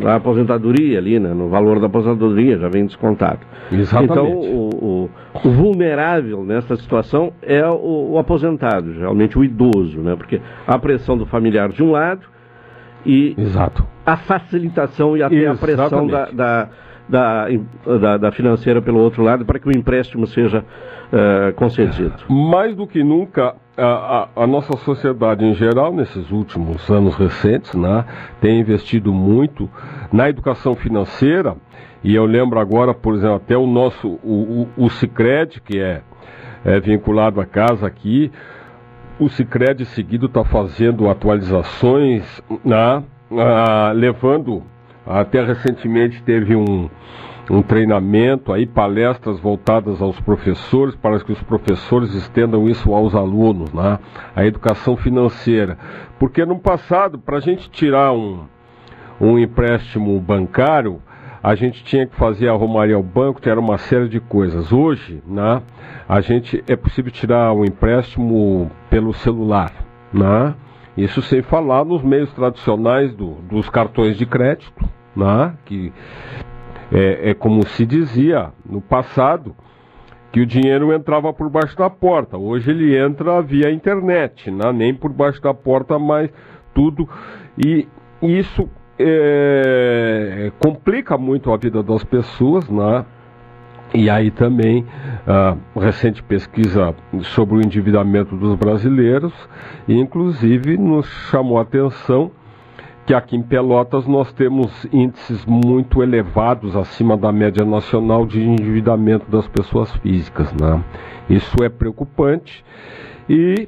da 0.00 0.16
aposentadoria 0.16 0.98
ali, 0.98 1.18
né? 1.18 1.32
no 1.32 1.48
valor 1.48 1.80
da 1.80 1.86
aposentadoria 1.86 2.58
já 2.58 2.68
vem 2.68 2.84
descontado. 2.84 3.40
Exatamente. 3.72 4.12
Então, 4.12 4.30
o, 4.32 4.68
o- 5.04 5.10
o 5.44 5.50
vulnerável 5.50 6.44
nessa 6.44 6.76
situação 6.76 7.32
é 7.42 7.66
o, 7.66 8.10
o 8.12 8.18
aposentado, 8.18 8.92
geralmente 8.94 9.38
o 9.38 9.42
idoso, 9.44 9.98
né? 10.00 10.14
Porque 10.14 10.40
há 10.66 10.74
a 10.74 10.78
pressão 10.78 11.16
do 11.16 11.24
familiar 11.24 11.70
de 11.70 11.82
um 11.82 11.90
lado 11.92 12.26
e 13.06 13.34
Exato. 13.38 13.84
a 14.04 14.16
facilitação 14.16 15.16
e 15.16 15.22
até 15.22 15.46
a 15.46 15.54
pressão 15.54 16.06
da, 16.06 16.28
Exatamente. 16.28 16.36
da, 16.36 16.68
da, 17.08 17.46
da- 18.00 18.16
da 18.18 18.32
financeira 18.32 18.82
pelo 18.82 18.98
outro 19.00 19.22
lado 19.22 19.44
para 19.44 19.58
que 19.58 19.68
o 19.68 19.76
empréstimo 19.76 20.26
seja 20.26 20.64
eh, 21.12 21.52
concedido. 21.56 22.12
Mais 22.28 22.76
do 22.76 22.86
que 22.86 23.02
nunca, 23.02 23.54
a, 23.76 23.82
a- 23.84 24.28
a 24.44 24.46
nossa 24.46 24.76
sociedade 24.78 25.44
em 25.44 25.54
geral, 25.54 25.92
nesses 25.92 26.30
últimos 26.30 26.88
anos 26.90 27.14
recentes, 27.16 27.72
né, 27.74 28.04
tem 28.40 28.60
investido 28.60 29.12
muito 29.12 29.70
na 30.12 30.28
educação 30.28 30.74
financeira. 30.74 31.56
E 32.04 32.14
eu 32.14 32.26
lembro 32.26 32.60
agora, 32.60 32.92
por 32.94 33.14
exemplo, 33.14 33.36
até 33.36 33.56
o 33.56 33.66
nosso, 33.66 34.06
o, 34.22 34.68
o, 34.76 34.84
o 34.84 34.90
Cicred, 34.90 35.60
que 35.62 35.78
é, 35.80 36.02
é 36.64 36.78
vinculado 36.78 37.40
à 37.40 37.46
casa 37.46 37.86
aqui, 37.86 38.30
o 39.18 39.28
Cicred 39.28 39.84
seguido 39.86 40.26
está 40.26 40.44
fazendo 40.44 41.08
atualizações, 41.10 42.42
né, 42.64 43.02
ah, 43.36 43.92
levando, 43.94 44.62
até 45.08 45.42
recentemente 45.44 46.22
teve 46.22 46.54
um, 46.54 46.88
um 47.50 47.62
treinamento, 47.62 48.52
aí 48.52 48.66
palestras 48.66 49.40
voltadas 49.40 50.02
aos 50.02 50.20
professores, 50.20 50.94
para 50.94 51.18
que 51.20 51.32
os 51.32 51.42
professores 51.42 52.14
estendam 52.14 52.68
isso 52.68 52.92
aos 52.92 53.14
alunos, 53.14 53.72
né, 53.72 53.98
a 54.36 54.44
educação 54.44 54.96
financeira. 54.96 55.78
Porque 56.18 56.44
no 56.44 56.58
passado, 56.58 57.18
para 57.18 57.38
a 57.38 57.40
gente 57.40 57.70
tirar 57.70 58.12
um, 58.12 58.40
um 59.20 59.38
empréstimo 59.38 60.20
bancário, 60.20 61.00
a 61.42 61.54
gente 61.54 61.84
tinha 61.84 62.06
que 62.06 62.16
fazer 62.16 62.48
a 62.48 62.52
romaria 62.52 62.96
ao 62.96 63.02
banco, 63.02 63.40
era 63.48 63.60
uma 63.60 63.78
série 63.78 64.08
de 64.08 64.20
coisas. 64.20 64.72
Hoje, 64.72 65.22
né, 65.26 65.62
a 66.08 66.20
gente 66.20 66.62
é 66.68 66.76
possível 66.76 67.12
tirar 67.12 67.52
um 67.54 67.64
empréstimo 67.64 68.70
pelo 68.90 69.14
celular, 69.14 69.72
né? 70.12 70.54
Isso 70.96 71.22
sem 71.22 71.42
falar 71.42 71.84
nos 71.84 72.02
meios 72.02 72.32
tradicionais 72.32 73.14
do- 73.14 73.36
dos 73.48 73.70
cartões 73.70 74.18
de 74.18 74.26
crédito, 74.26 74.84
né? 75.18 75.54
Que 75.64 75.92
é, 76.92 77.30
é 77.30 77.34
como 77.34 77.66
se 77.66 77.84
dizia 77.84 78.52
no 78.64 78.80
passado 78.80 79.54
que 80.32 80.40
o 80.40 80.46
dinheiro 80.46 80.92
entrava 80.92 81.32
por 81.32 81.50
baixo 81.50 81.76
da 81.76 81.90
porta. 81.90 82.36
Hoje 82.36 82.70
ele 82.70 82.96
entra 82.96 83.42
via 83.42 83.70
internet, 83.70 84.50
né? 84.50 84.72
nem 84.72 84.94
por 84.94 85.12
baixo 85.12 85.40
da 85.42 85.52
porta, 85.52 85.98
mas 85.98 86.30
tudo. 86.74 87.08
E 87.56 87.88
isso 88.22 88.68
é, 88.98 90.52
complica 90.58 91.16
muito 91.16 91.52
a 91.52 91.56
vida 91.56 91.82
das 91.82 92.04
pessoas, 92.04 92.68
né? 92.68 93.04
E 93.94 94.10
aí 94.10 94.30
também, 94.30 94.84
a 95.26 95.56
recente 95.80 96.22
pesquisa 96.22 96.94
sobre 97.22 97.56
o 97.56 97.60
endividamento 97.62 98.36
dos 98.36 98.54
brasileiros, 98.54 99.32
inclusive 99.88 100.76
nos 100.76 101.06
chamou 101.30 101.58
a 101.58 101.62
atenção 101.62 102.30
que 103.08 103.14
aqui 103.14 103.36
em 103.36 103.42
Pelotas 103.42 104.06
nós 104.06 104.30
temos 104.34 104.86
índices 104.92 105.46
muito 105.46 106.02
elevados 106.02 106.76
acima 106.76 107.16
da 107.16 107.32
média 107.32 107.64
nacional 107.64 108.26
de 108.26 108.38
endividamento 108.38 109.30
das 109.30 109.48
pessoas 109.48 109.90
físicas. 110.02 110.52
Né? 110.52 110.84
Isso 111.30 111.56
é 111.62 111.70
preocupante 111.70 112.62
e 113.26 113.66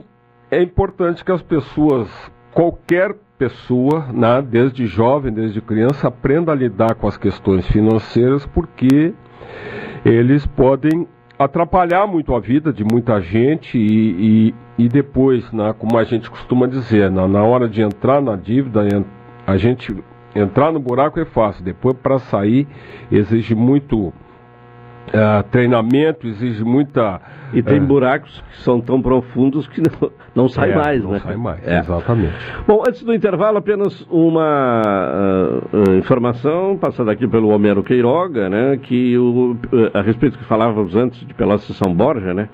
é 0.51 0.62
importante 0.62 1.24
que 1.24 1.32
as 1.32 1.41
pessoas, 1.41 2.07
qualquer 2.53 3.16
pessoa, 3.38 4.09
né, 4.12 4.43
desde 4.43 4.86
jovem, 4.86 5.32
desde 5.32 5.62
criança, 5.62 6.09
aprenda 6.09 6.53
a 6.53 6.55
lidar 6.55 6.95
com 6.97 7.09
as 7.09 7.16
questões 7.16 7.66
financeiras, 7.66 8.45
porque 8.45 9.14
eles 10.05 10.47
podem 10.49 11.09
atrapalhar 11.38 12.07
muito 12.07 12.34
a 12.34 12.41
vida 12.41 12.74
de 12.74 12.84
muita 12.84 13.18
gente 13.22 13.78
e, 13.78 14.53
e, 14.78 14.84
e 14.84 14.88
depois, 14.91 15.51
né, 15.51 15.74
como 15.78 15.97
a 15.97 16.05
gente 16.05 16.28
costuma 16.28 16.66
dizer, 16.66 17.11
na, 17.11 17.26
na 17.26 17.43
hora 17.43 17.66
de 17.66 17.80
entrar 17.80 18.20
na 18.20 18.36
dívida, 18.36 18.86
en- 18.86 19.07
a 19.51 19.57
gente 19.57 19.95
entrar 20.35 20.73
no 20.73 20.79
buraco 20.79 21.19
é 21.19 21.25
fácil, 21.25 21.65
depois 21.65 21.97
para 21.97 22.19
sair 22.19 22.67
exige 23.11 23.55
muito 23.55 24.13
ah, 25.13 25.45
treinamento, 25.51 26.27
exige 26.27 26.63
muita. 26.63 27.21
E 27.53 27.61
tem 27.63 27.79
eh, 27.79 27.81
buracos 27.81 28.45
que 28.53 28.63
são 28.63 28.81
tão 28.81 29.03
profundos 29.03 29.67
que 29.67 29.81
não, 29.81 30.11
não 30.37 30.49
sai 30.49 30.71
é, 30.71 30.77
mais, 30.77 31.03
não 31.03 31.11
né? 31.11 31.19
sai 31.19 31.37
mais, 31.37 31.67
É. 31.67 31.81
exatamente. 31.81 32.33
Bom, 32.65 32.85
antes 32.87 33.03
do 33.03 33.13
intervalo, 33.13 33.59
apenas 33.59 34.07
uma 34.09 34.83
ah, 34.85 35.97
informação 35.99 36.77
passada 36.77 37.11
aqui 37.11 37.27
pelo 37.27 37.49
Homero 37.49 37.83
Queiroga, 37.83 38.49
né, 38.49 38.79
que 38.81 39.19
o, 39.19 39.57
a 39.93 40.01
respeito 40.01 40.39
que 40.39 40.45
falávamos 40.45 40.95
antes 40.95 41.27
de 41.27 41.35
Pelotas 41.35 41.69
e 41.69 41.75
São 41.75 41.93
Borja, 41.93 42.33
né, 42.33 42.49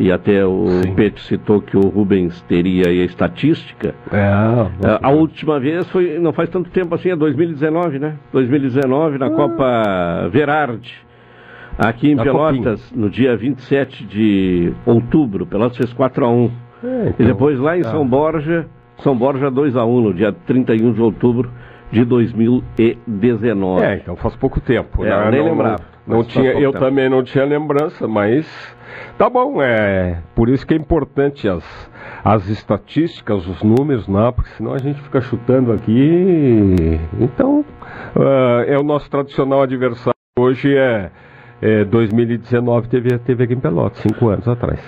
e 0.00 0.12
até 0.12 0.44
o 0.46 0.64
Pete 0.94 1.20
citou 1.22 1.60
que 1.60 1.76
o 1.76 1.80
Rubens 1.88 2.40
teria 2.42 2.88
aí 2.88 3.00
a 3.00 3.04
estatística. 3.04 3.94
É, 4.12 4.18
Ah, 4.22 4.70
a 5.02 5.10
última 5.10 5.58
vez 5.58 5.88
foi, 5.90 6.18
não 6.20 6.32
faz 6.32 6.48
tanto 6.48 6.70
tempo 6.70 6.94
assim, 6.94 7.10
é 7.10 7.16
2019, 7.16 7.98
né? 7.98 8.14
2019 8.32 9.18
na 9.18 9.28
Copa 9.30 10.28
Verardi, 10.30 10.94
aqui 11.76 12.12
em 12.12 12.14
Na 12.14 12.22
Pelotas, 12.22 12.92
no 12.92 13.10
dia 13.10 13.36
27 13.36 14.04
de 14.06 14.72
outubro. 14.86 15.44
Pelotas 15.46 15.76
fez 15.76 15.92
4 15.92 16.24
a 16.24 16.30
1 16.30 16.50
É, 16.84 16.86
E 16.86 17.08
então, 17.10 17.26
depois 17.26 17.58
lá 17.58 17.76
em 17.76 17.82
tá. 17.82 17.90
São 17.90 18.06
Borja, 18.06 18.66
São 18.98 19.16
Borja 19.16 19.50
2 19.50 19.76
a 19.76 19.84
1 19.84 20.00
no 20.00 20.14
dia 20.14 20.32
31 20.32 20.92
de 20.92 21.02
outubro 21.02 21.50
de 21.90 22.04
2019. 22.76 23.82
É, 23.84 23.96
então 23.96 24.14
faz 24.16 24.36
pouco 24.36 24.60
tempo. 24.60 25.04
É, 25.04 25.08
né? 25.10 25.26
eu 25.26 25.30
nem 25.30 25.40
não, 25.40 25.50
lembrava, 25.50 25.80
Não, 26.06 26.16
não 26.18 26.24
tinha, 26.24 26.52
pouco 26.52 26.64
eu 26.64 26.72
tempo. 26.72 26.84
também 26.84 27.08
não 27.08 27.22
tinha 27.22 27.44
lembrança, 27.44 28.06
mas 28.06 28.46
tá 29.16 29.28
bom, 29.28 29.62
é 29.62 30.22
por 30.34 30.48
isso 30.48 30.66
que 30.66 30.74
é 30.74 30.76
importante 30.76 31.48
as, 31.48 31.64
as 32.24 32.48
estatísticas, 32.48 33.46
os 33.46 33.62
números, 33.62 34.06
né? 34.08 34.32
Porque 34.34 34.50
senão 34.50 34.74
a 34.74 34.78
gente 34.78 35.00
fica 35.02 35.20
chutando 35.20 35.72
aqui. 35.72 37.00
Então, 37.20 37.64
ah, 38.16 38.64
é 38.66 38.76
o 38.78 38.82
nosso 38.82 39.10
tradicional 39.10 39.62
adversário 39.62 40.18
hoje 40.38 40.76
é, 40.76 41.10
é, 41.60 41.84
2019 41.84 42.88
teve, 42.88 43.18
teve 43.18 43.44
aqui 43.44 43.54
em 43.54 43.60
Pelotas, 43.60 43.98
cinco 43.98 44.28
anos 44.28 44.46
atrás. 44.46 44.80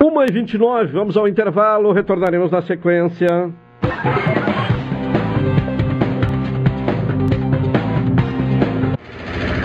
1h29, 0.00 0.92
vamos 0.92 1.16
ao 1.16 1.28
intervalo, 1.28 1.92
retornaremos 1.92 2.50
na 2.50 2.62
sequência. 2.62 3.50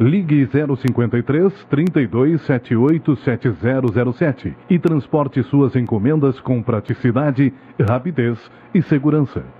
Ligue 0.00 0.46
053 0.46 1.66
3278 1.68 3.16
7007 3.16 4.56
e 4.70 4.78
transporte 4.78 5.42
suas 5.42 5.76
encomendas 5.76 6.40
com 6.40 6.62
praticidade, 6.62 7.52
rapidez 7.78 8.38
e 8.72 8.80
segurança. 8.80 9.59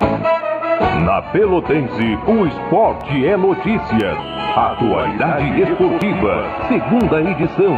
Na 0.00 1.22
Pelotense, 1.32 2.18
o 2.26 2.46
esporte 2.46 3.26
é 3.26 3.36
notícia. 3.36 4.16
Atualidade 4.56 5.60
Esportiva, 5.62 6.44
segunda 6.68 7.20
edição. 7.20 7.76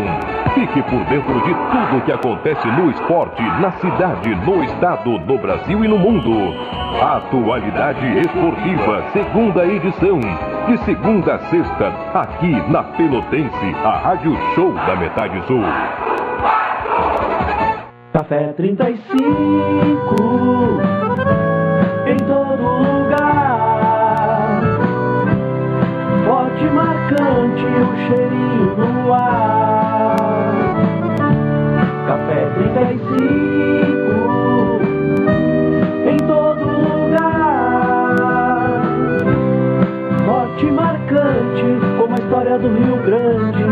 Fique 0.55 0.83
por 0.83 1.05
dentro 1.05 1.35
de 1.43 1.55
tudo 1.55 1.99
o 1.99 2.01
que 2.03 2.13
acontece 2.13 2.67
no 2.69 2.91
esporte, 2.91 3.43
na 3.61 3.71
cidade, 3.73 4.35
no 4.47 4.63
estado, 4.65 5.19
no 5.21 5.39
Brasil 5.39 5.85
e 5.85 5.89
no 5.89 5.99
mundo. 5.99 6.55
Atualidade 7.03 8.19
Esportiva, 8.19 9.05
segunda 9.13 9.67
edição. 9.67 10.19
De 10.67 10.79
segunda 10.85 11.35
a 11.35 11.39
sexta, 11.51 11.93
aqui 12.15 12.53
na 12.71 12.83
Pelotense, 12.83 13.77
a 13.85 13.99
Rádio 13.99 14.35
Show 14.55 14.73
da 14.73 14.97
Metade 14.97 15.43
Sul. 15.47 15.63
Café 18.13 18.53
35 18.55 21.50
em 22.11 22.17
todo 22.17 22.63
lugar. 22.63 23.61
Forte 26.27 26.65
marcante 26.71 27.65
o 27.65 27.97
cheirinho 28.09 28.75
no 28.77 29.13
ar. 29.15 30.17
Café 32.09 32.41
35 32.55 33.21
em 36.11 36.17
todo 36.27 36.65
lugar. 36.89 38.17
Forte 40.27 40.67
marcante 40.67 41.69
como 41.97 42.15
a 42.15 42.19
história 42.19 42.59
do 42.59 42.69
Rio 42.69 42.97
Grande. 43.05 43.65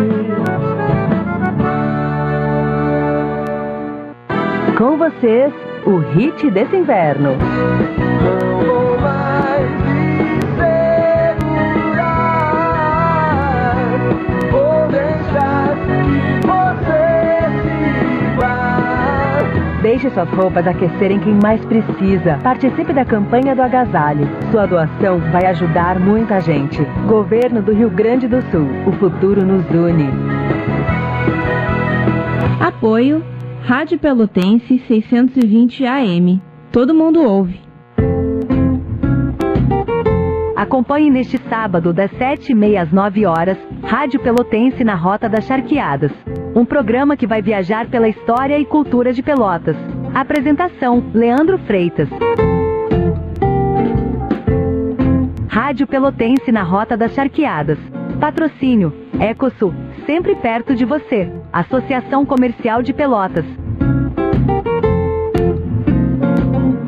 Com 4.77 4.97
vocês, 4.97 5.53
o 5.85 5.99
hit 5.99 6.49
desse 6.53 6.77
inverno. 6.77 7.37
Deixe 19.99 20.15
suas 20.15 20.31
roupas 20.31 20.65
aquecerem 20.65 21.19
quem 21.19 21.35
mais 21.43 21.61
precisa. 21.65 22.39
Participe 22.41 22.93
da 22.93 23.05
campanha 23.05 23.53
do 23.53 23.63
agasalho. 23.63 24.29
Sua 24.53 24.65
doação 24.65 25.19
vai 25.33 25.45
ajudar 25.47 25.99
muita 25.99 26.41
gente. 26.41 26.81
Governo 27.09 27.61
do 27.61 27.73
Rio 27.73 27.91
Grande 27.91 28.29
do 28.29 28.41
Sul. 28.43 28.69
O 28.87 28.93
futuro 28.93 29.45
nos 29.45 29.69
une. 29.71 30.09
Apoio 32.61 33.25
Rádio 33.65 33.99
Pelotense 33.99 34.81
620 34.87 35.85
AM. 35.85 36.41
Todo 36.71 36.95
mundo 36.95 37.21
ouve. 37.21 37.68
Acompanhe 40.59 41.09
neste 41.09 41.39
sábado, 41.49 41.93
das 41.93 42.11
7h30 42.11 42.83
às 42.83 42.91
9 42.91 43.25
horas, 43.27 43.57
Rádio 43.85 44.19
Pelotense 44.19 44.83
na 44.83 44.97
Rota 44.97 45.29
das 45.29 45.47
Charqueadas. 45.47 46.11
Um 46.53 46.65
programa 46.65 47.17
que 47.17 47.29
vai 47.29 47.41
viajar 47.41 47.87
pela 47.87 48.09
história 48.09 48.59
e 48.59 48.65
cultura 48.65 49.13
de 49.13 49.23
Pelotas. 49.23 49.77
Apresentação: 50.13 51.13
Leandro 51.15 51.59
Freitas. 51.59 52.09
Rádio 55.47 55.87
Pelotense 55.87 56.51
na 56.51 56.65
Rota 56.65 56.97
das 56.97 57.15
Charqueadas. 57.15 57.79
Patrocínio: 58.19 58.93
Ecosul, 59.21 59.73
sempre 60.07 60.35
perto 60.35 60.75
de 60.75 60.85
você. 60.85 61.31
Associação 61.53 62.27
Comercial 62.27 62.83
de 62.83 62.93
Pelotas. 62.93 63.47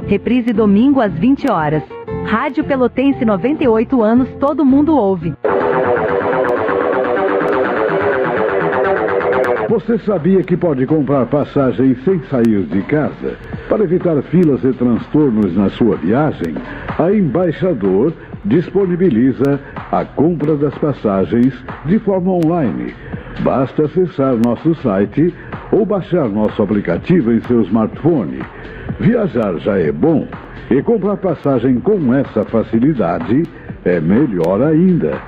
Reprise 0.09 0.53
domingo 0.53 1.01
às 1.01 1.12
20 1.12 1.49
horas. 1.49 1.99
Rádio 2.27 2.64
Pelotense 2.64 3.25
98 3.25 4.03
anos, 4.03 4.29
todo 4.39 4.64
mundo 4.64 4.97
ouve. 4.97 5.35
Você 9.68 9.99
sabia 9.99 10.43
que 10.43 10.57
pode 10.57 10.85
comprar 10.87 11.27
passagens 11.27 12.03
sem 12.05 12.21
sair 12.25 12.62
de 12.64 12.83
casa? 12.83 13.37
Para 13.68 13.85
evitar 13.85 14.21
filas 14.23 14.64
e 14.64 14.73
transtornos 14.73 15.57
na 15.57 15.71
sua 15.71 15.97
viagem, 15.97 16.55
a 16.99 17.12
Embaixador 17.12 18.12
disponibiliza 18.45 19.61
a 19.93 20.05
compra 20.05 20.57
das 20.57 20.77
passagens 20.79 21.55
de 21.87 21.99
forma 22.01 22.33
online. 22.33 22.95
Basta 23.43 23.85
acessar 23.85 24.35
nosso 24.37 24.75
site 24.77 25.33
ou 25.73 25.87
baixar 25.87 26.29
nosso 26.29 26.62
aplicativo 26.62 27.33
em 27.33 27.41
seu 27.43 27.62
smartphone. 27.62 28.41
Viajar 29.01 29.59
já 29.59 29.76
é 29.78 29.90
bom 29.90 30.28
e 30.70 30.80
comprar 30.82 31.16
passagem 31.16 31.80
com 31.80 32.14
essa 32.14 32.44
facilidade 32.44 33.42
é 33.84 33.98
melhor 33.98 34.62
ainda. 34.62 35.20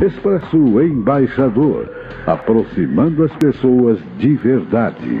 Expresso 0.00 0.80
Embaixador, 0.80 1.90
aproximando 2.26 3.24
as 3.24 3.32
pessoas 3.36 3.98
de 4.18 4.34
verdade. 4.34 5.20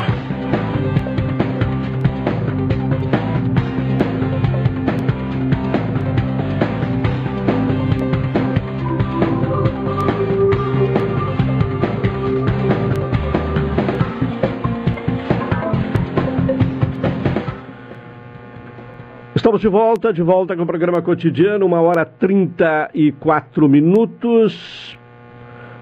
De 19.61 19.67
volta, 19.67 20.11
de 20.11 20.23
volta 20.23 20.55
com 20.55 20.63
o 20.63 20.65
programa 20.65 21.03
cotidiano, 21.03 21.67
uma 21.67 21.79
hora 21.79 22.03
34 22.03 23.69
minutos. 23.69 24.97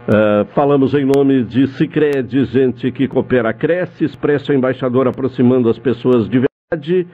Uh, 0.06 0.44
falamos 0.54 0.94
em 0.94 1.06
nome 1.06 1.46
de 1.46 1.66
Cicred, 1.66 2.44
gente 2.44 2.92
que 2.92 3.08
coopera, 3.08 3.54
cresce, 3.54 4.04
expresso 4.04 4.52
embaixador 4.52 5.08
aproximando 5.08 5.70
as 5.70 5.80
pessoas 5.80 6.28
de 6.28 6.42
verdade 6.42 7.08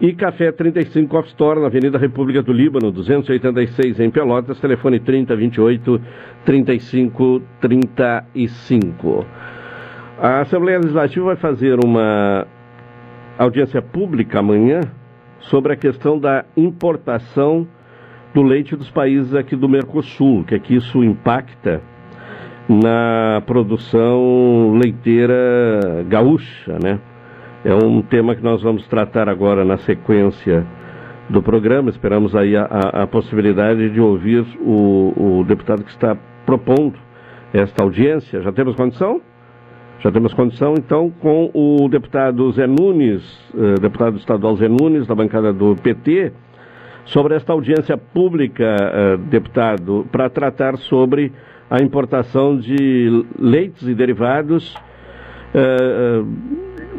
E 0.00 0.14
Café 0.14 0.50
35 0.52 1.18
Off 1.18 1.28
Store, 1.28 1.60
na 1.60 1.66
Avenida 1.66 1.98
República 1.98 2.42
do 2.42 2.50
Líbano, 2.50 2.90
286 2.90 4.00
em 4.00 4.08
Pelotas, 4.08 4.58
telefone 4.58 4.98
3028 4.98 6.00
3535. 6.46 9.26
A 10.18 10.40
Assembleia 10.40 10.78
Legislativa 10.78 11.26
vai 11.26 11.36
fazer 11.36 11.78
uma 11.84 12.46
audiência 13.38 13.82
pública 13.82 14.38
amanhã 14.38 14.80
sobre 15.46 15.72
a 15.72 15.76
questão 15.76 16.18
da 16.18 16.44
importação 16.56 17.66
do 18.34 18.42
leite 18.42 18.76
dos 18.76 18.90
países 18.90 19.34
aqui 19.34 19.56
do 19.56 19.68
Mercosul, 19.68 20.44
que 20.44 20.54
é 20.54 20.58
que 20.58 20.74
isso 20.74 21.02
impacta 21.02 21.80
na 22.68 23.42
produção 23.46 24.76
leiteira 24.80 26.04
gaúcha, 26.08 26.78
né? 26.82 27.00
É 27.64 27.74
um 27.74 28.02
tema 28.02 28.34
que 28.34 28.42
nós 28.42 28.62
vamos 28.62 28.86
tratar 28.86 29.28
agora 29.28 29.64
na 29.64 29.76
sequência 29.78 30.66
do 31.28 31.42
programa. 31.42 31.90
Esperamos 31.90 32.34
aí 32.36 32.56
a, 32.56 32.64
a, 32.64 33.02
a 33.02 33.06
possibilidade 33.06 33.90
de 33.90 34.00
ouvir 34.00 34.46
o, 34.60 35.40
o, 35.40 35.44
deputado 35.44 35.82
que 35.82 35.90
está 35.90 36.16
propondo 36.44 36.96
esta 37.52 37.82
audiência. 37.82 38.40
Já 38.42 38.52
temos 38.52 38.76
condição? 38.76 39.20
Já 40.00 40.12
temos 40.12 40.34
condição, 40.34 40.74
então, 40.76 41.10
com 41.10 41.50
o 41.54 41.88
deputado 41.88 42.50
Zé 42.52 42.66
Nunes, 42.66 43.22
eh, 43.56 43.80
deputado 43.80 44.16
estadual 44.18 44.54
Zé 44.56 44.68
Nunes, 44.68 45.06
da 45.06 45.14
bancada 45.14 45.52
do 45.52 45.74
PT, 45.74 46.32
sobre 47.06 47.34
esta 47.34 47.52
audiência 47.52 47.96
pública, 47.96 48.64
eh, 48.64 49.16
deputado, 49.30 50.06
para 50.12 50.28
tratar 50.28 50.76
sobre 50.76 51.32
a 51.70 51.82
importação 51.82 52.56
de 52.58 53.24
leites 53.38 53.88
e 53.88 53.94
derivados 53.94 54.76
eh, 55.54 56.22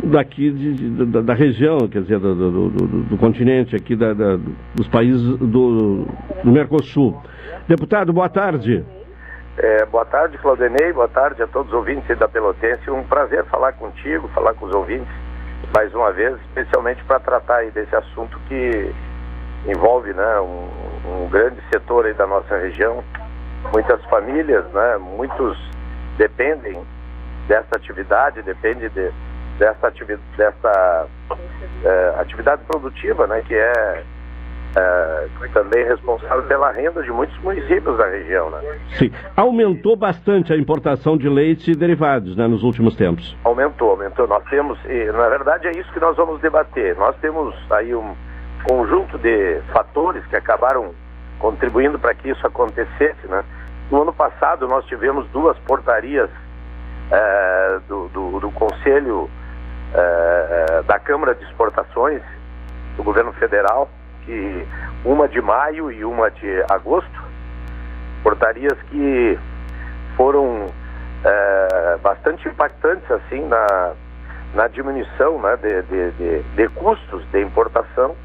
daqui 0.05 0.49
de, 0.51 0.73
de, 0.73 1.05
da, 1.05 1.21
da, 1.21 1.33
região, 1.33 1.77
quer 1.87 2.01
dizer, 2.01 2.19
do, 2.19 2.33
do, 2.35 2.69
do, 2.69 2.87
do 3.03 3.17
continente 3.17 3.75
aqui, 3.75 3.95
da, 3.95 4.13
dos 4.75 4.87
países 4.87 5.21
do, 5.37 6.07
Mercosul. 6.43 7.15
Deputado, 7.67 8.11
boa 8.11 8.29
tarde. 8.29 8.83
É, 9.57 9.85
boa 9.85 10.05
tarde, 10.05 10.37
Claudenei, 10.37 10.93
boa 10.93 11.07
tarde 11.07 11.41
a 11.41 11.47
todos 11.47 11.69
os 11.69 11.77
ouvintes 11.77 12.15
da 12.19 12.27
Pelotense. 12.27 12.91
Um 12.91 13.03
prazer 13.03 13.43
falar 13.45 13.73
contigo, 13.73 14.27
falar 14.27 14.53
com 14.53 14.67
os 14.67 14.75
ouvintes 14.75 15.11
mais 15.73 15.91
uma 15.95 16.11
vez, 16.11 16.39
especialmente 16.41 17.03
para 17.05 17.19
tratar 17.19 17.65
desse 17.71 17.95
assunto 17.95 18.39
que 18.47 18.93
envolve 19.65 20.13
né, 20.13 20.39
um, 20.39 20.69
um, 21.23 21.29
grande 21.29 21.59
setor 21.73 22.13
da 22.13 22.27
nossa 22.27 22.55
região. 22.55 23.03
Muitas 23.73 24.03
famílias, 24.05 24.63
né, 24.71 24.97
muitos 24.97 25.57
dependem 26.17 26.79
dessa 27.47 27.77
atividade, 27.77 28.43
dependem 28.43 28.89
de, 28.89 29.11
dessa, 29.57 29.87
atividade, 29.87 30.21
dessa 30.37 31.07
é, 31.83 32.15
atividade 32.19 32.63
produtiva, 32.65 33.25
né, 33.25 33.41
que 33.41 33.55
é, 33.55 34.03
é, 34.77 35.27
também 35.53 35.83
responsável 35.85 36.43
pela 36.43 36.71
renda 36.71 37.01
de 37.01 37.11
muitos 37.11 37.35
municípios 37.39 37.97
da 37.97 38.05
região. 38.07 38.49
Né? 38.51 38.79
Sim. 38.91 39.11
Aumentou 39.35 39.95
bastante 39.95 40.53
a 40.53 40.57
importação 40.57 41.17
de 41.17 41.27
leite 41.27 41.71
e 41.71 41.75
derivados 41.75 42.35
né, 42.35 42.47
nos 42.47 42.63
últimos 42.63 42.95
tempos. 42.95 43.35
Aumentou, 43.43 43.91
aumentou. 43.91 44.27
Nós 44.27 44.43
temos, 44.49 44.77
e 44.85 45.11
na 45.11 45.29
verdade 45.29 45.67
é 45.67 45.71
isso 45.71 45.91
que 45.91 45.99
nós 45.99 46.15
vamos 46.15 46.39
debater. 46.41 46.95
Nós 46.95 47.15
temos 47.17 47.55
aí 47.71 47.95
um 47.95 48.15
conjunto 48.63 49.17
de 49.17 49.59
fatores 49.73 50.23
que 50.27 50.35
acabaram 50.35 50.91
contribuindo 51.39 51.97
para 51.97 52.13
que 52.13 52.29
isso 52.29 52.45
acontecesse. 52.45 53.27
Né? 53.27 53.43
No 53.89 54.03
ano 54.03 54.13
passado 54.13 54.67
nós 54.67 54.85
tivemos 54.85 55.27
duas 55.29 55.57
portarias 55.59 56.29
é, 57.09 57.79
do, 57.87 58.09
do, 58.09 58.39
do 58.39 58.51
Conselho 58.51 59.29
é, 59.93 60.83
da 60.83 60.99
Câmara 60.99 61.33
de 61.33 61.43
Exportações 61.45 62.21
do 62.95 63.03
governo 63.03 63.31
federal, 63.33 63.89
que 64.27 64.67
uma 65.05 65.27
de 65.27 65.41
maio 65.41 65.89
e 65.89 66.03
uma 66.03 66.29
de 66.29 66.63
agosto, 66.69 67.23
portarias 68.21 68.77
que 68.89 69.39
foram 70.17 70.67
é, 71.23 71.97
bastante 72.03 72.47
impactantes 72.47 73.09
assim 73.09 73.45
na, 73.47 73.93
na 74.53 74.67
diminuição 74.67 75.39
né, 75.39 75.55
de, 75.55 75.81
de, 75.83 76.11
de, 76.11 76.43
de, 76.43 76.67
custos 76.69 77.25
de 77.31 77.41
importação 77.41 78.15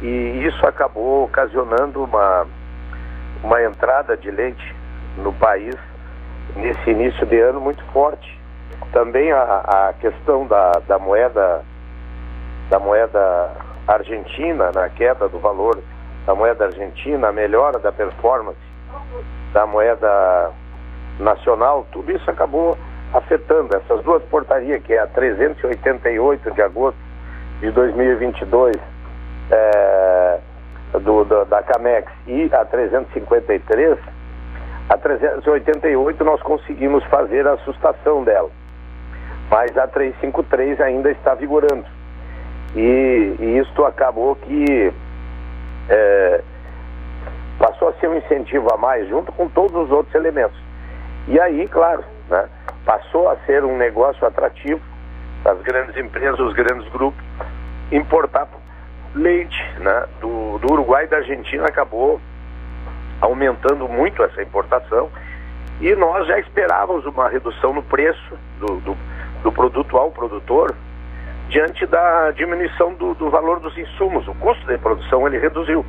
e 0.00 0.46
isso 0.46 0.66
acabou 0.66 1.24
ocasionando 1.24 2.02
uma, 2.02 2.46
uma 3.44 3.62
entrada 3.62 4.16
de 4.16 4.30
leite 4.30 4.74
no 5.18 5.32
país 5.34 5.76
nesse 6.54 6.90
início 6.90 7.26
de 7.26 7.38
ano 7.40 7.60
muito 7.60 7.84
forte. 7.92 8.40
Também 8.92 9.32
a, 9.32 9.42
a 9.42 9.92
questão 10.00 10.46
da, 10.46 10.72
da 10.86 10.98
moeda 10.98 11.62
da 12.70 12.78
moeda 12.80 13.65
argentina, 13.86 14.70
na 14.74 14.88
queda 14.88 15.28
do 15.28 15.38
valor 15.38 15.78
da 16.26 16.34
moeda 16.34 16.66
argentina, 16.66 17.28
a 17.28 17.32
melhora 17.32 17.78
da 17.78 17.92
performance 17.92 18.58
da 19.52 19.66
moeda 19.66 20.50
nacional, 21.18 21.86
tudo 21.92 22.12
isso 22.12 22.30
acabou 22.30 22.76
afetando 23.14 23.76
essas 23.76 24.02
duas 24.02 24.22
portarias, 24.24 24.82
que 24.82 24.92
é 24.92 24.98
a 24.98 25.06
388 25.06 26.50
de 26.50 26.62
agosto 26.62 26.98
de 27.60 27.70
2022 27.70 28.76
é, 29.50 30.38
do, 30.92 31.24
do, 31.24 31.44
da 31.44 31.62
Camex 31.62 32.10
e 32.26 32.50
a 32.52 32.64
353, 32.64 33.98
a 34.88 34.98
388 34.98 36.24
nós 36.24 36.42
conseguimos 36.42 37.04
fazer 37.04 37.46
a 37.46 37.56
sustação 37.58 38.24
dela 38.24 38.50
mas 39.50 39.76
a 39.76 39.86
353 39.86 40.80
ainda 40.80 41.10
está 41.10 41.34
vigorando. 41.34 41.84
E, 42.76 43.36
e 43.40 43.58
isto 43.58 43.84
acabou 43.84 44.36
que 44.36 44.92
é, 45.88 46.40
passou 47.58 47.88
a 47.88 47.92
ser 47.94 48.08
um 48.08 48.16
incentivo 48.16 48.72
a 48.72 48.76
mais, 48.76 49.08
junto 49.08 49.32
com 49.32 49.48
todos 49.48 49.74
os 49.84 49.90
outros 49.90 50.14
elementos. 50.14 50.58
E 51.26 51.40
aí, 51.40 51.66
claro, 51.68 52.04
né, 52.28 52.48
passou 52.84 53.28
a 53.30 53.36
ser 53.46 53.64
um 53.64 53.76
negócio 53.76 54.24
atrativo 54.26 54.80
das 55.42 55.60
grandes 55.62 55.96
empresas, 55.96 56.38
os 56.38 56.52
grandes 56.52 56.88
grupos, 56.92 57.24
importar 57.90 58.46
leite 59.14 59.64
né, 59.78 60.06
do, 60.20 60.58
do 60.58 60.72
Uruguai 60.72 61.04
e 61.04 61.08
da 61.08 61.16
Argentina 61.16 61.66
acabou 61.66 62.20
aumentando 63.20 63.88
muito 63.88 64.22
essa 64.22 64.42
importação 64.42 65.08
e 65.80 65.94
nós 65.94 66.26
já 66.26 66.38
esperávamos 66.38 67.06
uma 67.06 67.28
redução 67.28 67.72
no 67.72 67.82
preço 67.82 68.38
do, 68.60 68.76
do 68.80 68.96
do 69.46 69.52
produto 69.52 69.96
ao 69.96 70.10
produtor 70.10 70.74
diante 71.48 71.86
da 71.86 72.30
diminuição 72.32 72.94
do, 72.94 73.14
do 73.14 73.30
valor 73.30 73.60
dos 73.60 73.76
insumos. 73.78 74.26
O 74.26 74.34
custo 74.34 74.66
de 74.66 74.78
produção 74.78 75.26
ele 75.26 75.38
reduziu. 75.38 75.84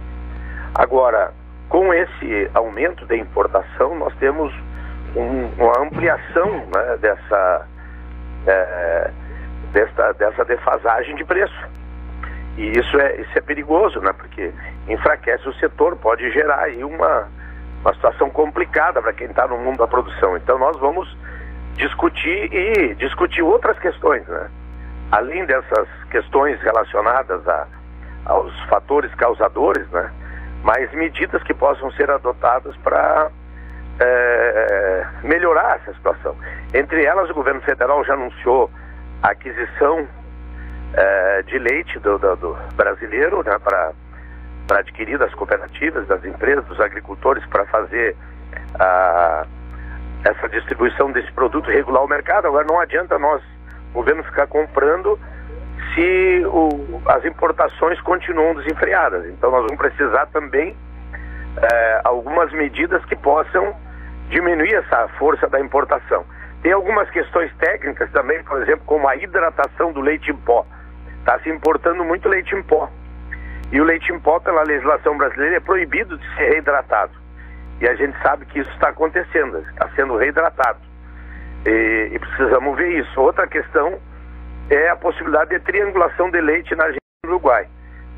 Agora, 0.75 1.33
com 1.69 1.93
esse 1.93 2.49
aumento 2.53 3.05
de 3.05 3.17
importação, 3.17 3.95
nós 3.97 4.13
temos 4.15 4.53
um, 5.15 5.47
uma 5.57 5.79
ampliação 5.79 6.65
né, 6.73 6.97
dessa, 7.01 7.67
é, 8.45 9.11
dessa, 9.73 10.13
dessa 10.13 10.45
defasagem 10.45 11.15
de 11.15 11.23
preço. 11.23 11.67
E 12.57 12.77
isso 12.77 12.99
é, 12.99 13.21
isso 13.21 13.37
é 13.37 13.41
perigoso, 13.41 13.99
né, 13.99 14.13
porque 14.13 14.51
enfraquece 14.87 15.47
o 15.47 15.53
setor, 15.55 15.95
pode 15.97 16.31
gerar 16.31 16.61
aí 16.61 16.83
uma, 16.83 17.27
uma 17.81 17.93
situação 17.93 18.29
complicada 18.29 19.01
para 19.01 19.13
quem 19.13 19.27
está 19.27 19.47
no 19.47 19.57
mundo 19.57 19.77
da 19.77 19.87
produção. 19.87 20.37
Então 20.37 20.57
nós 20.57 20.77
vamos 20.79 21.15
discutir 21.75 22.51
e 22.53 22.95
discutir 22.95 23.41
outras 23.41 23.77
questões, 23.79 24.27
né? 24.27 24.49
Além 25.11 25.45
dessas 25.45 25.87
questões 26.11 26.59
relacionadas 26.61 27.47
a, 27.47 27.67
aos 28.25 28.53
fatores 28.65 29.13
causadores, 29.15 29.87
né? 29.89 30.11
Mais 30.63 30.91
medidas 30.93 31.41
que 31.43 31.53
possam 31.53 31.91
ser 31.91 32.09
adotadas 32.11 32.75
para 32.77 33.29
é, 33.99 35.07
melhorar 35.23 35.77
essa 35.77 35.93
situação. 35.93 36.35
Entre 36.73 37.05
elas, 37.05 37.29
o 37.29 37.33
governo 37.33 37.61
federal 37.61 38.03
já 38.03 38.13
anunciou 38.13 38.69
a 39.23 39.29
aquisição 39.29 40.07
é, 40.93 41.43
de 41.43 41.57
leite 41.57 41.99
do, 41.99 42.17
do, 42.17 42.35
do 42.35 42.57
brasileiro, 42.75 43.43
né? 43.43 43.57
Para 43.59 43.93
para 44.67 44.79
adquirir 44.79 45.17
das 45.17 45.33
cooperativas, 45.33 46.05
das 46.07 46.23
empresas, 46.25 46.65
dos 46.65 46.79
agricultores 46.81 47.43
para 47.45 47.65
fazer 47.67 48.15
a 48.77 49.45
essa 50.25 50.49
distribuição 50.49 51.11
desse 51.11 51.31
produto 51.31 51.69
regular 51.69 52.03
o 52.03 52.07
mercado. 52.07 52.47
Agora 52.47 52.65
não 52.65 52.79
adianta 52.79 53.17
nós, 53.17 53.41
o 53.91 53.93
governo, 53.93 54.23
ficar 54.23 54.47
comprando 54.47 55.19
se 55.93 56.43
o, 56.45 57.01
as 57.07 57.25
importações 57.25 57.99
continuam 58.01 58.55
desenfreadas. 58.55 59.25
Então 59.27 59.51
nós 59.51 59.63
vamos 59.63 59.77
precisar 59.77 60.27
também 60.27 60.75
é, 61.57 62.01
algumas 62.03 62.51
medidas 62.51 63.03
que 63.05 63.15
possam 63.15 63.75
diminuir 64.29 64.73
essa 64.75 65.07
força 65.19 65.47
da 65.47 65.59
importação. 65.59 66.25
Tem 66.61 66.71
algumas 66.71 67.09
questões 67.09 67.51
técnicas 67.57 68.11
também, 68.11 68.43
por 68.43 68.61
exemplo, 68.61 68.83
como 68.85 69.07
a 69.07 69.15
hidratação 69.15 69.91
do 69.91 70.01
leite 70.01 70.31
em 70.31 70.35
pó. 70.35 70.65
Está 71.19 71.39
se 71.39 71.49
importando 71.49 72.03
muito 72.03 72.27
leite 72.27 72.55
em 72.55 72.63
pó. 72.63 72.89
E 73.71 73.81
o 73.81 73.83
leite 73.83 74.11
em 74.11 74.19
pó, 74.19 74.39
pela 74.39 74.63
legislação 74.63 75.17
brasileira, 75.17 75.57
é 75.57 75.59
proibido 75.59 76.17
de 76.17 76.35
ser 76.35 76.51
reidratado. 76.53 77.11
E 77.81 77.87
a 77.87 77.95
gente 77.95 78.17
sabe 78.21 78.45
que 78.45 78.59
isso 78.59 78.71
está 78.71 78.89
acontecendo, 78.89 79.59
está 79.59 79.89
sendo 79.95 80.17
reidratado. 80.17 80.79
E, 81.67 82.11
e, 82.13 82.19
precisamos 82.19 82.77
ver 82.77 83.01
isso. 83.01 83.19
Outra 83.19 83.45
questão 83.45 83.99
é 84.69 84.89
a 84.89 84.95
possibilidade 84.95 85.49
de 85.49 85.59
triangulação 85.59 86.31
de 86.31 86.39
leite 86.39 86.73
na 86.73 86.85
Argentina 86.85 87.01
e 87.25 87.27
no 87.27 87.33
Uruguai. 87.33 87.67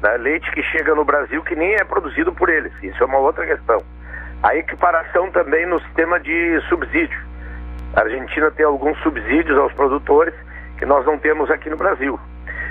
né, 0.04 0.18
leite 0.18 0.50
que 0.52 0.62
chega 0.62 0.94
no 0.94 1.04
Brasil 1.04 1.42
que 1.44 1.56
nem 1.56 1.74
é 1.74 1.84
produzido 1.84 2.32
por 2.32 2.48
eles. 2.48 2.72
Isso 2.84 3.02
é 3.02 3.06
uma 3.08 3.18
outra 3.18 3.46
questão. 3.48 3.82
A 4.44 4.56
equiparação 4.56 5.32
também 5.32 5.66
no 5.66 5.82
sistema 5.82 6.20
de 6.20 6.62
subsídio. 6.70 7.20
A 7.96 8.02
Argentina 8.02 8.52
tem 8.52 8.66
alguns 8.66 8.98
subsídios 9.00 9.58
aos 9.58 9.74
produtores 9.74 10.34
que 10.78 10.86
nós 10.86 11.04
não 11.06 11.18
temos 11.18 11.50
aqui 11.50 11.72
no 11.72 11.76
Brasil. 11.76 12.20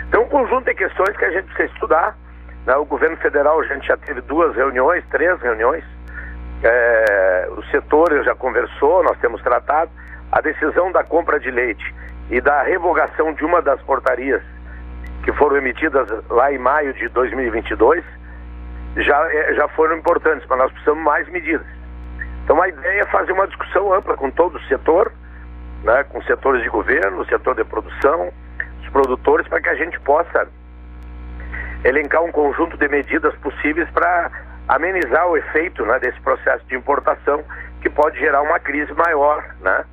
Então, 0.08 0.22
um 0.22 0.28
conjunto 0.28 0.64
de 0.64 0.74
questões 0.74 1.14
que 1.16 1.24
a 1.24 1.30
gente 1.30 1.46
precisa 1.46 1.74
estudar. 1.74 2.16
Né? 2.64 2.76
O 2.76 2.84
governo 2.84 3.16
federal, 3.16 3.60
a 3.60 3.64
gente 3.64 3.86
já 3.86 3.96
teve 3.96 4.20
duas 4.22 4.54
reuniões, 4.54 5.04
três 5.10 5.40
reuniões. 5.42 5.84
É, 6.62 7.48
o 7.50 7.62
setor 7.64 8.22
já 8.24 8.34
conversou, 8.34 9.02
nós 9.02 9.18
temos 9.18 9.42
tratado. 9.42 9.90
A 10.32 10.40
decisão 10.40 10.92
da 10.92 11.02
compra 11.02 11.40
de 11.40 11.50
leite 11.50 11.94
e 12.30 12.40
da 12.40 12.62
revogação 12.62 13.32
de 13.32 13.44
uma 13.44 13.62
das 13.62 13.80
portarias 13.82 14.42
que 15.24 15.32
foram 15.32 15.56
emitidas 15.56 16.08
lá 16.28 16.52
em 16.52 16.58
maio 16.58 16.92
de 16.94 17.08
2022 17.08 18.04
já, 18.96 19.32
é, 19.32 19.54
já 19.54 19.68
foram 19.68 19.96
importantes, 19.96 20.46
mas 20.48 20.58
nós 20.58 20.72
precisamos 20.72 21.02
mais 21.02 21.28
medidas. 21.28 21.66
Então 22.44 22.60
a 22.62 22.68
ideia 22.68 23.02
é 23.02 23.06
fazer 23.06 23.32
uma 23.32 23.46
discussão 23.46 23.92
ampla 23.92 24.16
com 24.16 24.30
todo 24.30 24.56
o 24.56 24.62
setor, 24.64 25.12
né, 25.84 26.04
com 26.04 26.22
setores 26.22 26.62
de 26.62 26.68
governo, 26.68 27.24
setor 27.26 27.54
de 27.54 27.64
produção, 27.64 28.32
os 28.82 28.88
produtores, 28.90 29.46
para 29.48 29.60
que 29.60 29.68
a 29.68 29.74
gente 29.74 29.98
possa 30.00 30.48
elencar 31.84 32.22
um 32.22 32.32
conjunto 32.32 32.76
de 32.76 32.88
medidas 32.88 33.34
possíveis 33.36 33.88
para 33.90 34.30
amenizar 34.68 35.26
o 35.28 35.36
efeito 35.36 35.84
né, 35.84 35.98
desse 35.98 36.20
processo 36.20 36.64
de 36.66 36.74
importação 36.74 37.44
que 37.80 37.88
pode 37.88 38.18
gerar 38.18 38.42
uma 38.42 38.58
crise 38.58 38.92
maior, 38.94 39.44
né? 39.60 39.84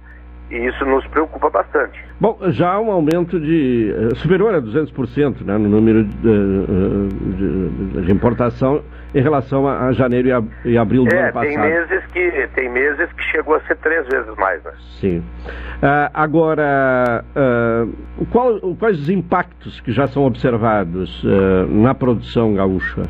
E 0.51 0.57
isso 0.67 0.85
nos 0.85 1.05
preocupa 1.07 1.49
bastante. 1.49 1.99
Bom, 2.19 2.37
já 2.49 2.73
há 2.73 2.79
um 2.79 2.91
aumento 2.91 3.39
de 3.39 3.93
eh, 3.93 4.15
superior 4.15 4.53
a 4.53 4.61
200% 4.61 5.43
né, 5.43 5.57
no 5.57 5.67
número 5.67 6.03
de, 6.03 6.29
eh, 6.29 7.97
de, 7.99 8.01
de, 8.03 8.11
importação 8.11 8.83
em 9.13 9.21
relação 9.21 9.67
a, 9.67 9.87
a 9.87 9.91
janeiro 9.91 10.27
e, 10.27 10.31
a, 10.31 10.43
e, 10.65 10.77
abril 10.77 11.03
do 11.05 11.15
é, 11.15 11.23
ano 11.23 11.33
passado. 11.33 11.49
Tem 11.49 11.57
meses, 11.57 12.05
que, 12.13 12.49
tem 12.53 12.69
meses 12.69 13.11
que 13.13 13.23
chegou 13.23 13.55
a 13.55 13.61
ser 13.61 13.75
três 13.77 14.07
vezes 14.07 14.35
mais. 14.35 14.63
Né? 14.63 14.71
Sim. 14.99 15.19
Uh, 15.47 16.11
agora, 16.13 17.25
uh, 17.35 18.25
qual, 18.27 18.59
quais 18.77 18.99
os 18.99 19.09
impactos 19.09 19.81
que 19.81 19.91
já 19.91 20.05
são 20.05 20.25
observados 20.25 21.23
uh, 21.23 21.65
na 21.69 21.95
produção 21.95 22.53
gaúcha? 22.53 23.01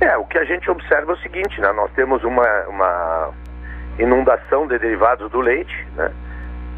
É, 0.00 0.16
o 0.18 0.24
que 0.26 0.36
a 0.36 0.44
gente 0.44 0.70
observa 0.70 1.12
é 1.12 1.14
o 1.14 1.18
seguinte, 1.18 1.60
né? 1.60 1.72
nós 1.72 1.90
temos 1.92 2.22
uma, 2.24 2.46
uma 2.68 3.30
inundação 3.98 4.66
de 4.66 4.78
derivados 4.78 5.30
do 5.30 5.40
leite, 5.40 5.86
né? 5.96 6.10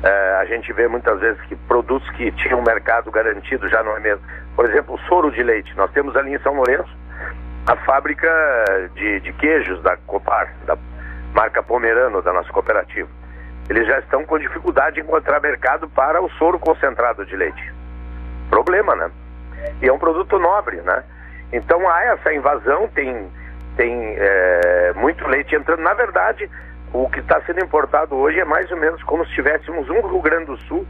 É, 0.06 0.36
a 0.40 0.44
gente 0.44 0.72
vê 0.72 0.86
muitas 0.86 1.18
vezes 1.18 1.40
que 1.42 1.56
produtos 1.56 2.08
que 2.10 2.30
tinham 2.32 2.62
mercado 2.62 3.10
garantido 3.10 3.68
já 3.68 3.82
não 3.82 3.96
é 3.96 4.00
mesmo. 4.00 4.24
Por 4.54 4.64
exemplo, 4.64 4.94
o 4.94 4.98
soro 5.08 5.32
de 5.32 5.42
leite. 5.42 5.76
Nós 5.76 5.90
temos 5.90 6.14
ali 6.14 6.32
em 6.32 6.38
São 6.38 6.54
Lourenço 6.54 6.96
a 7.66 7.74
fábrica 7.78 8.28
de, 8.94 9.18
de 9.18 9.32
queijos 9.32 9.82
da 9.82 9.96
Copar, 9.96 10.54
da 10.64 10.78
marca 11.34 11.60
Pomerano, 11.60 12.22
da 12.22 12.32
nossa 12.32 12.52
cooperativa. 12.52 13.08
Eles 13.68 13.84
já 13.88 13.98
estão 13.98 14.24
com 14.24 14.38
dificuldade 14.38 14.94
de 14.94 15.00
encontrar 15.00 15.40
mercado 15.40 15.88
para 15.88 16.22
o 16.22 16.30
soro 16.38 16.56
concentrado 16.60 17.26
de 17.26 17.34
leite. 17.34 17.74
Problema, 18.48 18.94
né? 18.94 19.10
E 19.82 19.88
é 19.88 19.92
um 19.92 19.98
produto 19.98 20.38
nobre, 20.38 20.76
né? 20.82 21.02
Então 21.52 21.88
há 21.88 22.04
essa 22.04 22.32
invasão, 22.32 22.86
tem, 22.94 23.28
tem 23.76 24.14
é, 24.16 24.92
muito 24.94 25.26
leite 25.26 25.56
entrando. 25.56 25.82
Na 25.82 25.94
verdade, 25.94 26.48
o 26.92 27.08
que 27.10 27.20
está 27.20 27.40
sendo 27.42 27.62
importado 27.62 28.14
hoje 28.14 28.40
é 28.40 28.44
mais 28.44 28.70
ou 28.70 28.76
menos 28.76 29.02
como 29.04 29.24
se 29.26 29.34
tivéssemos 29.34 29.88
um 29.88 30.00
Rio 30.00 30.20
Grande 30.20 30.46
do 30.46 30.56
Sul, 30.58 30.86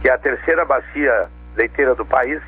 que 0.00 0.08
é 0.08 0.12
a 0.12 0.18
terceira 0.18 0.64
bacia 0.64 1.28
leiteira 1.56 1.94
do 1.94 2.04
país, 2.04 2.40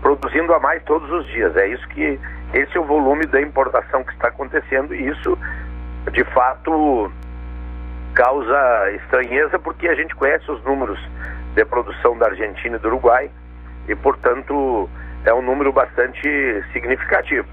produzindo 0.00 0.52
a 0.54 0.58
mais 0.58 0.82
todos 0.84 1.10
os 1.10 1.26
dias. 1.26 1.56
É 1.56 1.66
isso 1.68 1.86
que 1.88 2.18
esse 2.54 2.76
é 2.76 2.80
o 2.80 2.84
volume 2.84 3.26
da 3.26 3.40
importação 3.40 4.02
que 4.02 4.12
está 4.12 4.28
acontecendo 4.28 4.94
e 4.94 5.08
isso, 5.08 5.38
de 6.12 6.24
fato, 6.24 7.12
causa 8.14 8.90
estranheza 8.92 9.58
porque 9.58 9.88
a 9.88 9.94
gente 9.94 10.14
conhece 10.14 10.50
os 10.50 10.62
números 10.64 10.98
de 11.54 11.64
produção 11.64 12.16
da 12.18 12.26
Argentina 12.26 12.76
e 12.76 12.78
do 12.78 12.88
Uruguai 12.88 13.30
e, 13.86 13.94
portanto, 13.94 14.88
é 15.24 15.32
um 15.32 15.42
número 15.42 15.72
bastante 15.72 16.64
significativo. 16.72 17.48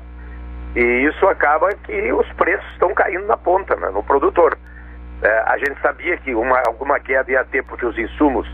E 0.76 0.82
isso 1.08 1.26
acaba 1.28 1.70
que 1.74 2.12
os 2.12 2.28
preços 2.34 2.70
estão 2.74 2.94
caindo 2.94 3.26
na 3.26 3.38
ponta, 3.38 3.76
né, 3.76 3.90
no 3.90 4.04
produtor. 4.04 4.58
É, 5.22 5.44
a 5.46 5.58
gente 5.58 5.80
sabia 5.82 6.18
que 6.18 6.36
uma, 6.36 6.62
alguma 6.68 7.00
queda 7.00 7.32
ia 7.32 7.44
ter 7.46 7.64
porque 7.64 7.86
os 7.86 7.98
insumos 7.98 8.48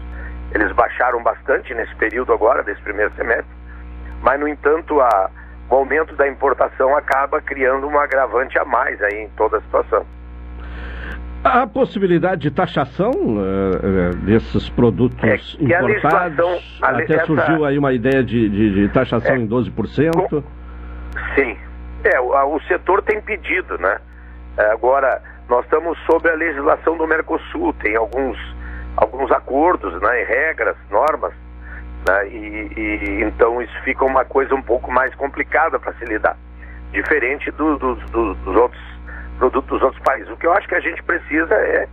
eles 0.54 0.72
baixaram 0.74 1.24
bastante 1.24 1.74
nesse 1.74 1.96
período 1.96 2.34
agora, 2.34 2.62
desse 2.64 2.82
primeiro 2.82 3.12
semestre, 3.16 3.52
mas 4.22 4.40
no 4.40 4.48
entanto 4.48 5.00
a, 5.00 5.30
o 5.70 5.76
aumento 5.76 6.16
da 6.16 6.28
importação 6.28 6.96
acaba 6.96 7.42
criando 7.42 7.88
um 7.88 7.98
agravante 7.98 8.60
a 8.60 8.66
mais 8.66 9.02
aí 9.02 9.24
em 9.24 9.30
toda 9.30 9.58
a 9.58 9.62
situação. 9.62 10.06
A 11.44 11.66
possibilidade 11.66 12.42
de 12.42 12.52
taxação 12.52 13.10
uh, 13.10 14.16
desses 14.18 14.70
produtos 14.70 15.18
é 15.24 15.64
importados, 15.64 16.80
até 16.84 17.16
essa... 17.16 17.26
surgiu 17.26 17.66
aí 17.66 17.80
uma 17.80 17.94
ideia 17.94 18.24
de, 18.24 18.48
de, 18.48 18.74
de 18.76 18.90
taxação 18.90 19.36
é, 19.36 19.40
em 19.40 19.48
12%. 19.48 20.12
Com... 20.30 20.44
Sim, 21.34 21.58
é, 22.04 22.20
o, 22.20 22.56
o 22.56 22.62
setor 22.68 23.02
tem 23.02 23.20
pedido, 23.22 23.76
né? 23.80 23.98
Agora, 24.72 25.20
nós 25.52 25.66
estamos 25.66 26.00
sob 26.06 26.30
a 26.30 26.34
legislação 26.34 26.96
do 26.96 27.06
Mercosul, 27.06 27.74
tem 27.74 27.94
alguns, 27.98 28.38
alguns 28.96 29.30
acordos, 29.34 30.02
né, 30.02 30.24
regras, 30.24 30.78
normas, 30.90 31.34
né, 32.08 32.28
e, 32.30 32.72
e, 32.78 33.24
então 33.24 33.62
isso 33.62 33.78
fica 33.84 34.06
uma 34.06 34.24
coisa 34.24 34.56
um 34.56 34.62
pouco 34.62 34.90
mais 34.90 35.14
complicada 35.16 35.78
para 35.78 35.92
se 35.96 36.06
lidar, 36.06 36.38
diferente 36.94 37.52
do, 37.52 37.78
do, 37.78 37.96
do, 37.96 38.34
dos 38.34 38.56
outros 38.56 38.82
produtos 39.38 39.70
dos 39.70 39.82
outros 39.82 40.02
países. 40.04 40.32
O 40.32 40.38
que 40.38 40.48
eu 40.48 40.54
acho 40.54 40.70
que 40.70 40.76
a 40.76 40.80
gente 40.80 41.04
precisa 41.04 41.54
é, 41.54 41.86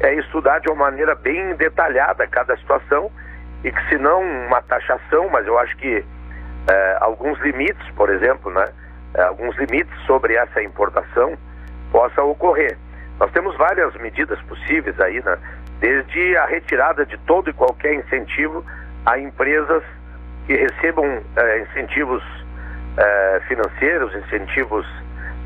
é 0.00 0.14
estudar 0.14 0.60
de 0.60 0.70
uma 0.70 0.86
maneira 0.86 1.14
bem 1.14 1.54
detalhada 1.56 2.26
cada 2.26 2.56
situação 2.56 3.10
e 3.62 3.70
que 3.70 3.88
se 3.90 3.98
não 3.98 4.22
uma 4.22 4.62
taxação, 4.62 5.28
mas 5.28 5.46
eu 5.46 5.58
acho 5.58 5.76
que 5.76 6.02
é, 6.66 6.96
alguns 6.98 7.38
limites, 7.40 7.90
por 7.94 8.08
exemplo, 8.08 8.50
né, 8.50 8.64
é, 9.12 9.22
alguns 9.24 9.54
limites 9.58 9.94
sobre 10.06 10.34
essa 10.34 10.62
importação 10.62 11.36
possa 11.90 12.22
ocorrer. 12.22 12.78
Nós 13.22 13.30
temos 13.30 13.56
várias 13.56 13.94
medidas 13.98 14.40
possíveis 14.48 14.98
aí, 14.98 15.22
né? 15.22 15.38
desde 15.78 16.36
a 16.38 16.44
retirada 16.44 17.06
de 17.06 17.16
todo 17.18 17.48
e 17.48 17.52
qualquer 17.52 17.94
incentivo 17.94 18.66
a 19.06 19.16
empresas 19.16 19.84
que 20.44 20.56
recebam 20.56 21.22
eh, 21.36 21.60
incentivos 21.60 22.20
eh, 22.96 23.40
financeiros, 23.46 24.12
incentivos 24.16 24.84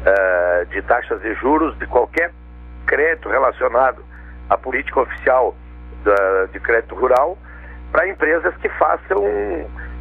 eh, 0.07 0.66
de 0.70 0.81
taxas 0.81 1.20
de 1.20 1.35
juros, 1.35 1.79
de 1.79 1.87
qualquer 1.87 2.33
crédito 2.87 3.29
relacionado 3.29 4.03
à 4.49 4.57
política 4.57 5.03
oficial 5.03 5.55
da, 6.03 6.47
de 6.47 6.59
crédito 6.61 6.95
rural, 6.95 7.37
para 7.93 8.09
empresas 8.09 8.57
que 8.57 8.70
façam 8.70 9.22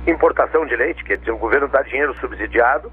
importação 0.07 0.65
de 0.65 0.77
leite, 0.77 1.03
quer 1.03 1.17
dizer, 1.17 1.31
o 1.31 1.37
governo 1.37 1.67
dá 1.67 1.81
dinheiro 1.81 2.15
subsidiado 2.21 2.89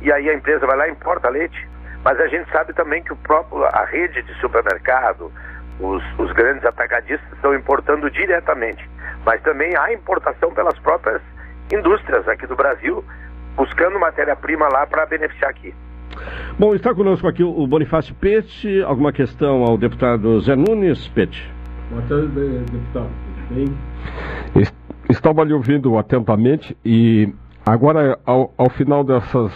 e 0.00 0.12
aí 0.12 0.30
a 0.30 0.34
empresa 0.34 0.64
vai 0.68 0.76
lá 0.76 0.86
e 0.86 0.92
importa 0.92 1.28
leite 1.28 1.68
mas 2.04 2.18
a 2.20 2.26
gente 2.28 2.50
sabe 2.50 2.72
também 2.72 3.02
que 3.02 3.12
o 3.12 3.16
próprio, 3.16 3.64
a 3.64 3.84
rede 3.84 4.22
de 4.22 4.34
supermercado, 4.40 5.30
os, 5.78 6.02
os 6.18 6.32
grandes 6.32 6.64
atagadistas 6.64 7.32
estão 7.32 7.54
importando 7.54 8.10
diretamente. 8.10 8.88
Mas 9.24 9.42
também 9.42 9.76
há 9.76 9.92
importação 9.92 10.52
pelas 10.52 10.78
próprias 10.78 11.20
indústrias 11.72 12.26
aqui 12.28 12.46
do 12.46 12.56
Brasil, 12.56 13.04
buscando 13.56 13.98
matéria-prima 13.98 14.68
lá 14.68 14.86
para 14.86 15.06
beneficiar 15.06 15.50
aqui. 15.50 15.74
Bom, 16.58 16.74
está 16.74 16.94
conosco 16.94 17.28
aqui 17.28 17.42
o 17.42 17.66
Bonifácio 17.66 18.14
Pete. 18.14 18.82
Alguma 18.82 19.12
questão 19.12 19.62
ao 19.62 19.78
deputado 19.78 20.40
Zé 20.40 20.56
Nunes, 20.56 21.06
Pete? 21.08 21.50
Boa 21.90 22.02
tarde, 22.02 22.58
deputado. 22.70 23.10
Tudo 23.48 23.54
bem? 23.54 24.66
Estava 25.08 25.44
lhe 25.44 25.52
ouvindo 25.52 25.98
atentamente 25.98 26.76
e 26.84 27.32
Agora, 27.70 28.18
ao, 28.26 28.52
ao, 28.58 28.68
final 28.68 29.04
dessas 29.04 29.52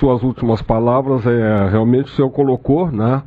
suas 0.00 0.24
últimas 0.24 0.60
palavras, 0.60 1.24
é, 1.24 1.68
realmente 1.70 2.06
o 2.06 2.08
senhor 2.08 2.28
colocou, 2.30 2.90
né, 2.90 3.22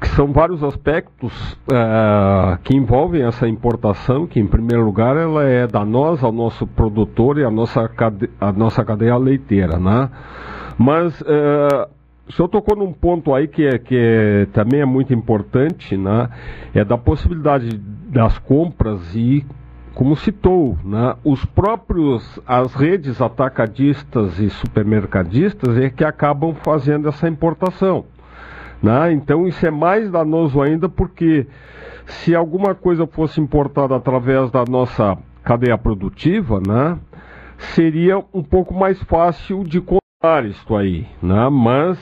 que 0.00 0.06
são 0.10 0.32
vários 0.32 0.62
aspectos 0.62 1.58
é, 1.72 2.56
que 2.62 2.76
envolvem 2.76 3.24
essa 3.24 3.48
importação, 3.48 4.28
que 4.28 4.38
em 4.38 4.46
primeiro 4.46 4.84
lugar 4.84 5.16
ela 5.16 5.42
é 5.42 5.66
danosa 5.66 6.24
ao 6.24 6.30
nosso 6.30 6.68
produtor 6.68 7.36
e 7.36 7.44
à 7.44 7.50
nossa, 7.50 7.88
cade 7.88 8.30
a 8.40 8.52
nossa 8.52 8.84
cadeia 8.84 9.16
leiteira, 9.16 9.76
né? 9.76 10.08
Mas 10.78 11.20
é, 11.26 11.88
o 12.28 12.32
senhor 12.32 12.46
tocou 12.46 12.76
num 12.76 12.92
ponto 12.92 13.34
aí 13.34 13.48
que, 13.48 13.66
é, 13.66 13.76
que 13.76 13.96
é, 13.96 14.46
também 14.52 14.82
é 14.82 14.86
muito 14.86 15.12
importante, 15.12 15.96
né? 15.96 16.28
É 16.72 16.84
da 16.84 16.96
possibilidade 16.96 17.76
das 17.76 18.38
compras 18.38 19.16
e 19.16 19.44
como 19.94 20.16
citou, 20.16 20.76
né, 20.84 21.14
os 21.24 21.44
próprios, 21.44 22.40
as 22.46 22.74
redes 22.74 23.20
atacadistas 23.20 24.40
e 24.40 24.50
supermercadistas 24.50 25.78
é 25.78 25.88
que 25.88 26.04
acabam 26.04 26.54
fazendo 26.54 27.08
essa 27.08 27.28
importação. 27.28 28.04
Né? 28.82 29.12
Então 29.12 29.46
isso 29.46 29.64
é 29.64 29.70
mais 29.70 30.10
danoso 30.10 30.60
ainda 30.60 30.88
porque 30.88 31.46
se 32.06 32.34
alguma 32.34 32.74
coisa 32.74 33.06
fosse 33.06 33.40
importada 33.40 33.94
através 33.94 34.50
da 34.50 34.64
nossa 34.68 35.16
cadeia 35.42 35.78
produtiva, 35.78 36.60
né, 36.66 36.98
seria 37.58 38.18
um 38.32 38.42
pouco 38.42 38.74
mais 38.74 39.00
fácil 39.04 39.62
de 39.62 39.82
isto 40.48 40.74
aí, 40.74 41.06
né? 41.22 41.48
mas 41.50 41.98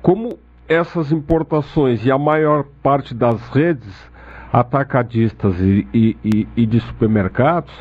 como 0.00 0.38
essas 0.68 1.10
importações 1.10 2.04
e 2.06 2.10
a 2.10 2.16
maior 2.16 2.64
parte 2.82 3.14
das 3.14 3.48
redes 3.48 4.07
atacadistas 4.52 5.60
e, 5.60 5.86
e, 5.92 6.16
e, 6.24 6.48
e, 6.56 6.66
de 6.66 6.80
supermercados 6.80 7.72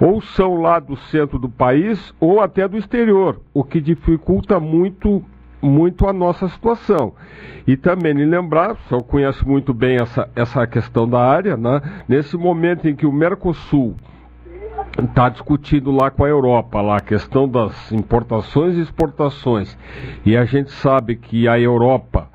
ou 0.00 0.20
são 0.20 0.60
lá 0.60 0.78
do 0.78 0.96
centro 0.96 1.38
do 1.38 1.48
país 1.48 2.14
ou 2.18 2.40
até 2.40 2.66
do 2.66 2.76
exterior, 2.76 3.40
o 3.52 3.62
que 3.62 3.80
dificulta 3.80 4.58
muito 4.58 5.22
muito 5.60 6.06
a 6.06 6.12
nossa 6.12 6.48
situação. 6.48 7.14
E 7.66 7.76
também 7.76 8.14
me 8.14 8.24
lembrar, 8.24 8.72
o 8.72 8.78
senhor 8.88 9.02
conhece 9.02 9.44
muito 9.44 9.74
bem 9.74 9.96
essa, 9.96 10.28
essa 10.36 10.66
questão 10.66 11.08
da 11.08 11.18
área, 11.18 11.56
né? 11.56 11.80
nesse 12.06 12.36
momento 12.36 12.86
em 12.86 12.94
que 12.94 13.06
o 13.06 13.12
Mercosul 13.12 13.96
está 15.02 15.28
discutindo 15.28 15.90
lá 15.90 16.10
com 16.10 16.24
a 16.24 16.28
Europa 16.28 16.80
lá 16.80 16.98
a 16.98 17.00
questão 17.00 17.48
das 17.48 17.90
importações 17.90 18.76
e 18.76 18.80
exportações 18.80 19.76
e 20.24 20.36
a 20.36 20.44
gente 20.44 20.70
sabe 20.70 21.16
que 21.16 21.48
a 21.48 21.58
Europa 21.58 22.28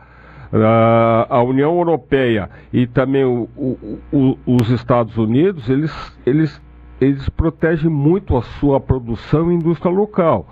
a 1.30 1.42
União 1.44 1.78
Europeia 1.78 2.50
e 2.74 2.86
também 2.86 3.24
o, 3.24 3.48
o, 3.56 4.00
o, 4.12 4.38
os 4.46 4.70
Estados 4.70 5.18
Unidos 5.18 5.70
eles, 5.70 6.18
eles, 6.26 6.62
eles 7.00 7.30
protegem 7.30 7.90
muito 7.90 8.36
a 8.36 8.42
sua 8.42 8.80
produção 8.80 9.52
e 9.52 9.56
indústria 9.56 9.92
local. 9.92 10.48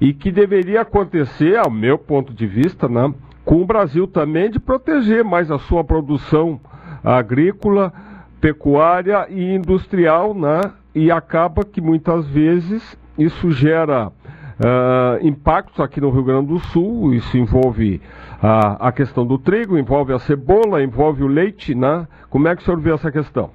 E 0.00 0.12
que 0.12 0.32
deveria 0.32 0.80
acontecer, 0.80 1.56
ao 1.56 1.70
meu 1.70 1.96
ponto 1.96 2.34
de 2.34 2.46
vista, 2.46 2.88
né, 2.88 3.14
com 3.44 3.62
o 3.62 3.66
Brasil 3.66 4.06
também, 4.08 4.50
de 4.50 4.58
proteger 4.58 5.22
mais 5.22 5.50
a 5.50 5.58
sua 5.58 5.84
produção 5.84 6.60
agrícola, 7.02 7.92
pecuária 8.40 9.26
e 9.30 9.54
industrial, 9.54 10.34
né, 10.34 10.60
e 10.94 11.10
acaba 11.10 11.64
que 11.64 11.80
muitas 11.80 12.26
vezes 12.26 12.98
isso 13.16 13.50
gera 13.52 14.08
uh, 14.08 15.26
impactos 15.26 15.80
aqui 15.80 16.00
no 16.00 16.10
Rio 16.10 16.24
Grande 16.24 16.48
do 16.48 16.58
Sul, 16.58 17.14
isso 17.14 17.36
envolve 17.36 18.00
uh, 18.44 18.76
a 18.78 18.92
questão 18.92 19.26
do 19.26 19.38
trigo, 19.38 19.78
envolve 19.78 20.12
a 20.12 20.18
cebola, 20.18 20.82
envolve 20.82 21.22
o 21.22 21.26
leite, 21.26 21.74
né? 21.74 22.06
Como 22.28 22.46
é 22.46 22.54
que 22.54 22.60
o 22.60 22.64
senhor 22.64 22.78
vê 22.78 22.92
essa 22.92 23.10
questão? 23.10 23.50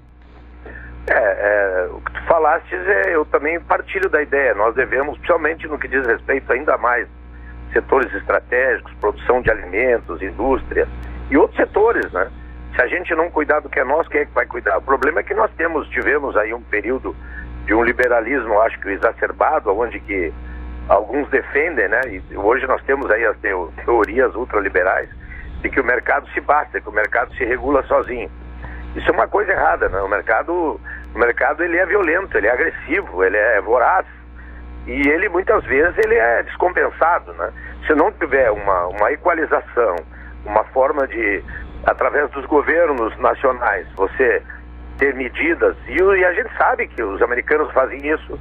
É, 1.08 1.14
é, 1.14 1.90
o 1.92 2.02
que 2.02 2.12
tu 2.12 2.24
falaste, 2.28 2.74
é, 2.74 3.16
eu 3.16 3.24
também 3.26 3.60
partilho 3.60 4.10
da 4.10 4.22
ideia. 4.22 4.56
Nós 4.56 4.74
devemos, 4.76 5.16
principalmente 5.18 5.68
no 5.68 5.78
que 5.78 5.88
diz 5.88 6.06
respeito 6.06 6.52
ainda 6.52 6.78
mais 6.78 7.08
setores 7.72 8.12
estratégicos, 8.16 8.92
produção 9.00 9.42
de 9.42 9.52
alimentos, 9.52 10.22
indústria 10.22 10.88
e 11.30 11.38
outros 11.38 11.58
setores, 11.58 12.12
né? 12.12 12.28
Se 12.76 12.82
a 12.82 12.88
gente 12.88 13.14
não 13.14 13.30
cuidar 13.30 13.60
do 13.60 13.70
que 13.70 13.80
é 13.80 13.84
nosso, 13.84 14.10
quem 14.10 14.22
é 14.22 14.26
que 14.26 14.34
vai 14.34 14.46
cuidar? 14.46 14.78
O 14.78 14.82
problema 14.82 15.20
é 15.20 15.24
que 15.24 15.34
nós 15.34 15.52
temos, 15.58 15.88
tivemos 15.90 16.36
aí 16.36 16.54
um 16.54 16.62
período 16.62 17.16
de 17.66 17.74
um 17.74 17.84
liberalismo, 17.84 18.60
acho 18.62 18.80
que 18.80 18.90
exacerbado, 18.90 19.72
onde 19.72 20.00
que 20.00 20.34
alguns 20.90 21.30
defendem, 21.30 21.88
né? 21.88 22.02
E 22.06 22.36
hoje 22.36 22.66
nós 22.68 22.82
temos 22.84 23.10
aí 23.12 23.24
as 23.24 23.38
teorias 23.86 24.36
ultraliberais 24.36 25.08
de 25.62 25.70
que 25.70 25.80
o 25.80 25.84
mercado 25.84 26.28
se 26.30 26.42
basta, 26.42 26.82
que 26.82 26.90
o 26.90 26.92
mercado 26.92 27.34
se 27.36 27.46
regula 27.46 27.84
sozinho. 27.84 28.30
Isso 28.96 29.08
é 29.08 29.14
uma 29.14 29.28
coisa 29.28 29.52
errada, 29.52 29.88
né? 29.88 30.02
O 30.02 30.10
mercado 30.10 30.80
o 31.14 31.20
mercado 31.20 31.64
ele 31.64 31.78
é 31.78 31.86
violento, 31.86 32.38
ele 32.38 32.48
é 32.48 32.52
agressivo, 32.52 33.24
ele 33.24 33.38
é 33.38 33.62
voraz 33.62 34.06
e 34.88 35.08
ele 35.08 35.30
muitas 35.30 35.64
vezes 35.66 35.96
ele 36.00 36.16
é 36.16 36.44
descompensado, 36.44 37.34
né? 37.34 37.52
Se 37.86 37.94
não 37.94 38.12
tiver 38.12 38.50
uma, 38.52 38.88
uma 38.88 39.12
equalização, 39.12 39.96
uma 40.46 40.64
forma 40.66 41.08
de 41.08 41.44
através 41.86 42.30
dos 42.32 42.46
governos 42.46 43.16
nacionais 43.20 43.88
você 43.96 44.42
ter 44.98 45.14
medidas 45.14 45.76
e, 45.88 45.98
e 45.98 46.26
a 46.26 46.34
gente 46.34 46.50
sabe 46.58 46.88
que 46.88 47.02
os 47.02 47.22
americanos 47.22 47.72
fazem 47.74 48.06
isso, 48.08 48.40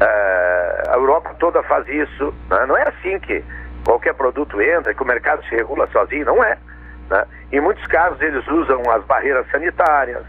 uh, 0.00 0.90
a 0.90 0.94
Europa 0.94 1.34
toda 1.38 1.62
faz 1.64 1.86
isso, 1.88 2.34
né? 2.50 2.66
não 2.66 2.76
é 2.76 2.88
assim 2.88 3.18
que 3.20 3.42
qualquer 3.84 4.14
produto 4.14 4.60
entra, 4.60 4.94
que 4.94 5.02
o 5.02 5.06
mercado 5.06 5.44
se 5.44 5.54
regula 5.54 5.86
sozinho, 5.88 6.26
não 6.26 6.42
é. 6.42 6.58
Né? 7.10 7.24
Em 7.52 7.60
muitos 7.60 7.86
casos 7.86 8.20
eles 8.20 8.46
usam 8.48 8.82
as 8.90 9.04
barreiras 9.04 9.48
sanitárias, 9.50 10.24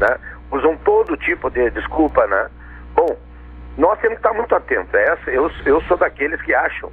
né? 0.00 0.16
usam 0.50 0.76
todo 0.78 1.16
tipo 1.16 1.50
de 1.50 1.70
desculpa, 1.70 2.26
né? 2.26 2.48
Bom, 2.94 3.16
nós 3.76 3.98
temos 4.00 4.18
que 4.18 4.26
estar 4.26 4.34
muito 4.34 4.54
atentos. 4.54 4.92
Essa, 4.92 5.30
eu, 5.30 5.50
eu 5.64 5.80
sou 5.82 5.96
daqueles 5.96 6.40
que 6.42 6.54
acham 6.54 6.90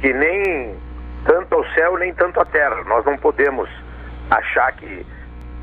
que 0.00 0.12
nem 0.12 0.76
tanto 1.24 1.54
ao 1.54 1.64
céu 1.72 1.96
nem 1.98 2.14
tanto 2.14 2.40
à 2.40 2.44
terra. 2.44 2.82
Nós 2.84 3.04
não 3.04 3.16
podemos 3.16 3.68
achar 4.30 4.72
que 4.72 5.06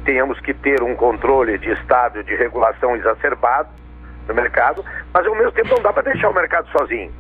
tenhamos 0.05 0.39
que 0.41 0.53
ter 0.53 0.81
um 0.83 0.95
controle 0.95 1.57
de 1.57 1.71
Estado 1.71 2.23
de 2.23 2.35
regulação 2.35 2.95
exacerbado 2.95 3.69
no 4.27 4.33
mercado, 4.33 4.83
mas 5.13 5.25
ao 5.25 5.35
mesmo 5.35 5.51
tempo 5.51 5.69
não 5.69 5.81
dá 5.81 5.91
para 5.91 6.03
deixar 6.03 6.29
o 6.29 6.33
mercado 6.33 6.67
sozinho. 6.69 7.11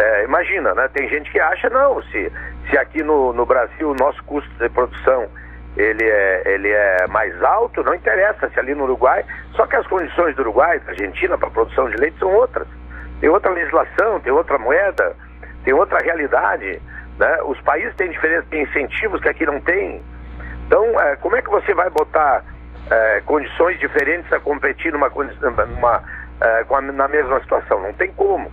É, 0.00 0.24
imagina, 0.24 0.74
né? 0.74 0.88
Tem 0.92 1.08
gente 1.08 1.30
que 1.30 1.38
acha, 1.38 1.70
não, 1.70 2.02
se, 2.04 2.32
se 2.68 2.78
aqui 2.78 3.02
no, 3.02 3.32
no 3.32 3.46
Brasil 3.46 3.90
o 3.90 3.94
nosso 3.94 4.22
custo 4.24 4.50
de 4.58 4.68
produção 4.68 5.28
ele 5.76 6.04
é, 6.04 6.42
ele 6.46 6.70
é 6.70 7.06
mais 7.08 7.42
alto, 7.42 7.82
não 7.82 7.94
interessa 7.94 8.48
se 8.48 8.58
ali 8.60 8.74
no 8.74 8.84
Uruguai, 8.84 9.24
só 9.52 9.66
que 9.66 9.76
as 9.76 9.86
condições 9.86 10.34
do 10.36 10.42
Uruguai, 10.42 10.78
da 10.80 10.92
Argentina, 10.92 11.36
para 11.36 11.50
produção 11.50 11.88
de 11.90 11.96
leite 11.96 12.18
são 12.18 12.32
outras. 12.32 12.66
Tem 13.20 13.28
outra 13.28 13.50
legislação, 13.50 14.20
tem 14.20 14.32
outra 14.32 14.58
moeda, 14.58 15.16
tem 15.64 15.74
outra 15.74 15.98
realidade. 15.98 16.80
Né? 17.18 17.42
Os 17.44 17.60
países 17.62 17.94
têm 17.96 18.10
diferentes 18.10 18.48
têm 18.50 18.62
incentivos 18.62 19.20
que 19.20 19.28
aqui 19.28 19.46
não 19.46 19.60
tem. 19.60 20.00
Então, 20.66 21.00
é, 21.00 21.16
como 21.16 21.36
é 21.36 21.42
que 21.42 21.50
você 21.50 21.74
vai 21.74 21.90
botar 21.90 22.44
é, 22.90 23.22
condições 23.24 23.78
diferentes 23.80 24.32
a 24.32 24.38
competir 24.38 24.92
numa, 24.92 25.08
numa, 25.08 26.02
é, 26.40 26.92
na 26.92 27.08
mesma 27.08 27.40
situação? 27.40 27.80
Não 27.80 27.92
tem 27.92 28.12
como. 28.12 28.50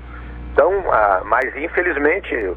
Então, 0.53 0.71
ah, 0.91 1.21
mas 1.25 1.55
infelizmente 1.55 2.53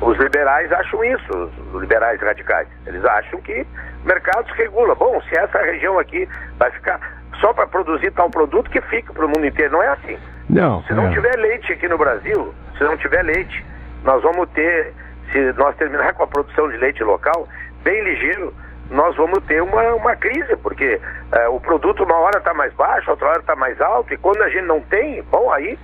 os 0.00 0.18
liberais 0.18 0.72
acham 0.72 1.04
isso, 1.04 1.50
os 1.72 1.80
liberais 1.80 2.20
radicais. 2.20 2.68
Eles 2.86 3.04
acham 3.04 3.40
que 3.40 3.66
o 4.02 4.06
mercado 4.06 4.46
se 4.50 4.56
regula. 4.56 4.94
Bom, 4.94 5.20
se 5.22 5.38
essa 5.38 5.58
região 5.58 5.98
aqui 5.98 6.28
vai 6.58 6.70
ficar 6.70 7.00
só 7.40 7.52
para 7.52 7.66
produzir 7.66 8.10
tal 8.12 8.30
produto, 8.30 8.70
que 8.70 8.80
fica 8.82 9.12
para 9.12 9.24
o 9.24 9.28
mundo 9.28 9.46
inteiro. 9.46 9.72
Não 9.72 9.82
é 9.82 9.88
assim. 9.88 10.18
Não. 10.48 10.82
Se 10.84 10.92
não 10.92 11.08
é. 11.08 11.12
tiver 11.12 11.36
leite 11.36 11.72
aqui 11.72 11.88
no 11.88 11.98
Brasil, 11.98 12.54
se 12.76 12.84
não 12.84 12.96
tiver 12.96 13.22
leite, 13.22 13.64
nós 14.02 14.22
vamos 14.22 14.48
ter, 14.50 14.92
se 15.32 15.52
nós 15.54 15.76
terminar 15.76 16.12
com 16.14 16.24
a 16.24 16.26
produção 16.26 16.68
de 16.68 16.76
leite 16.76 17.02
local, 17.02 17.48
bem 17.82 18.02
ligeiro, 18.02 18.52
nós 18.90 19.16
vamos 19.16 19.42
ter 19.44 19.62
uma, 19.62 19.94
uma 19.94 20.16
crise, 20.16 20.56
porque 20.56 21.00
é, 21.32 21.48
o 21.48 21.58
produto 21.60 22.04
uma 22.04 22.16
hora 22.16 22.38
está 22.38 22.52
mais 22.52 22.72
baixo, 22.74 23.10
outra 23.10 23.28
hora 23.28 23.40
está 23.40 23.56
mais 23.56 23.80
alto, 23.80 24.12
e 24.12 24.16
quando 24.16 24.42
a 24.42 24.48
gente 24.48 24.66
não 24.66 24.80
tem, 24.82 25.22
bom, 25.24 25.52
aí 25.52 25.78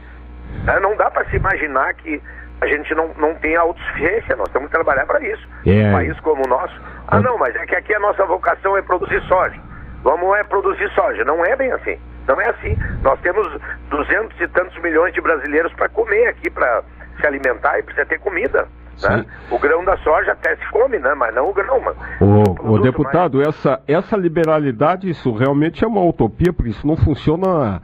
é, 0.67 0.81
não 0.81 0.97
dá 0.97 1.11
para 1.11 1.25
se 1.27 1.37
imaginar 1.37 1.95
que 1.95 2.23
a 2.61 2.67
gente 2.67 2.95
não, 2.95 3.09
não 3.17 3.35
tem 3.37 3.57
autossuficiência, 3.57 4.37
nós 4.37 4.49
temos 4.51 4.69
que 4.69 4.75
trabalhar 4.75 5.07
para 5.07 5.21
isso. 5.21 5.49
É. 5.67 5.89
Um 5.89 5.93
país 5.93 6.21
como 6.21 6.45
o 6.45 6.49
nosso. 6.49 6.79
Ah, 7.09 7.21
não, 7.21 7.39
mas 7.39 7.57
é 7.57 7.65
que 7.67 7.75
aqui 7.75 7.95
a 7.95 8.01
nossa 8.01 8.25
vocação 8.27 8.77
é 8.77 8.83
produzir 8.83 9.23
soja. 9.23 9.59
Vamos 10.03 10.37
é 10.37 10.45
produzir 10.45 10.89
soja. 10.91 11.25
Não 11.25 11.45
é 11.45 11.57
bem 11.57 11.73
assim. 11.73 11.99
Não 12.29 12.41
é 12.41 12.51
assim. 12.51 12.77
Nós 13.03 13.19
temos 13.21 13.47
duzentos 13.89 14.39
e 14.41 14.49
tantos 14.49 14.77
milhões 14.83 15.13
de 15.15 15.21
brasileiros 15.21 15.73
para 15.73 15.89
comer 15.89 16.29
aqui, 16.29 16.51
para 16.51 16.83
se 17.19 17.27
alimentar 17.27 17.79
e 17.79 17.83
precisa 17.83 18.07
ter 18.07 18.19
comida. 18.21 18.69
Né? 19.09 19.25
O 19.51 19.59
grão 19.59 19.85
da 19.85 19.97
soja 19.99 20.33
até 20.33 20.57
se 20.57 20.71
come, 20.71 20.99
né? 20.99 21.15
mas 21.15 21.35
não 21.35 21.51
o 21.51 21.55
grão. 21.55 21.81
Mas 21.81 21.97
o, 22.21 22.75
o 22.75 22.79
deputado, 22.79 23.39
mais... 23.39 23.49
essa, 23.49 23.81
essa 23.87 24.17
liberalidade, 24.17 25.09
isso 25.09 25.33
realmente 25.33 25.85
é 25.85 25.87
uma 25.87 26.03
utopia, 26.05 26.53
porque 26.53 26.71
isso 26.71 26.87
não 26.87 26.97
funciona 26.97 27.81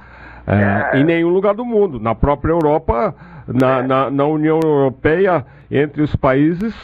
é, 0.46 0.96
é. 0.96 1.00
em 1.00 1.04
nenhum 1.04 1.30
lugar 1.30 1.54
do 1.54 1.64
mundo. 1.64 1.98
Na 1.98 2.14
própria 2.14 2.52
Europa 2.52 3.14
na, 3.46 3.82
na, 3.82 4.10
na 4.10 4.24
União 4.24 4.58
Europeia, 4.62 5.46
entre 5.70 6.02
os 6.02 6.14
países, 6.16 6.74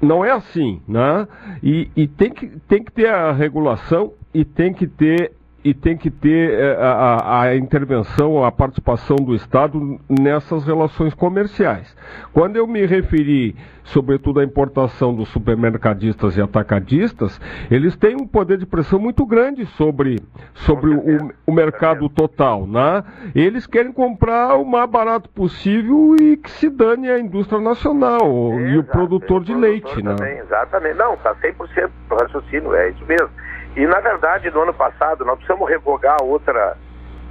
não 0.00 0.24
é 0.24 0.30
assim, 0.30 0.80
né? 0.88 1.26
E, 1.62 1.90
e, 1.94 2.06
tem, 2.06 2.30
que, 2.30 2.48
tem 2.68 2.82
que 2.82 2.92
ter 2.92 3.08
a 3.08 3.32
regulação 3.32 4.12
e 4.32 4.44
tem 4.44 4.72
que 4.72 4.86
ter 4.86 5.32
e 5.64 5.74
tem 5.74 5.96
que 5.96 6.10
ter 6.10 6.52
eh, 6.52 6.76
a, 6.80 7.42
a, 7.42 7.56
intervenção, 7.56 8.44
a 8.44 8.52
participação 8.52 9.16
do 9.16 9.34
Estado 9.34 9.98
nessas 10.08 10.64
relações 10.64 11.14
comerciais. 11.14 11.96
Quando 12.32 12.56
eu 12.56 12.66
me 12.66 12.86
referi, 12.86 13.56
sobretudo, 13.82 14.38
à 14.38 14.44
importação 14.44 15.12
dos 15.12 15.28
supermercadistas 15.30 16.36
e 16.36 16.40
atacadistas, 16.40 17.40
eles 17.70 17.96
têm 17.96 18.14
um 18.14 18.26
poder 18.26 18.58
de 18.58 18.66
pressão 18.66 19.00
muito 19.00 19.26
grande 19.26 19.66
sobre, 19.66 20.16
sobre 20.54 20.90
o, 20.90 21.32
o 21.44 21.52
mercado 21.52 22.08
total. 22.08 22.64
Né? 22.66 23.02
Eles 23.34 23.66
querem 23.66 23.92
comprar 23.92 24.54
o 24.56 24.64
mais 24.64 24.88
barato 24.88 25.28
possível 25.30 26.14
e 26.20 26.36
que 26.36 26.50
se 26.52 26.70
dane 26.70 27.10
a 27.10 27.18
indústria 27.18 27.60
nacional 27.60 28.52
é, 28.52 28.70
e 28.70 28.78
o 28.78 28.84
produtor 28.84 29.42
de 29.42 29.54
leite. 29.54 30.02
Né? 30.02 30.14
exatamente. 30.38 30.96
Não, 30.96 31.14
está 31.14 31.34
100% 31.34 31.90
do 32.08 32.14
raciocínio, 32.14 32.74
é 32.74 32.90
isso 32.90 33.04
mesmo. 33.06 33.47
E 33.78 33.86
na 33.86 34.00
verdade, 34.00 34.50
no 34.50 34.62
ano 34.62 34.74
passado, 34.74 35.24
nós 35.24 35.36
precisamos 35.36 35.70
revogar 35.70 36.16
a 36.20 36.24
outra, 36.24 36.76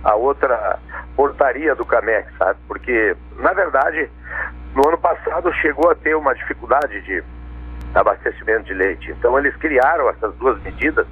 a 0.01 0.15
outra 0.15 0.79
portaria 1.13 1.75
do 1.75 1.85
CAMEX, 1.85 2.31
sabe? 2.37 2.57
Porque, 2.69 3.17
na 3.35 3.51
verdade, 3.51 4.09
no 4.73 4.87
ano 4.87 4.97
passado 4.97 5.51
chegou 5.55 5.91
a 5.91 5.95
ter 5.95 6.15
uma 6.15 6.33
dificuldade 6.33 7.01
de 7.01 7.21
abastecimento 7.93 8.63
de 8.63 8.73
leite. 8.73 9.11
Então 9.11 9.37
eles 9.37 9.53
criaram 9.57 10.07
essas 10.09 10.33
duas 10.35 10.57
medidas, 10.61 11.05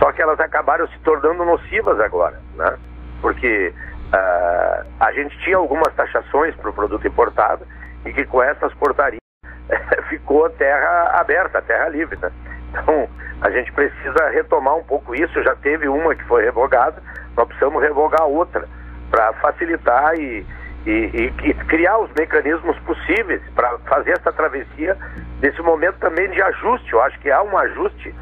só 0.00 0.10
que 0.10 0.20
elas 0.20 0.40
acabaram 0.40 0.88
se 0.88 0.98
tornando 0.98 1.44
nocivas 1.44 2.00
agora, 2.00 2.40
né? 2.56 2.76
Porque 3.22 3.72
uh, 4.12 4.84
a 4.98 5.12
gente 5.12 5.38
tinha 5.44 5.58
algumas 5.58 5.94
taxações 5.94 6.56
para 6.56 6.70
o 6.70 6.74
produto 6.74 7.06
importado 7.06 7.64
e 8.04 8.12
que 8.12 8.24
com 8.24 8.42
essas 8.42 8.74
portarias 8.74 9.20
ficou 10.10 10.50
terra 10.50 11.20
aberta, 11.20 11.62
terra 11.62 11.88
livre. 11.88 12.18
Né? 12.20 12.32
Então, 12.70 13.08
a 13.40 13.50
gente 13.50 13.72
precisa 13.72 14.30
retomar 14.30 14.76
um 14.76 14.82
pouco 14.84 15.14
isso. 15.14 15.42
Já 15.42 15.54
teve 15.56 15.88
uma 15.88 16.14
que 16.14 16.24
foi 16.24 16.44
revogada, 16.44 17.02
nós 17.36 17.46
precisamos 17.46 17.82
revogar 17.82 18.26
outra 18.26 18.66
para 19.10 19.32
facilitar 19.34 20.14
e, 20.14 20.46
e, 20.86 20.90
e, 20.90 21.32
e, 21.50 21.54
criar 21.66 21.98
os 21.98 22.10
mecanismos 22.12 22.78
possíveis 22.80 23.42
para 23.54 23.78
fazer 23.80 24.12
essa 24.12 24.32
travessia 24.32 24.96
nesse 25.42 25.60
momento 25.62 25.98
também 25.98 26.30
de 26.30 26.40
ajuste. 26.40 26.92
Eu 26.92 27.02
acho 27.02 27.18
que 27.20 27.30
há 27.30 27.42
um 27.42 27.56
ajuste 27.58 28.14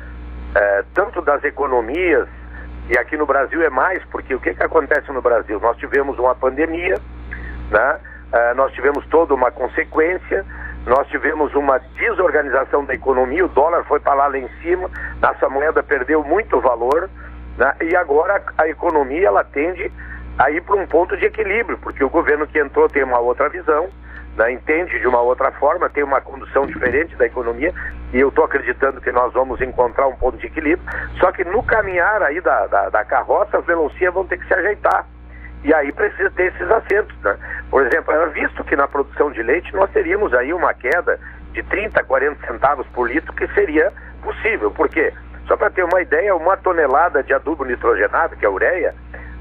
é, 0.54 0.84
tanto 0.94 1.20
das 1.20 1.44
economias, 1.44 2.28
e 2.88 2.96
aqui 2.96 3.16
no 3.16 3.26
Brasil 3.26 3.62
é 3.62 3.68
mais, 3.68 4.02
porque 4.06 4.34
o 4.34 4.40
que, 4.40 4.54
que 4.54 4.62
acontece 4.62 5.12
no 5.12 5.20
Brasil? 5.20 5.60
Nós 5.60 5.76
tivemos 5.76 6.18
uma 6.18 6.34
pandemia, 6.34 6.98
né? 7.70 7.98
É, 8.32 8.54
nós 8.54 8.72
tivemos 8.72 9.06
toda 9.06 9.34
uma 9.34 9.50
consequência, 9.50 10.44
nós 10.88 11.06
tivemos 11.08 11.54
uma 11.54 11.78
desorganização 11.78 12.84
da 12.84 12.94
economia, 12.94 13.44
o 13.44 13.48
dólar 13.48 13.84
foi 13.84 14.00
para 14.00 14.14
lá, 14.14 14.26
lá 14.26 14.38
em 14.38 14.48
cima, 14.62 14.90
nossa 15.20 15.48
moeda 15.48 15.82
perdeu 15.82 16.24
muito 16.24 16.58
valor, 16.60 17.10
né? 17.58 17.74
e 17.82 17.94
agora 17.94 18.42
a 18.56 18.66
economia 18.68 19.28
ela 19.28 19.44
tende 19.44 19.92
a 20.38 20.50
ir 20.50 20.62
para 20.62 20.76
um 20.76 20.86
ponto 20.86 21.16
de 21.16 21.26
equilíbrio, 21.26 21.76
porque 21.78 22.02
o 22.02 22.08
governo 22.08 22.46
que 22.46 22.58
entrou 22.58 22.88
tem 22.88 23.04
uma 23.04 23.18
outra 23.18 23.50
visão, 23.50 23.88
né? 24.36 24.50
entende 24.50 24.98
de 24.98 25.06
uma 25.06 25.20
outra 25.20 25.52
forma, 25.52 25.90
tem 25.90 26.02
uma 26.02 26.22
condução 26.22 26.66
diferente 26.66 27.14
da 27.16 27.26
economia, 27.26 27.74
e 28.14 28.20
eu 28.20 28.30
estou 28.30 28.44
acreditando 28.44 29.00
que 29.00 29.12
nós 29.12 29.30
vamos 29.34 29.60
encontrar 29.60 30.06
um 30.06 30.16
ponto 30.16 30.38
de 30.38 30.46
equilíbrio, 30.46 30.88
só 31.20 31.30
que 31.32 31.44
no 31.44 31.62
caminhar 31.62 32.22
aí 32.22 32.40
da, 32.40 32.66
da, 32.66 32.88
da 32.88 33.04
carroça, 33.04 33.58
as 33.58 33.66
melancias 33.66 34.14
vão 34.14 34.26
ter 34.26 34.38
que 34.38 34.46
se 34.46 34.54
ajeitar. 34.54 35.04
E 35.64 35.74
aí 35.74 35.92
precisa 35.92 36.30
ter 36.30 36.52
esses 36.52 36.70
acentos. 36.70 37.16
Né? 37.22 37.36
Por 37.70 37.86
exemplo, 37.86 38.12
era 38.12 38.26
visto 38.26 38.62
que 38.64 38.76
na 38.76 38.86
produção 38.86 39.30
de 39.30 39.42
leite 39.42 39.74
nós 39.74 39.90
teríamos 39.90 40.32
aí 40.34 40.52
uma 40.52 40.72
queda 40.74 41.18
de 41.52 41.62
30, 41.62 42.02
40 42.04 42.46
centavos 42.46 42.86
por 42.88 43.10
litro, 43.10 43.32
que 43.32 43.46
seria 43.48 43.92
possível. 44.22 44.70
Por 44.70 44.88
quê? 44.88 45.12
Só 45.46 45.56
para 45.56 45.70
ter 45.70 45.82
uma 45.82 46.00
ideia, 46.00 46.36
uma 46.36 46.56
tonelada 46.56 47.22
de 47.22 47.32
adubo 47.32 47.64
nitrogenado, 47.64 48.36
que 48.36 48.44
é 48.44 48.48
a 48.48 48.50
ureia, 48.50 48.94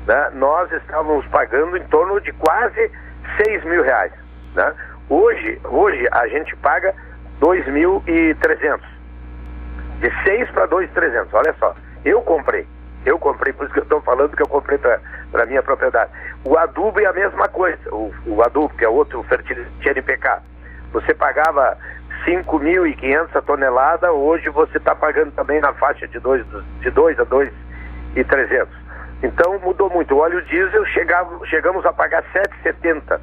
né, 0.08 0.32
nós 0.36 0.72
estávamos 0.72 1.26
pagando 1.28 1.78
em 1.78 1.84
torno 1.88 2.20
de 2.22 2.32
quase 2.34 2.92
6 3.44 3.64
mil 3.66 3.84
reais. 3.84 4.12
Né? 4.56 4.74
Hoje, 5.10 5.60
hoje 5.66 6.08
a 6.12 6.28
gente 6.28 6.56
paga 6.58 6.96
2.300. 7.42 8.80
De 10.00 10.24
6 10.24 10.50
para 10.52 10.68
2.300, 10.68 11.28
olha 11.34 11.54
só. 11.60 11.76
Eu 12.06 12.22
comprei. 12.22 12.66
Eu 13.06 13.20
comprei, 13.20 13.54
por 13.54 13.66
isso 13.66 13.74
que 13.74 13.80
eu 13.80 13.84
estou 13.84 14.02
falando 14.02 14.36
que 14.36 14.42
eu 14.42 14.48
comprei 14.48 14.78
para 14.78 15.00
minha 15.46 15.64
propriedade. 15.64 16.12
O 16.44 16.58
adubo 16.58 17.00
é 17.00 17.06
a 17.06 17.14
mesma 17.14 17.48
coisa. 17.48 17.80
O, 17.92 18.14
o 18.26 18.42
adubo, 18.44 18.70
que 18.70 18.86
é 18.86 18.90
outro 18.90 19.24
fertilizante 19.24 19.90
NPK. 19.90 20.40
Você 20.94 21.14
pagava 21.14 21.78
5.500 22.26 23.36
a 23.36 23.42
tonelada, 23.42 24.12
hoje 24.12 24.50
você 24.50 24.78
está 24.78 24.96
pagando 24.96 25.32
também 25.32 25.62
na 25.62 25.74
faixa 25.74 26.08
de 26.08 26.20
2 26.20 26.46
de 26.82 26.92
dois 26.92 27.20
a 27.20 27.26
2.300. 27.26 28.68
Então 29.24 29.60
mudou 29.60 29.90
muito. 29.90 30.14
O 30.14 30.20
óleo 30.20 30.42
diesel 30.44 30.86
chegava, 30.88 31.46
chegamos 31.48 31.86
a 31.86 31.94
pagar 31.94 32.24
7,70. 32.34 33.20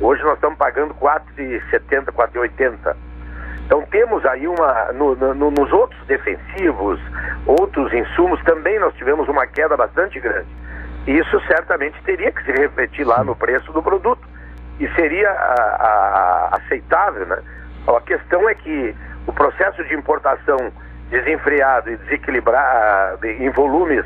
Hoje 0.00 0.22
nós 0.22 0.34
estamos 0.34 0.58
pagando 0.58 0.94
4,70, 0.94 2.06
4,80. 2.12 2.96
Então 3.66 3.82
temos 3.90 4.24
aí 4.26 4.46
uma. 4.46 4.92
No, 4.92 5.14
no, 5.16 5.50
nos 5.50 5.72
outros 5.72 6.06
defensivos, 6.06 7.00
outros 7.46 7.92
insumos, 7.92 8.42
também 8.44 8.78
nós 8.78 8.94
tivemos 8.94 9.28
uma 9.28 9.46
queda 9.46 9.76
bastante 9.76 10.20
grande. 10.20 10.48
Isso 11.06 11.40
certamente 11.46 12.00
teria 12.04 12.32
que 12.32 12.42
se 12.44 12.52
refletir 12.52 13.04
lá 13.04 13.22
no 13.22 13.36
preço 13.36 13.72
do 13.72 13.82
produto. 13.82 14.26
E 14.80 14.88
seria 14.94 15.30
a, 15.30 16.50
a, 16.52 16.56
aceitável, 16.56 17.26
né? 17.26 17.38
A 17.86 18.00
questão 18.00 18.48
é 18.48 18.54
que 18.54 18.94
o 19.26 19.32
processo 19.32 19.84
de 19.84 19.94
importação 19.94 20.72
desenfreado 21.10 21.90
e 21.90 21.96
desequilibrado 21.96 23.26
em 23.26 23.48
volumes 23.50 24.04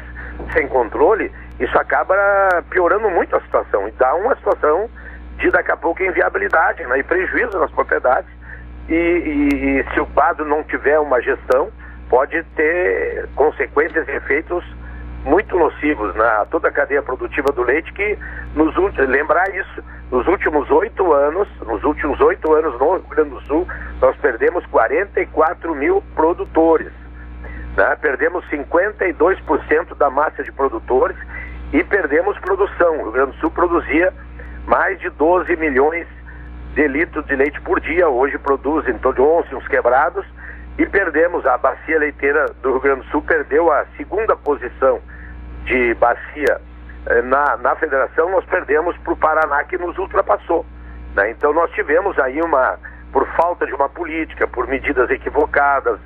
sem 0.53 0.69
controle, 0.69 1.33
isso 1.59 1.77
acaba 1.79 2.15
piorando 2.71 3.09
muito 3.11 3.35
a 3.35 3.41
situação 3.41 3.89
e 3.89 3.93
dá 3.93 4.15
uma 4.15 4.37
situação 4.37 4.91
de 5.39 5.51
daqui 5.51 5.71
a 5.71 5.77
pouco 5.77 6.03
inviabilidade 6.03 6.85
né? 6.85 6.99
e 6.99 7.03
prejuízo 7.03 7.59
nas 7.59 7.71
propriedades 7.71 8.31
e, 8.89 8.95
e, 8.95 9.81
e 9.81 9.85
se 9.93 10.01
o 10.01 10.07
quadro 10.07 10.45
não 10.47 10.63
tiver 10.65 10.99
uma 10.99 11.21
gestão, 11.21 11.71
pode 12.09 12.43
ter 12.57 13.29
consequências 13.35 14.07
e 14.09 14.13
efeitos 14.13 14.65
muito 15.25 15.57
nocivos 15.57 16.15
na 16.15 16.45
toda 16.47 16.69
a 16.69 16.73
cadeia 16.73 17.03
produtiva 17.03 17.53
do 17.53 17.63
leite 17.63 17.93
que 17.93 18.19
nos 18.55 18.75
lembrar 18.99 19.55
isso, 19.55 19.83
nos 20.11 20.27
últimos 20.27 20.71
oito 20.71 21.13
anos, 21.13 21.49
nos 21.67 21.83
últimos 21.85 22.21
oito 22.21 22.53
anos 22.55 22.79
no 22.79 22.93
Rio 22.95 23.05
Grande 23.09 23.31
do 23.31 23.41
Sul, 23.43 23.67
nós 24.01 24.17
perdemos 24.17 24.65
44 24.67 25.75
mil 25.75 26.03
produtores. 26.15 26.93
Né? 27.77 27.97
Perdemos 28.01 28.45
52% 28.49 29.97
da 29.97 30.11
massa 30.11 30.43
de 30.43 30.53
produtores 30.53 31.17
e 31.73 31.85
perdemos 31.85 32.39
produção. 32.39 33.01
O 33.01 33.03
Rio 33.03 33.13
Grande 33.13 33.33
do 33.33 33.41
Sul 33.41 33.51
produzia 33.51 34.13
mais 34.67 34.99
de 35.01 35.11
12 35.11 35.55
milhões 35.57 36.07
de 36.75 36.89
litros 36.89 37.27
de 37.27 37.37
leite 37.37 37.61
por 37.61 37.81
dia. 37.81 38.09
Hoje 38.09 38.39
produz 38.39 38.89
em 38.89 38.97
torno 38.99 39.17
de 39.17 39.21
11 39.23 39.55
uns 39.57 39.69
quebrados 39.69 40.25
e 40.79 40.87
perdemos 40.87 41.45
a 41.45 41.59
bacia 41.59 41.99
leiteira 41.99 42.47
do 42.63 42.73
Rio 42.73 42.81
Grande 42.81 43.01
do 43.03 43.11
Sul 43.11 43.23
perdeu 43.23 43.71
a 43.71 43.85
segunda 43.97 44.37
posição 44.37 45.01
de 45.65 45.93
bacia 45.95 46.61
eh, 47.07 47.23
na, 47.23 47.57
na 47.59 47.77
federação 47.77 48.31
nós 48.31 48.45
perdemos 48.47 48.97
para 48.99 49.13
o 49.13 49.17
Paraná 49.17 49.65
que 49.65 49.77
nos 49.77 49.99
ultrapassou 49.99 50.65
né? 51.15 51.31
então 51.31 51.53
nós 51.53 51.71
tivemos 51.73 52.19
aí 52.19 52.41
uma 52.41 52.79
por 53.13 53.27
falta 53.37 53.67
de 53.67 53.75
uma 53.75 53.89
política 53.89 54.47
por 54.47 54.67
medidas 54.69 55.11
equivocadas 55.11 55.99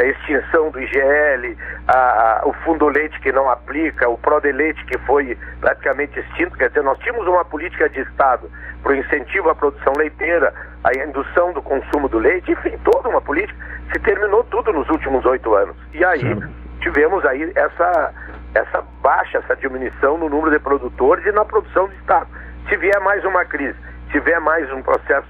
a 0.00 0.04
extinção 0.04 0.70
do 0.70 0.80
IGL, 0.80 1.56
a, 1.86 2.40
a, 2.40 2.48
o 2.48 2.52
fundo 2.64 2.88
leite 2.88 3.20
que 3.20 3.30
não 3.30 3.50
aplica, 3.50 4.08
o 4.08 4.16
Prodeleite 4.16 4.82
que 4.86 4.98
foi 5.00 5.36
praticamente 5.60 6.18
extinto, 6.18 6.56
quer 6.56 6.68
dizer, 6.68 6.82
nós 6.82 6.98
tínhamos 7.00 7.26
uma 7.26 7.44
política 7.44 7.88
de 7.88 8.00
Estado 8.00 8.50
para 8.82 8.92
o 8.92 8.96
incentivo 8.96 9.50
à 9.50 9.54
produção 9.54 9.92
leiteira, 9.96 10.52
a 10.84 10.90
indução 10.98 11.52
do 11.52 11.62
consumo 11.62 12.08
do 12.08 12.18
leite, 12.18 12.50
enfim, 12.52 12.78
toda 12.84 13.08
uma 13.08 13.20
política, 13.20 13.58
se 13.92 13.98
terminou 14.00 14.42
tudo 14.44 14.72
nos 14.72 14.88
últimos 14.88 15.24
oito 15.26 15.54
anos. 15.54 15.76
E 15.92 16.04
aí 16.04 16.20
Sim. 16.20 16.40
tivemos 16.80 17.24
aí 17.24 17.52
essa, 17.54 18.14
essa 18.54 18.82
baixa, 19.02 19.38
essa 19.38 19.56
diminuição 19.56 20.16
no 20.18 20.28
número 20.28 20.50
de 20.50 20.58
produtores 20.58 21.24
e 21.26 21.32
na 21.32 21.44
produção 21.44 21.88
do 21.88 21.94
Estado. 21.94 22.28
Se 22.68 22.76
vier 22.76 23.00
mais 23.00 23.24
uma 23.24 23.44
crise, 23.44 23.76
se 24.10 24.20
vier 24.20 24.40
mais 24.40 24.70
um 24.72 24.82
processo 24.82 25.28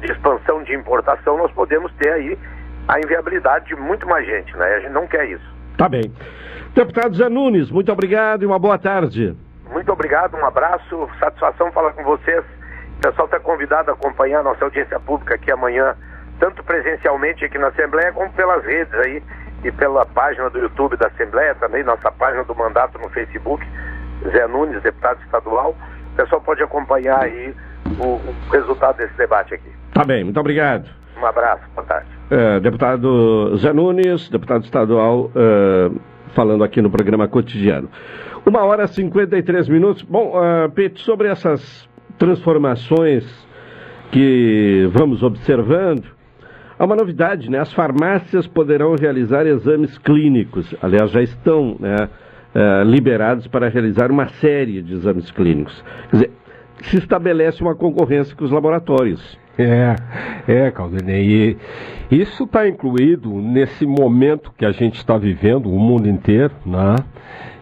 de 0.00 0.12
expansão 0.12 0.62
de 0.62 0.74
importação, 0.74 1.38
nós 1.38 1.50
podemos 1.52 1.92
ter 1.94 2.12
aí 2.12 2.38
a 2.86 2.98
inviabilidade 3.00 3.66
de 3.66 3.76
muito 3.76 4.06
mais 4.06 4.26
gente, 4.26 4.54
né? 4.56 4.66
A 4.66 4.80
gente 4.80 4.92
não 4.92 5.06
quer 5.06 5.24
isso. 5.26 5.54
Tá 5.76 5.88
bem. 5.88 6.12
Deputado 6.74 7.16
Zé 7.16 7.28
Nunes, 7.28 7.70
muito 7.70 7.90
obrigado 7.90 8.42
e 8.42 8.46
uma 8.46 8.58
boa 8.58 8.78
tarde. 8.78 9.36
Muito 9.70 9.90
obrigado, 9.90 10.36
um 10.36 10.44
abraço, 10.44 11.08
satisfação 11.18 11.72
falar 11.72 11.92
com 11.92 12.04
vocês. 12.04 12.44
O 12.98 13.00
pessoal 13.00 13.26
está 13.26 13.40
convidado 13.40 13.90
a 13.90 13.94
acompanhar 13.94 14.40
a 14.40 14.42
nossa 14.42 14.64
audiência 14.64 14.98
pública 15.00 15.34
aqui 15.34 15.50
amanhã, 15.50 15.94
tanto 16.38 16.62
presencialmente 16.64 17.44
aqui 17.44 17.58
na 17.58 17.68
Assembleia, 17.68 18.12
como 18.12 18.32
pelas 18.32 18.64
redes 18.64 18.94
aí 18.94 19.22
e 19.62 19.72
pela 19.72 20.04
página 20.06 20.50
do 20.50 20.58
YouTube 20.58 20.96
da 20.96 21.08
Assembleia, 21.08 21.54
também 21.54 21.82
nossa 21.82 22.10
página 22.10 22.44
do 22.44 22.54
mandato 22.54 22.98
no 22.98 23.08
Facebook, 23.10 23.66
Zé 24.30 24.46
Nunes, 24.46 24.82
deputado 24.82 25.20
estadual. 25.22 25.76
O 26.12 26.16
pessoal 26.16 26.40
pode 26.40 26.62
acompanhar 26.62 27.22
aí 27.22 27.54
o, 27.98 28.04
o 28.04 28.50
resultado 28.50 28.96
desse 28.96 29.14
debate 29.16 29.54
aqui. 29.54 29.70
Tá 29.92 30.04
bem, 30.04 30.24
muito 30.24 30.38
obrigado. 30.40 30.88
Um 31.16 31.26
abraço, 31.26 31.62
boa 31.74 31.86
tarde. 31.86 32.08
É, 32.30 32.60
deputado 32.60 33.56
Zé 33.56 33.72
Nunes, 33.72 34.28
deputado 34.28 34.64
estadual, 34.64 35.30
é, 35.34 35.90
falando 36.34 36.64
aqui 36.64 36.82
no 36.82 36.90
programa 36.90 37.28
cotidiano. 37.28 37.88
Uma 38.44 38.62
hora 38.64 38.84
e 38.84 38.88
53 38.88 39.68
minutos. 39.68 40.02
Bom, 40.02 40.34
uh, 40.36 40.70
Pete, 40.70 41.00
sobre 41.00 41.28
essas 41.28 41.88
transformações 42.24 43.22
que 44.10 44.88
vamos 44.92 45.22
observando, 45.22 46.04
há 46.78 46.84
uma 46.86 46.96
novidade, 46.96 47.50
né? 47.50 47.58
As 47.58 47.70
farmácias 47.74 48.46
poderão 48.46 48.94
realizar 48.94 49.46
exames 49.46 49.98
clínicos. 49.98 50.74
Aliás, 50.80 51.10
já 51.10 51.20
estão 51.20 51.76
né, 51.78 52.08
uh, 52.54 52.82
liberados 52.88 53.46
para 53.46 53.68
realizar 53.68 54.10
uma 54.10 54.26
série 54.40 54.80
de 54.80 54.94
exames 54.94 55.30
clínicos. 55.30 55.84
Quer 56.10 56.16
dizer, 56.16 56.30
se 56.84 56.96
estabelece 56.96 57.60
uma 57.60 57.74
concorrência 57.74 58.34
com 58.34 58.44
os 58.46 58.50
laboratórios. 58.50 59.38
É, 59.58 59.94
é, 60.48 60.70
Caldenei. 60.70 61.56
E 62.10 62.20
isso 62.20 62.44
está 62.44 62.68
incluído 62.68 63.30
nesse 63.40 63.86
momento 63.86 64.52
que 64.56 64.64
a 64.64 64.72
gente 64.72 64.96
está 64.96 65.16
vivendo, 65.16 65.70
o 65.70 65.78
mundo 65.78 66.08
inteiro, 66.08 66.52
né? 66.66 66.96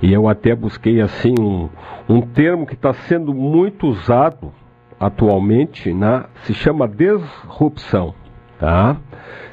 E 0.01 0.13
eu 0.13 0.27
até 0.29 0.55
busquei 0.55 1.01
assim 1.01 1.35
um, 1.39 1.69
um 2.09 2.21
termo 2.21 2.67
que 2.67 2.75
está 2.75 2.93
sendo 2.93 3.33
muito 3.35 3.87
usado 3.87 4.53
atualmente, 4.99 5.93
né? 5.93 6.25
Se 6.45 6.55
chama 6.55 6.89
disrupção, 6.89 8.15
tá? 8.59 8.97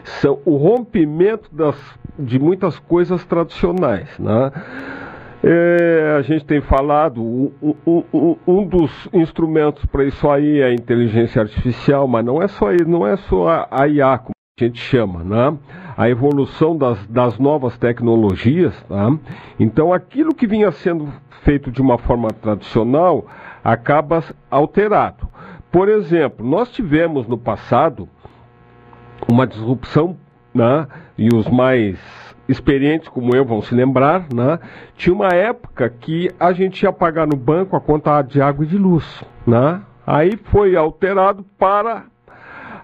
São 0.03 0.39
o 0.45 0.55
rompimento 0.55 1.53
das, 1.53 1.75
de 2.17 2.39
muitas 2.39 2.79
coisas 2.79 3.23
tradicionais, 3.25 4.17
né? 4.17 4.51
É, 5.41 6.15
a 6.17 6.21
gente 6.21 6.43
tem 6.43 6.59
falado, 6.59 7.23
um, 7.23 8.03
um, 8.45 8.67
dos 8.67 9.07
instrumentos 9.13 9.85
para 9.85 10.03
isso 10.03 10.29
aí 10.29 10.59
é 10.59 10.65
a 10.65 10.73
inteligência 10.73 11.41
artificial, 11.41 12.07
mas 12.09 12.25
não 12.25 12.41
é 12.41 12.47
só 12.49 12.67
não 12.85 13.07
é 13.07 13.15
só 13.15 13.47
a, 13.47 13.67
a 13.71 13.87
IA, 13.87 14.17
como 14.17 14.33
a 14.59 14.63
gente 14.63 14.79
chama, 14.79 15.23
né? 15.23 15.57
A 15.95 16.09
evolução 16.09 16.77
das, 16.77 17.07
das 17.07 17.39
novas 17.39 17.77
tecnologias, 17.77 18.75
tá? 18.83 19.17
Então 19.57 19.93
aquilo 19.93 20.35
que 20.35 20.45
vinha 20.45 20.71
sendo 20.71 21.07
feito 21.43 21.71
de 21.71 21.81
uma 21.81 21.97
forma 21.97 22.27
tradicional 22.29 23.25
acaba 23.63 24.21
alterado. 24.51 25.29
Por 25.71 25.87
exemplo, 25.87 26.45
nós 26.45 26.69
tivemos 26.69 27.27
no 27.27 27.37
passado 27.37 28.09
uma 29.31 29.47
disrupção, 29.47 30.17
né? 30.53 30.85
E 31.17 31.29
os 31.33 31.47
mais 31.47 31.97
experientes 32.49 33.07
como 33.07 33.35
eu 33.35 33.45
vão 33.45 33.61
se 33.61 33.73
lembrar, 33.73 34.25
né? 34.33 34.59
Tinha 34.97 35.15
uma 35.15 35.29
época 35.29 35.87
que 35.87 36.29
a 36.39 36.51
gente 36.51 36.81
ia 36.81 36.91
pagar 36.91 37.27
no 37.27 37.37
banco 37.37 37.75
a 37.77 37.79
conta 37.79 38.21
de 38.23 38.41
água 38.41 38.65
e 38.65 38.67
de 38.67 38.77
luz, 38.77 39.23
né? 39.45 39.81
Aí 40.05 40.35
foi 40.45 40.75
alterado 40.75 41.45
para 41.57 42.05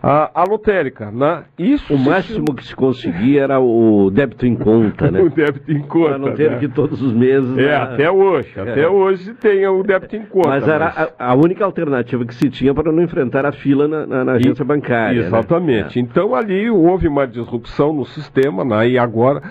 a, 0.08 0.44
lotérica, 0.48 1.10
né? 1.10 1.46
Isso 1.58 1.92
o 1.92 1.98
máximo 1.98 2.54
que 2.54 2.64
se 2.64 2.76
conseguia 2.76 3.42
era 3.42 3.60
o 3.60 4.12
débito 4.12 4.46
em 4.46 4.56
conta, 4.56 5.10
né? 5.10 5.20
o 5.24 5.30
débito 5.32 5.72
em 5.72 5.82
conta. 5.82 6.10
Para 6.10 6.18
não 6.20 6.34
ter 6.36 6.52
né? 6.52 6.60
que 6.60 6.68
todos 6.68 7.02
os 7.02 7.12
meses. 7.12 7.58
É, 7.58 7.64
né? 7.64 7.76
até 7.76 8.12
hoje. 8.12 8.54
É. 8.56 8.62
Até 8.62 8.88
hoje 8.88 9.34
tem 9.34 9.66
o 9.68 9.82
débito 9.82 10.16
em 10.16 10.24
conta. 10.24 10.50
Mas 10.50 10.68
era 10.68 10.86
mas... 10.86 10.98
A, 11.18 11.32
a, 11.32 11.34
única 11.34 11.66
alternativa 11.66 12.24
que 12.24 12.36
se 12.36 12.52
tinha 12.52 12.72
para 12.72 12.92
não 12.92 13.02
enfrentar 13.02 13.48
a 13.48 13.52
fila 13.52 13.88
na, 13.88 14.06
na, 14.06 14.24
na 14.26 14.32
agência 14.34 14.62
e, 14.62 14.66
bancária. 14.66 15.22
Exatamente. 15.22 16.00
Né? 16.00 16.08
Então 16.08 16.36
ali 16.36 16.70
houve 16.70 17.08
uma 17.08 17.26
disrupção 17.26 17.92
no 17.92 18.06
sistema, 18.06 18.64
né? 18.64 18.90
E 18.90 19.00
agora. 19.00 19.42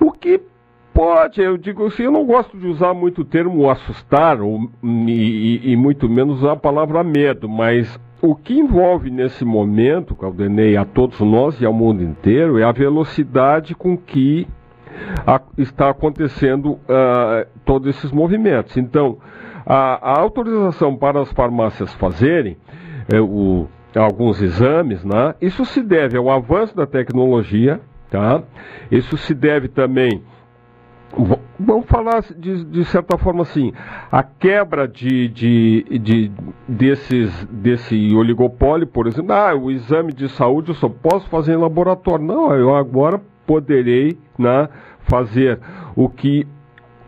O 0.00 0.10
que 0.10 0.40
pode, 0.92 1.40
eu 1.40 1.56
digo 1.56 1.86
assim, 1.86 2.02
eu 2.02 2.10
não 2.10 2.24
gosto 2.24 2.58
de 2.58 2.66
usar 2.66 2.92
muito 2.92 3.20
o 3.20 3.24
termo 3.24 3.70
assustar, 3.70 4.40
ou, 4.40 4.68
e, 4.82 5.72
e, 5.72 5.76
muito 5.76 6.08
menos 6.08 6.44
a 6.44 6.56
palavra 6.56 7.04
medo, 7.04 7.48
mas 7.48 7.96
o 8.20 8.34
que 8.34 8.54
envolve 8.54 9.10
nesse 9.10 9.44
momento, 9.44 10.14
Caldenei, 10.16 10.76
a 10.76 10.84
todos 10.84 11.20
nós 11.20 11.60
e 11.60 11.66
ao 11.66 11.72
mundo 11.72 12.02
inteiro, 12.02 12.58
é 12.58 12.64
a 12.64 12.72
velocidade 12.72 13.74
com 13.74 13.96
que 13.96 14.46
a, 15.26 15.40
está 15.56 15.90
acontecendo 15.90 16.72
uh, 16.72 17.46
todos 17.64 17.88
esses 17.88 18.10
movimentos. 18.10 18.76
Então, 18.76 19.18
a, 19.64 20.12
a, 20.12 20.20
autorização 20.20 20.96
para 20.96 21.20
as 21.20 21.30
farmácias 21.32 21.94
fazerem 21.94 22.56
é, 23.12 23.20
o, 23.20 23.68
alguns 23.94 24.42
exames, 24.42 25.04
né, 25.04 25.34
isso 25.40 25.64
se 25.64 25.82
deve 25.82 26.16
ao 26.16 26.30
avanço 26.30 26.76
da 26.76 26.86
tecnologia, 26.86 27.80
tá? 28.10 28.42
isso 28.90 29.16
se 29.16 29.34
deve 29.34 29.68
também 29.68 30.22
Vamos 31.58 31.86
falar 31.86 32.22
de, 32.36 32.64
de, 32.64 32.84
certa 32.84 33.18
forma 33.18 33.42
assim, 33.42 33.72
a 34.12 34.22
quebra 34.22 34.86
de, 34.86 35.28
de, 35.28 35.98
de, 35.98 36.32
desses, 36.68 37.44
desse 37.46 38.14
oligopólio, 38.14 38.86
por 38.86 39.06
exemplo, 39.06 39.32
ah, 39.32 39.54
o 39.54 39.70
exame 39.70 40.12
de 40.12 40.28
saúde 40.28 40.68
eu 40.68 40.74
só 40.74 40.88
posso 40.88 41.28
fazer 41.28 41.54
em 41.54 41.56
laboratório. 41.56 42.24
Não, 42.24 42.54
eu 42.54 42.74
agora 42.76 43.20
poderei 43.46 44.16
né, 44.38 44.68
fazer 45.00 45.58
o 45.96 46.08
que 46.08 46.46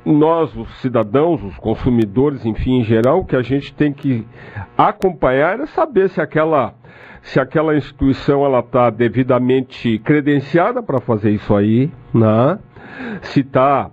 nós, 0.05 0.57
os 0.57 0.69
cidadãos, 0.81 1.43
os 1.45 1.57
consumidores, 1.59 2.45
enfim, 2.45 2.81
em 2.81 2.85
geral, 2.85 3.21
o 3.21 3.25
que 3.25 3.37
a 3.37 3.43
gente 3.43 3.73
tem 3.75 3.93
que 3.93 4.27
acompanhar 4.77 5.61
é 5.61 5.67
saber 5.67 6.09
se 6.09 6.21
aquela, 6.21 6.75
se 7.23 7.39
aquela 7.39 7.77
instituição 7.77 8.45
ela 8.45 8.61
está 8.61 8.91
devidamente 8.91 9.99
credenciada 9.99 10.83
para 10.83 11.01
fazer 11.01 11.31
isso 11.31 11.55
aí, 11.55 11.91
né? 12.13 12.59
Se 13.23 13.41
está 13.41 13.91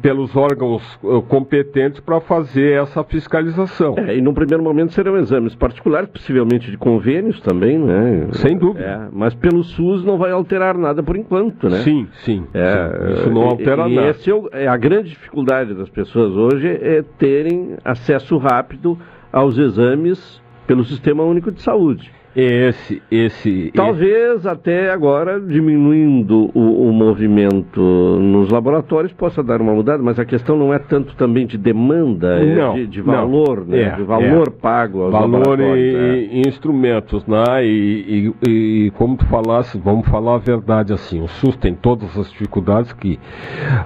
pelos 0.00 0.36
órgãos 0.36 0.80
competentes 1.28 1.98
para 1.98 2.20
fazer 2.20 2.80
essa 2.80 3.02
fiscalização. 3.02 3.96
É, 3.98 4.16
e 4.16 4.20
no 4.20 4.32
primeiro 4.32 4.62
momento 4.62 4.92
serão 4.92 5.16
exames 5.16 5.56
particulares, 5.56 6.08
possivelmente 6.08 6.70
de 6.70 6.78
convênios 6.78 7.40
também, 7.40 7.78
né? 7.78 8.28
Sem 8.32 8.56
dúvida. 8.56 8.84
É, 8.84 9.08
mas 9.10 9.34
pelo 9.34 9.64
SUS 9.64 10.04
não 10.04 10.18
vai 10.18 10.30
alterar 10.30 10.78
nada 10.78 11.02
por 11.02 11.16
enquanto, 11.16 11.68
né? 11.68 11.78
Sim, 11.78 12.06
sim. 12.24 12.46
É, 12.54 13.06
sim. 13.06 13.12
Isso 13.12 13.30
não 13.30 13.42
altera 13.42 13.88
e, 13.88 13.94
nada. 13.94 14.06
E 14.06 14.10
esse 14.10 14.30
é, 14.30 14.64
é 14.64 14.68
a 14.68 14.76
grande 14.76 15.10
dificuldade 15.10 15.74
das 15.74 15.88
pessoas 15.88 16.32
hoje 16.32 16.68
é 16.68 17.02
terem 17.18 17.76
acesso 17.84 18.36
rápido 18.38 18.96
aos 19.32 19.58
exames 19.58 20.40
pelo 20.64 20.84
Sistema 20.84 21.24
Único 21.24 21.50
de 21.50 21.60
Saúde. 21.60 22.12
Esse, 22.34 23.02
esse. 23.10 23.70
Talvez 23.74 24.38
esse... 24.38 24.48
até 24.48 24.90
agora, 24.90 25.38
diminuindo 25.38 26.50
o, 26.54 26.88
o, 26.88 26.92
movimento 26.92 27.80
nos 27.80 28.48
laboratórios, 28.48 29.12
possa 29.12 29.42
dar 29.42 29.60
uma 29.60 29.74
mudada, 29.74 30.02
mas 30.02 30.18
a 30.18 30.24
questão 30.24 30.56
não 30.56 30.72
é 30.72 30.78
tanto 30.78 31.14
também 31.14 31.46
de 31.46 31.58
demanda, 31.58 32.38
é 32.38 32.54
não, 32.54 32.72
é 32.72 32.76
de, 32.76 32.86
de, 32.86 33.02
valor, 33.02 33.60
não. 33.60 33.66
né? 33.66 33.82
É, 33.82 33.90
de 33.90 34.02
valor 34.02 34.48
é. 34.48 34.50
pago 34.50 35.02
aos 35.02 35.12
valor 35.12 35.40
laboratórios. 35.40 35.92
Valor 35.92 36.16
e, 36.16 36.40
é. 36.40 36.48
instrumentos, 36.48 37.26
né? 37.26 37.66
E, 37.66 38.32
e, 38.42 38.50
e, 38.86 38.90
como 38.92 39.16
tu 39.18 39.26
falasse, 39.26 39.76
vamos 39.76 40.08
falar 40.08 40.36
a 40.36 40.38
verdade 40.38 40.92
assim, 40.94 41.20
o 41.20 41.28
SUS 41.28 41.56
tem 41.56 41.74
todas 41.74 42.16
as 42.18 42.30
dificuldades 42.30 42.94
que 42.94 43.18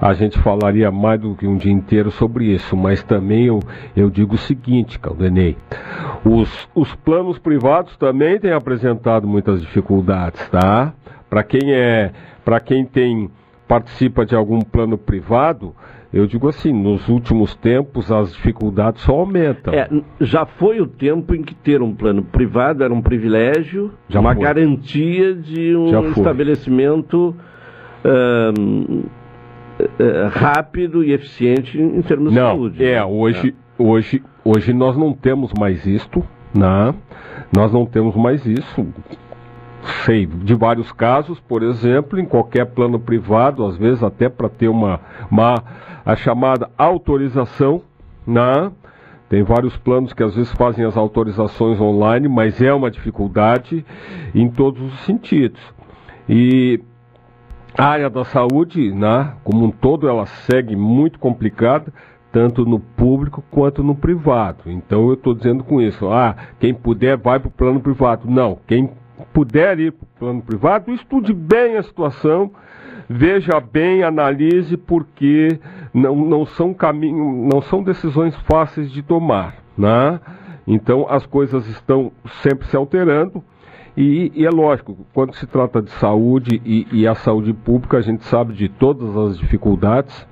a 0.01 0.13
gente 0.13 0.39
falaria 0.39 0.89
mais 0.89 1.19
do 1.19 1.35
que 1.35 1.45
um 1.45 1.57
dia 1.57 1.71
inteiro 1.71 2.11
sobre 2.11 2.45
isso, 2.45 2.77
mas 2.77 3.03
também 3.03 3.47
eu, 3.47 3.59
eu 3.93 4.09
digo 4.09 4.35
o 4.35 4.37
seguinte, 4.37 4.97
Caldenei, 4.99 5.57
os, 6.23 6.69
os 6.73 6.95
planos 6.95 7.37
privados 7.39 7.97
também 7.97 8.36
têm 8.39 8.51
apresentado 8.51 9.27
muitas 9.27 9.61
dificuldades, 9.61 10.47
tá? 10.49 10.93
Para 11.29 11.43
quem 11.43 11.73
é, 11.73 12.11
para 12.43 12.59
quem 12.59 12.85
tem 12.85 13.29
participa 13.67 14.25
de 14.25 14.33
algum 14.35 14.59
plano 14.59 14.97
privado, 14.97 15.75
eu 16.13 16.25
digo 16.25 16.47
assim, 16.47 16.71
nos 16.71 17.09
últimos 17.09 17.53
tempos 17.55 18.11
as 18.11 18.31
dificuldades 18.31 19.01
só 19.03 19.19
aumentam. 19.19 19.73
É, 19.73 19.89
já 20.21 20.45
foi 20.45 20.79
o 20.79 20.87
tempo 20.87 21.35
em 21.35 21.43
que 21.43 21.53
ter 21.53 21.81
um 21.81 21.93
plano 21.93 22.23
privado 22.23 22.83
era 22.83 22.93
um 22.93 23.01
privilégio, 23.01 23.91
já 24.07 24.19
uma 24.19 24.33
foi. 24.33 24.43
garantia 24.43 25.35
de 25.35 25.75
um 25.75 26.09
estabelecimento 26.11 27.35
um, 28.05 29.03
rápido 30.31 31.03
e 31.03 31.11
eficiente 31.11 31.79
em 31.79 32.01
termos 32.01 32.33
não, 32.33 32.43
de 32.43 32.49
saúde. 32.49 32.85
É, 32.85 33.03
hoje, 33.03 33.49
é. 33.77 33.83
hoje, 33.83 34.23
hoje 34.43 34.73
nós 34.73 34.97
não 34.97 35.13
temos 35.13 35.51
mais 35.59 35.85
isto, 35.85 36.23
né? 36.55 36.95
Nós 37.55 37.71
não 37.71 37.85
temos 37.85 38.15
mais 38.15 38.45
isso. 38.45 38.87
Sei 40.05 40.25
de 40.25 40.53
vários 40.53 40.91
casos, 40.91 41.39
por 41.39 41.63
exemplo, 41.63 42.19
em 42.19 42.25
qualquer 42.25 42.65
plano 42.65 42.99
privado, 42.99 43.65
às 43.65 43.77
vezes 43.77 44.03
até 44.03 44.27
para 44.27 44.49
ter 44.49 44.67
uma, 44.67 44.99
uma 45.31 45.63
a 46.05 46.15
chamada 46.15 46.69
autorização, 46.77 47.81
né? 48.25 48.71
Tem 49.29 49.43
vários 49.43 49.75
planos 49.77 50.13
que 50.13 50.23
às 50.23 50.35
vezes 50.35 50.51
fazem 50.53 50.85
as 50.85 50.95
autorizações 50.95 51.79
online, 51.81 52.29
mas 52.29 52.61
é 52.61 52.73
uma 52.73 52.89
dificuldade 52.89 53.85
em 54.33 54.49
todos 54.49 54.81
os 54.81 54.99
sentidos. 55.01 55.59
E 56.29 56.81
a 57.77 57.85
área 57.85 58.09
da 58.09 58.23
saúde, 58.23 58.91
né, 58.91 59.33
como 59.43 59.65
um 59.65 59.71
todo, 59.71 60.07
ela 60.07 60.25
segue 60.25 60.75
muito 60.75 61.19
complicada 61.19 61.93
tanto 62.31 62.65
no 62.65 62.79
público 62.79 63.43
quanto 63.49 63.83
no 63.83 63.95
privado. 63.95 64.63
Então 64.67 65.07
eu 65.07 65.13
estou 65.13 65.33
dizendo 65.33 65.63
com 65.63 65.81
isso, 65.81 66.09
ah, 66.09 66.35
quem 66.59 66.73
puder 66.73 67.17
vai 67.17 67.39
para 67.39 67.47
o 67.47 67.51
plano 67.51 67.79
privado. 67.79 68.29
Não, 68.29 68.57
quem 68.67 68.91
puder 69.33 69.79
ir 69.79 69.91
para 69.91 70.03
o 70.03 70.19
plano 70.19 70.41
privado, 70.41 70.91
estude 70.91 71.33
bem 71.33 71.77
a 71.77 71.83
situação, 71.83 72.51
veja 73.09 73.59
bem, 73.59 74.03
analise, 74.03 74.77
porque 74.77 75.59
não, 75.93 76.15
não 76.15 76.45
são 76.45 76.73
caminho, 76.73 77.47
não 77.51 77.61
são 77.61 77.83
decisões 77.83 78.35
fáceis 78.41 78.91
de 78.91 79.01
tomar, 79.01 79.55
né? 79.77 80.19
Então 80.67 81.07
as 81.09 81.25
coisas 81.25 81.67
estão 81.67 82.11
sempre 82.43 82.67
se 82.67 82.75
alterando. 82.75 83.43
E, 83.95 84.31
e, 84.35 84.45
é 84.45 84.49
lógico, 84.51 84.95
quando 85.11 85.33
se 85.33 85.47
trata 85.47 85.81
de 85.81 85.89
saúde 85.91 86.61
e, 86.63 86.85
e, 86.91 87.07
a 87.07 87.15
saúde 87.15 87.51
pública, 87.51 87.97
a 87.97 88.01
gente 88.01 88.23
sabe 88.25 88.53
de 88.53 88.69
todas 88.69 89.17
as 89.17 89.39
dificuldades 89.39 90.27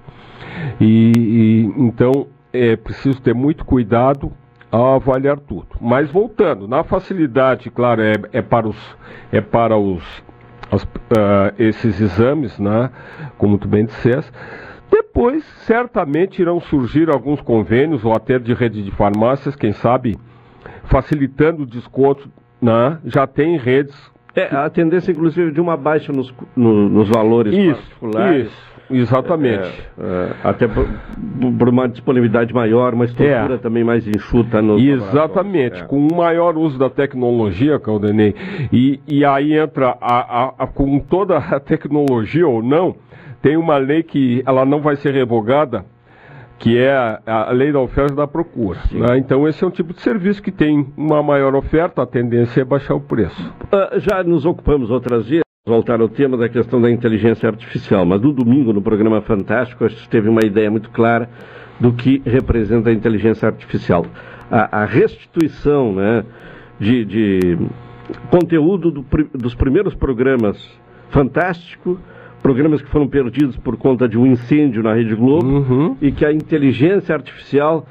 e, 0.80 1.12
e 1.16 1.74
então 1.78 2.28
é 2.52 2.76
preciso 2.76 3.22
ter 3.22 3.34
muito 3.34 3.66
cuidado 3.66 4.32
ao 4.72 4.95
avaliar 4.95 5.40
tudo. 5.40 5.68
Mas 5.80 6.10
voltando, 6.12 6.68
na 6.68 6.84
facilidade, 6.84 7.70
claro, 7.70 8.02
é, 8.02 8.14
é 8.34 8.41
para 8.41 8.68
os, 8.68 8.98
é 9.32 9.41
para 9.41 9.78
os, 9.78 10.03
as, 10.72 10.84
uh, 10.84 11.53
esses 11.57 11.99
exames, 12.02 12.60
né, 12.60 12.90
como 13.38 13.57
tu 13.57 13.68
bem 13.68 13.86
disseste. 13.86 14.32
Depois, 14.90 15.44
certamente 15.66 16.41
irão 16.41 16.60
surgir 16.60 17.10
alguns 17.10 17.41
convênios, 17.41 18.03
ou 18.03 18.14
até 18.14 18.38
de 18.38 18.53
rede 18.53 18.84
de 18.84 18.91
farmácias, 18.91 19.56
quem 19.56 19.72
sabe, 19.72 20.18
facilitando 20.84 21.64
o 21.64 21.66
desconto, 21.66 22.30
né, 22.62 22.99
já 23.06 23.26
tem 23.26 23.57
redes. 23.57 23.95
É, 24.36 24.53
a 24.53 24.70
tendência, 24.70 25.12
inclusive, 25.12 25.52
de 25.52 25.62
uma 25.62 25.78
baixa 25.78 26.12
nos, 26.12 26.34
no, 26.56 26.90
nos 26.90 27.07
valores 27.07 27.53
isso, 27.53 27.76
particulares. 27.76 28.48
Isso. 28.48 28.75
Exatamente. 28.90 29.84
É, 29.98 30.03
é, 30.03 30.36
até 30.44 30.68
por, 30.68 30.88
por, 31.57 31.70
uma 31.70 31.88
disponibilidade 31.88 32.53
maior, 32.53 32.94
uma 32.94 33.06
estrutura 33.06 33.56
é. 33.56 33.57
também 33.57 33.84
mais 33.84 34.07
enxuta. 34.07 34.62
No 34.62 34.78
Exatamente, 34.78 35.84
com 35.86 35.99
um 35.99 36.16
maior 36.16 36.57
uso 36.57 36.78
da 36.78 36.90
tecnologia, 36.90 37.80
Caldenei, 37.80 38.36
e, 38.72 38.99
e 39.07 39.26
aí 39.26 39.53
entra, 39.53 39.98
a, 39.99 40.44
a, 40.44 40.53
a, 40.60 40.68
com 40.68 40.99
toda 40.99 41.38
a 41.38 41.60
tecnologia 41.60 42.48
ou 42.48 42.62
não, 42.62 42.95
tem 43.41 43.57
uma 43.57 43.78
lei 43.78 44.03
que 44.03 44.44
ela 44.45 44.66
não 44.66 44.82
vai 44.82 44.95
ser 44.95 45.14
revogada, 45.14 45.86
que 46.57 46.78
é 46.78 46.91
a, 46.91 47.22
a 47.26 47.52
lei 47.52 47.72
da 47.72 47.80
oferta 47.80 48.14
e 48.14 48.16
da 48.16 48.28
procura. 48.28 48.80
Né? 48.91 49.18
Então 49.18 49.48
esse 49.48 49.64
é 49.64 49.68
um 49.68 49.72
tipo 49.72 49.94
de 49.94 50.02
serviço 50.02 50.41
que 50.41 50.52
tem 50.52 50.88
uma 50.95 51.22
maior 51.22 51.53
oferta, 51.56 52.02
a 52.02 52.06
tendência 52.07 52.62
é 52.62 52.66
baixar 52.66 52.95
o 52.95 53.02
preço. 53.02 53.53
Uh, 53.66 53.99
já 53.99 54.24
nos 54.24 54.45
ocupamos 54.45 54.90
outras 54.90 55.28
vezes 55.28 55.45
voltar 55.68 56.00
ao 56.00 56.08
tema 56.08 56.38
da 56.38 56.48
questão 56.48 56.80
da 56.80 56.92
inteligência 56.92 57.50
artificial, 57.50 58.06
mas 58.06 58.22
no 58.22 58.32
domingo, 58.32 58.72
no 58.72 58.84
programa 58.84 59.20
Fantástico, 59.22 59.84
a 59.84 59.88
gente 59.88 60.08
teve 60.10 60.30
uma 60.30 60.46
ideia 60.46 60.70
muito 60.70 60.92
clara 60.92 61.28
do 61.80 61.92
que 61.92 62.22
representa 62.24 62.92
a 62.92 62.94
inteligência 62.94 63.48
artificial. 63.48 64.06
A, 64.52 64.84
a 64.84 64.86
restituição 64.86 65.92
né, 65.92 66.24
de, 66.80 67.04
de 67.04 67.58
conteúdo 68.30 68.92
do, 68.92 69.06
dos 69.34 69.56
primeiros 69.56 69.96
programas 69.96 70.56
Fantástico, 71.10 72.00
programas 72.44 72.84
que 72.84 72.90
foram 72.90 73.08
perdidos 73.08 73.58
por 73.58 73.76
conta 73.76 74.08
de 74.08 74.20
um 74.20 74.28
incêndio 74.28 74.84
na 74.84 74.94
Rede 74.94 75.16
Globo 75.16 75.48
Uhum. 75.48 75.98
e 76.00 76.12
que 76.12 76.24
a 76.24 76.32
inteligência 76.32 77.16
artificial 77.16 77.88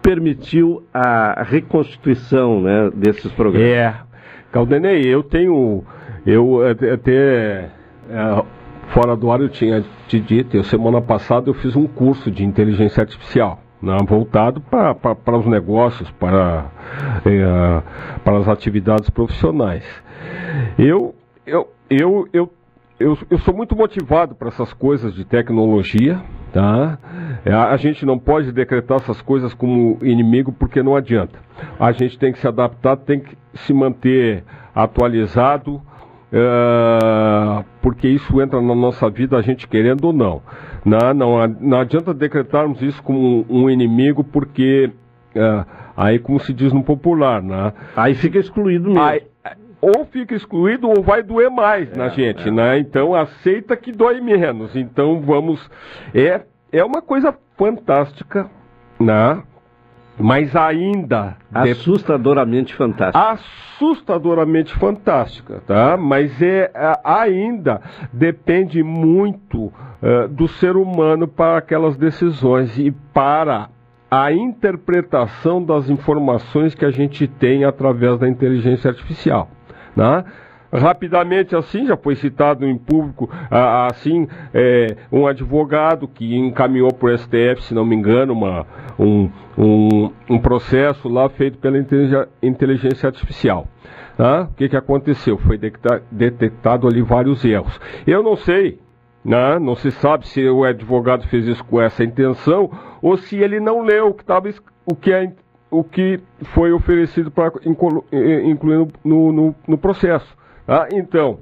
permitiu 0.00 0.82
a 0.94 1.42
reconstituição 1.42 2.62
né, 2.62 2.90
desses 2.94 3.30
programas. 3.32 3.68
É, 3.68 3.94
Caldenei, 4.50 5.02
eu 5.02 5.22
tenho, 5.22 5.84
eu 6.26 6.66
até- 6.68 7.70
é, 8.10 8.44
fora 8.88 9.16
do 9.16 9.30
ar 9.30 9.40
eu 9.40 9.48
tinha 9.48 9.84
te 10.06 10.18
dito, 10.20 10.56
eu, 10.56 10.64
semana 10.64 11.00
passada 11.00 11.48
eu 11.48 11.54
fiz 11.54 11.76
um 11.76 11.86
curso 11.86 12.30
de 12.30 12.44
inteligência 12.44 13.00
artificial, 13.02 13.60
né, 13.82 13.96
voltado 14.06 14.60
para 14.60 14.94
para 14.94 15.38
os 15.38 15.46
negócios, 15.46 16.10
para, 16.12 16.66
é, 17.24 17.82
para 18.24 18.38
as 18.38 18.48
atividades 18.48 19.10
profissionais. 19.10 19.84
Eu, 20.78 21.14
eu, 21.46 21.68
eu, 21.90 22.28
eu, 22.32 22.50
eu, 22.98 23.18
eu 23.30 23.38
sou 23.38 23.54
muito 23.54 23.76
motivado 23.76 24.34
para 24.34 24.48
essas 24.48 24.72
coisas 24.72 25.14
de 25.14 25.24
tecnologia, 25.24 26.20
tá? 26.52 26.98
É, 27.44 27.52
a 27.52 27.76
gente 27.76 28.04
não 28.04 28.18
pode 28.18 28.50
decretar 28.52 28.96
essas 28.98 29.20
coisas 29.22 29.54
como 29.54 29.98
inimigo 30.02 30.52
porque 30.52 30.82
não 30.82 30.96
adianta. 30.96 31.38
A 31.78 31.92
gente 31.92 32.18
tem 32.18 32.32
que 32.32 32.38
se 32.38 32.48
adaptar, 32.48 32.96
tem 32.96 33.20
que 33.20 33.36
se 33.54 33.72
manter 33.72 34.44
atualizado, 34.74 35.80
é, 36.32 37.64
porque 37.80 38.08
isso 38.08 38.40
entra 38.40 38.60
na 38.60 38.74
nossa 38.74 39.08
vida, 39.08 39.36
a 39.36 39.42
gente 39.42 39.66
querendo 39.66 40.04
ou 40.04 40.12
não. 40.12 40.42
Não, 40.84 41.14
não, 41.14 41.48
não 41.60 41.80
adianta 41.80 42.12
decretarmos 42.12 42.80
isso 42.82 43.02
como 43.02 43.46
um, 43.48 43.70
inimigo, 43.70 44.22
porque 44.22 44.90
é, 45.34 45.64
aí, 45.96 46.18
como 46.18 46.38
se 46.40 46.52
diz 46.52 46.72
no 46.72 46.82
popular, 46.82 47.42
né? 47.42 47.72
Aí 47.96 48.14
fica 48.14 48.38
excluído 48.38 48.88
mesmo. 48.88 49.02
Aí, 49.02 49.22
ou 49.80 50.04
fica 50.06 50.34
excluído 50.34 50.88
ou 50.88 51.02
vai 51.02 51.22
doer 51.22 51.50
mais 51.50 51.90
na 51.96 52.08
gente, 52.08 52.50
né? 52.50 52.78
Então 52.78 53.14
aceita 53.14 53.76
que 53.76 53.92
dói 53.92 54.20
menos. 54.20 54.74
Então 54.74 55.20
vamos. 55.20 55.70
É, 56.12 56.42
é 56.72 56.84
uma 56.84 57.00
coisa 57.00 57.34
fantástica, 57.56 58.50
né? 58.98 59.42
Mas 60.18 60.54
ainda. 60.56 61.36
Assustadoramente 61.54 62.74
fantástica. 62.74 63.30
Assustadoramente 63.30 64.74
fantástica, 64.74 65.62
tá? 65.66 65.96
Mas 65.96 66.40
é 66.42 66.70
a- 66.74 67.00
ainda 67.22 67.80
depende 68.12 68.82
muito 68.82 69.72
eh, 70.02 70.28
do 70.28 70.46
ser 70.48 70.76
humano 70.76 71.26
para 71.28 71.58
aquelas 71.58 71.96
decisões 71.96 72.76
e 72.78 72.90
para 72.90 73.68
a 74.10 74.32
interpretação 74.32 75.62
das 75.62 75.88
informações 75.90 76.74
que 76.74 76.84
a 76.84 76.90
gente 76.90 77.26
tem 77.26 77.64
através 77.64 78.18
da 78.18 78.28
inteligência 78.28 78.88
artificial, 78.90 79.48
né? 79.94 80.24
Rapidamente 80.72 81.56
assim, 81.56 81.86
já 81.86 81.96
foi 81.96 82.14
citado 82.14 82.66
em 82.66 82.76
público, 82.76 83.28
ah, 83.50 83.86
assim, 83.86 84.28
é, 84.52 84.96
um 85.10 85.26
advogado 85.26 86.06
que 86.06 86.36
encaminhou 86.36 86.92
para 86.92 87.08
o 87.08 87.18
STF, 87.18 87.62
se 87.62 87.74
não 87.74 87.86
me 87.86 87.96
engano, 87.96 88.34
uma, 88.34 88.66
um, 88.98 89.30
um, 89.56 90.10
um 90.28 90.38
processo 90.38 91.08
lá 91.08 91.28
feito 91.30 91.56
pela 91.58 91.78
inteligência 92.42 93.06
artificial. 93.06 93.66
tá? 94.16 94.42
O 94.42 94.54
que, 94.54 94.68
que 94.68 94.76
aconteceu? 94.76 95.38
Foi 95.38 95.56
detecta- 95.56 96.02
detectado 96.10 96.86
ali 96.86 97.00
vários 97.00 97.42
erros. 97.44 97.80
Eu 98.06 98.22
não 98.22 98.36
sei, 98.36 98.78
né? 99.24 99.58
não 99.58 99.74
se 99.74 99.90
sabe 99.90 100.28
se 100.28 100.46
o 100.46 100.64
advogado 100.64 101.26
fez 101.28 101.46
isso 101.46 101.64
com 101.64 101.80
essa 101.80 102.04
intenção 102.04 102.70
ou 103.00 103.16
se 103.16 103.38
ele 103.38 103.58
não 103.58 103.80
leu 103.82 104.08
o 104.08 104.14
que, 104.14 104.24
tava, 104.24 104.50
o 104.84 104.94
que, 104.94 105.12
é, 105.12 105.32
o 105.70 105.82
que 105.82 106.20
foi 106.52 106.72
oferecido 106.72 107.30
para 107.30 107.52
incluir 107.64 108.86
no, 109.02 109.32
no, 109.32 109.54
no 109.66 109.78
processo. 109.78 110.36
Tá? 110.68 110.88
Então, 110.92 111.38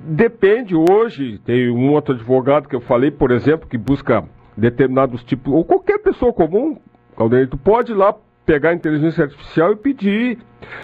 depende 0.00 0.74
hoje, 0.74 1.38
tem 1.38 1.70
um 1.70 1.92
outro 1.92 2.14
advogado 2.14 2.68
que 2.68 2.74
eu 2.74 2.80
falei, 2.80 3.10
por 3.10 3.30
exemplo, 3.30 3.68
que 3.68 3.78
busca 3.78 4.24
determinados 4.56 5.22
tipos, 5.22 5.52
ou 5.52 5.64
qualquer 5.64 5.98
pessoa 5.98 6.32
comum, 6.32 6.76
Caldeira, 7.16 7.46
tu 7.46 7.56
pode 7.56 7.92
ir 7.92 7.94
lá 7.94 8.14
pegar 8.44 8.70
a 8.70 8.74
inteligência 8.74 9.24
artificial 9.24 9.72
e 9.72 9.76
pedir 9.76 10.38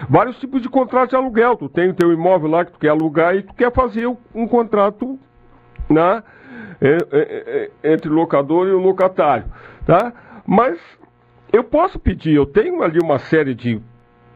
vários 0.09 0.37
tipos 0.39 0.61
de 0.61 0.69
contrato 0.69 1.11
de 1.11 1.15
aluguel. 1.15 1.55
Tu 1.55 1.69
tem 1.69 1.89
o 1.89 1.93
teu 1.93 2.11
imóvel 2.11 2.49
lá 2.49 2.65
que 2.65 2.71
tu 2.71 2.79
quer 2.79 2.89
alugar 2.89 3.35
e 3.35 3.43
tu 3.43 3.53
quer 3.53 3.71
fazer 3.71 4.07
um 4.07 4.47
contrato 4.47 5.19
né, 5.89 6.23
entre 7.83 8.09
o 8.09 8.13
locador 8.13 8.67
e 8.67 8.71
o 8.71 8.79
locatário. 8.79 9.45
Tá? 9.85 10.41
Mas 10.45 10.79
eu 11.51 11.63
posso 11.63 11.99
pedir, 11.99 12.35
eu 12.35 12.45
tenho 12.45 12.81
ali 12.81 12.99
uma 13.01 13.19
série 13.19 13.53
de. 13.53 13.81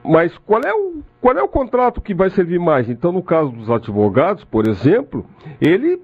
Mas 0.08 0.38
qual 0.40 0.62
é, 0.64 0.74
o, 0.74 1.04
qual 1.20 1.38
é 1.38 1.44
o 1.44 1.48
contrato 1.48 2.00
que 2.00 2.14
vai 2.14 2.30
servir 2.30 2.60
mais? 2.60 2.90
Então, 2.90 3.12
no 3.12 3.22
caso 3.22 3.52
dos 3.52 3.70
advogados, 3.70 4.44
por 4.46 4.68
exemplo, 4.68 5.26
ele 5.60 6.02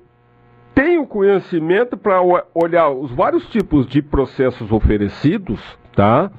tem 0.76 0.98
o 0.98 1.06
conhecimento 1.06 1.96
para 1.96 2.22
olhar 2.54 2.90
os 2.90 3.12
vários 3.12 3.48
tipos 3.50 3.88
de 3.88 4.02
processos 4.02 4.72
oferecidos, 4.72 5.62
tá? 5.96 6.30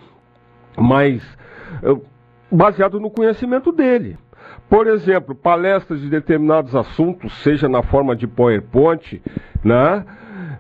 Mas 0.77 1.23
eh, 1.83 1.97
baseado 2.51 3.01
no 3.01 3.11
conhecimento 3.11 3.73
dele. 3.73 4.19
Por 4.69 4.87
exemplo, 4.87 5.35
palestras 5.35 6.01
de 6.01 6.09
determinados 6.09 6.75
assuntos, 6.75 7.33
seja 7.43 7.69
na 7.69 7.83
forma 7.83 8.15
de 8.15 8.27
PowerPoint, 8.27 9.23
né? 9.63 10.05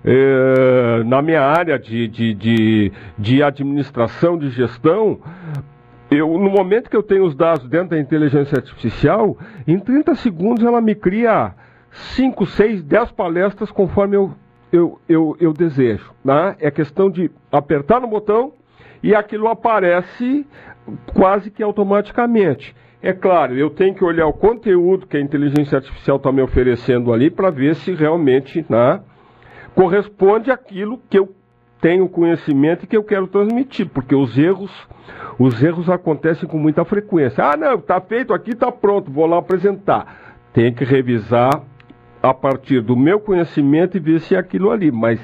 Eh, 0.05 1.03
na 1.05 1.23
minha 1.23 1.43
área 1.43 1.79
de, 1.79 2.07
de, 2.09 2.35
de, 2.35 2.93
de 3.19 3.43
administração, 3.43 4.39
de 4.39 4.51
gestão, 4.51 5.19
eu, 6.11 6.29
no 6.39 6.51
momento 6.51 6.91
que 6.91 6.97
eu 6.97 7.03
tenho 7.03 7.25
os 7.25 7.35
dados 7.35 7.69
dentro 7.69 7.91
da 7.91 7.99
inteligência 7.99 8.57
artificial, 8.57 9.37
em 9.67 9.79
30 9.79 10.15
segundos 10.17 10.65
ela 10.65 10.81
me 10.81 10.95
cria 10.95 11.55
5, 11.91 12.47
6, 12.47 12.83
10 12.83 13.13
palestras 13.13 13.71
conforme 13.71 14.17
eu, 14.17 14.33
eu, 14.73 15.01
eu, 15.09 15.37
eu 15.41 15.53
desejo. 15.53 16.13
Né? 16.25 16.57
É 16.61 16.71
questão 16.71 17.11
de 17.11 17.31
apertar 17.51 18.01
no 18.01 18.07
botão 18.07 18.53
e 19.03 19.15
aquilo 19.15 19.49
aparece 19.49 20.47
quase 21.15 21.51
que 21.51 21.63
automaticamente. 21.63 22.75
É 23.03 23.13
claro, 23.13 23.55
eu 23.55 23.69
tenho 23.69 23.95
que 23.95 24.03
olhar 24.03 24.27
o 24.27 24.33
conteúdo 24.33 25.07
que 25.07 25.17
a 25.17 25.21
inteligência 25.21 25.77
artificial 25.77 26.17
está 26.17 26.33
me 26.33 26.41
oferecendo 26.41 27.13
ali 27.13 27.31
para 27.31 27.51
ver 27.51 27.75
se 27.75 27.93
realmente 27.93 28.65
né, 28.69 29.01
corresponde 29.75 30.51
àquilo 30.51 30.99
que 31.11 31.19
eu 31.19 31.29
tenho 31.85 32.09
conhecimento 32.09 32.85
e 32.85 32.87
que 32.87 32.97
eu 32.97 33.05
quero 33.05 33.27
transmitir, 33.27 33.87
porque 33.91 34.15
os 34.15 34.39
erros, 34.39 34.71
os 35.39 35.63
erros 35.63 35.91
acontecem 35.91 36.49
com 36.49 36.57
muita 36.57 36.83
frequência. 36.83 37.45
Ah, 37.45 37.59
não, 37.59 37.75
está 37.75 38.01
feito 38.01 38.33
aqui, 38.33 38.53
está 38.53 38.73
pronto, 38.73 39.11
vou 39.13 39.27
lá 39.27 39.37
apresentar. 39.37 40.39
Tem 40.55 40.73
que 40.73 40.83
revisar 40.83 41.61
a 42.23 42.33
partir 42.33 42.81
do 42.81 42.97
meu 42.97 43.21
conhecimento 43.21 43.99
e 43.99 44.01
ver 44.01 44.21
se 44.21 44.35
é 44.35 44.39
aquilo 44.39 44.71
ali. 44.71 44.91
Mas 44.91 45.21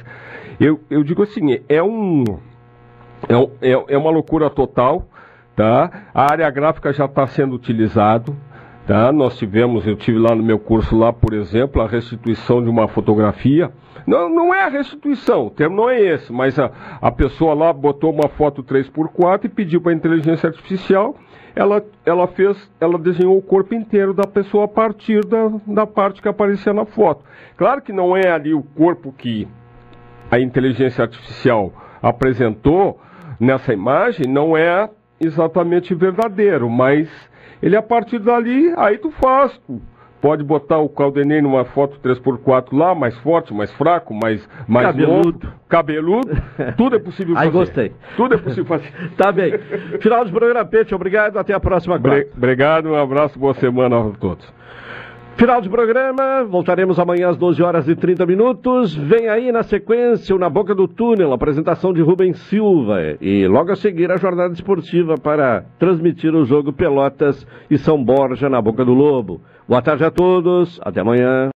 eu, 0.61 0.79
eu 0.91 1.03
digo 1.03 1.23
assim, 1.23 1.61
é 1.67 1.83
um 1.83 2.25
é, 3.27 3.35
um- 3.39 3.51
é, 3.63 3.95
é 3.95 3.97
uma 3.97 4.11
loucura 4.11 4.51
total, 4.51 5.09
tá? 5.57 6.09
A 6.13 6.31
área 6.31 6.51
gráfica 6.51 6.93
já 6.93 7.07
está 7.07 7.27
sendo 7.27 7.55
utilizado, 7.55 8.37
tá? 8.87 9.11
Nós 9.11 9.39
tivemos, 9.39 9.87
eu 9.87 9.97
tive 9.97 10.19
lá 10.19 10.35
no 10.35 10.43
meu 10.43 10.59
curso 10.59 10.95
lá, 10.95 11.11
por 11.11 11.33
exemplo, 11.33 11.81
a 11.81 11.87
restituição 11.89 12.63
de 12.63 12.69
uma 12.69 12.87
fotografia. 12.87 13.71
Não, 14.11 14.29
não 14.29 14.53
é 14.53 14.65
a 14.65 14.69
restituição, 14.69 15.47
o 15.47 15.51
termo 15.51 15.77
não 15.77 15.89
é 15.89 16.01
esse, 16.01 16.33
mas 16.33 16.59
a, 16.59 16.73
a 17.01 17.13
pessoa 17.13 17.55
lá 17.55 17.73
botou 17.73 18.13
uma 18.13 18.29
foto 18.31 18.61
3x4 18.61 19.45
e 19.45 19.49
pediu 19.49 19.81
para 19.81 19.93
a 19.93 19.95
inteligência 19.95 20.49
artificial, 20.49 21.15
ela, 21.55 21.81
ela 22.05 22.27
fez, 22.27 22.69
ela 22.81 22.99
desenhou 22.99 23.39
o 23.39 23.43
corpo 23.43 23.73
inteiro 23.73 24.13
da 24.13 24.27
pessoa 24.27 24.65
a 24.65 24.69
partir 24.69 25.25
da, 25.25 25.53
da 25.65 25.87
parte 25.87 26.21
que 26.21 26.27
aparecia 26.27 26.73
na 26.73 26.85
foto. 26.85 27.25
Claro 27.57 27.81
que 27.83 27.93
não 27.93 28.17
é 28.17 28.29
ali 28.29 28.53
o 28.53 28.65
corpo 28.65 29.15
que 29.17 29.47
a 30.29 30.41
inteligência 30.41 31.03
artificial 31.03 31.73
apresentou 32.03 33.01
nessa 33.39 33.73
imagem 33.73 34.27
não 34.27 34.57
é 34.57 34.91
exatamente 35.21 35.95
verdadeiro, 35.95 36.69
mas 36.69 37.09
ele 37.63 37.77
a 37.77 37.83
partir 37.83 38.19
dali, 38.19 38.75
aí 38.77 38.99
tu 38.99 39.13
faz. 39.13 39.57
Pode 40.21 40.43
botar 40.45 40.79
o 40.79 40.89
Caldenei 40.89 41.41
numa 41.41 41.65
foto 41.65 41.99
3x4 42.01 42.67
lá, 42.77 42.95
mais 42.95 43.17
forte, 43.19 43.53
mais 43.55 43.73
fraco, 43.73 44.13
mais, 44.15 44.47
mais 44.69 44.87
Cabeludo. 44.87 45.47
longo, 45.47 45.55
cabeludo, 45.69 46.29
tudo 46.77 46.97
é 46.97 46.99
possível 46.99 47.35
Aí 47.37 47.47
fazer. 47.47 47.59
gostei. 47.59 47.93
Tudo 48.17 48.35
é 48.35 48.39
possível 48.39 48.65
fazer. 48.67 48.93
Tá 49.17 49.33
bem. 49.33 49.53
Final 50.01 50.25
do 50.25 50.31
programa, 50.31 50.65
Pete. 50.65 50.95
Obrigado. 50.95 51.39
Até 51.39 51.53
a 51.55 51.61
próxima 51.61 51.99
quarta. 51.99 52.29
Obrigado, 52.37 52.91
um 52.91 52.97
abraço, 52.97 53.39
boa 53.39 53.55
semana 53.55 53.99
a 53.99 54.11
todos. 54.19 54.61
Final 55.37 55.63
do 55.63 55.71
programa, 55.71 56.45
voltaremos 56.45 56.99
amanhã 56.99 57.31
às 57.31 57.37
12 57.39 57.63
horas 57.63 57.89
e 57.89 57.97
30 57.97 58.27
minutos. 58.27 58.95
Vem 58.95 59.27
aí 59.29 59.51
na 59.51 59.63
sequência 59.63 60.37
o 60.37 60.39
Na 60.39 60.51
Boca 60.51 60.75
do 60.75 60.87
Túnel, 60.87 61.33
apresentação 61.33 61.95
de 61.95 62.03
Rubens 62.03 62.37
Silva. 62.49 62.99
E 63.23 63.47
logo 63.47 63.73
a 63.73 63.77
seguir 63.77 64.11
a 64.11 64.19
jornada 64.19 64.53
esportiva 64.53 65.15
para 65.17 65.65
transmitir 65.79 66.35
o 66.35 66.45
jogo 66.45 66.75
Pelotas 66.75 67.47
e 67.71 67.79
São 67.79 68.03
Borja 68.05 68.51
na 68.51 68.61
Boca 68.61 68.85
do 68.85 68.93
Lobo. 68.93 69.41
Boa 69.71 69.81
tarde 69.81 70.05
a 70.05 70.11
todos, 70.11 70.81
até 70.83 70.99
amanhã. 70.99 71.49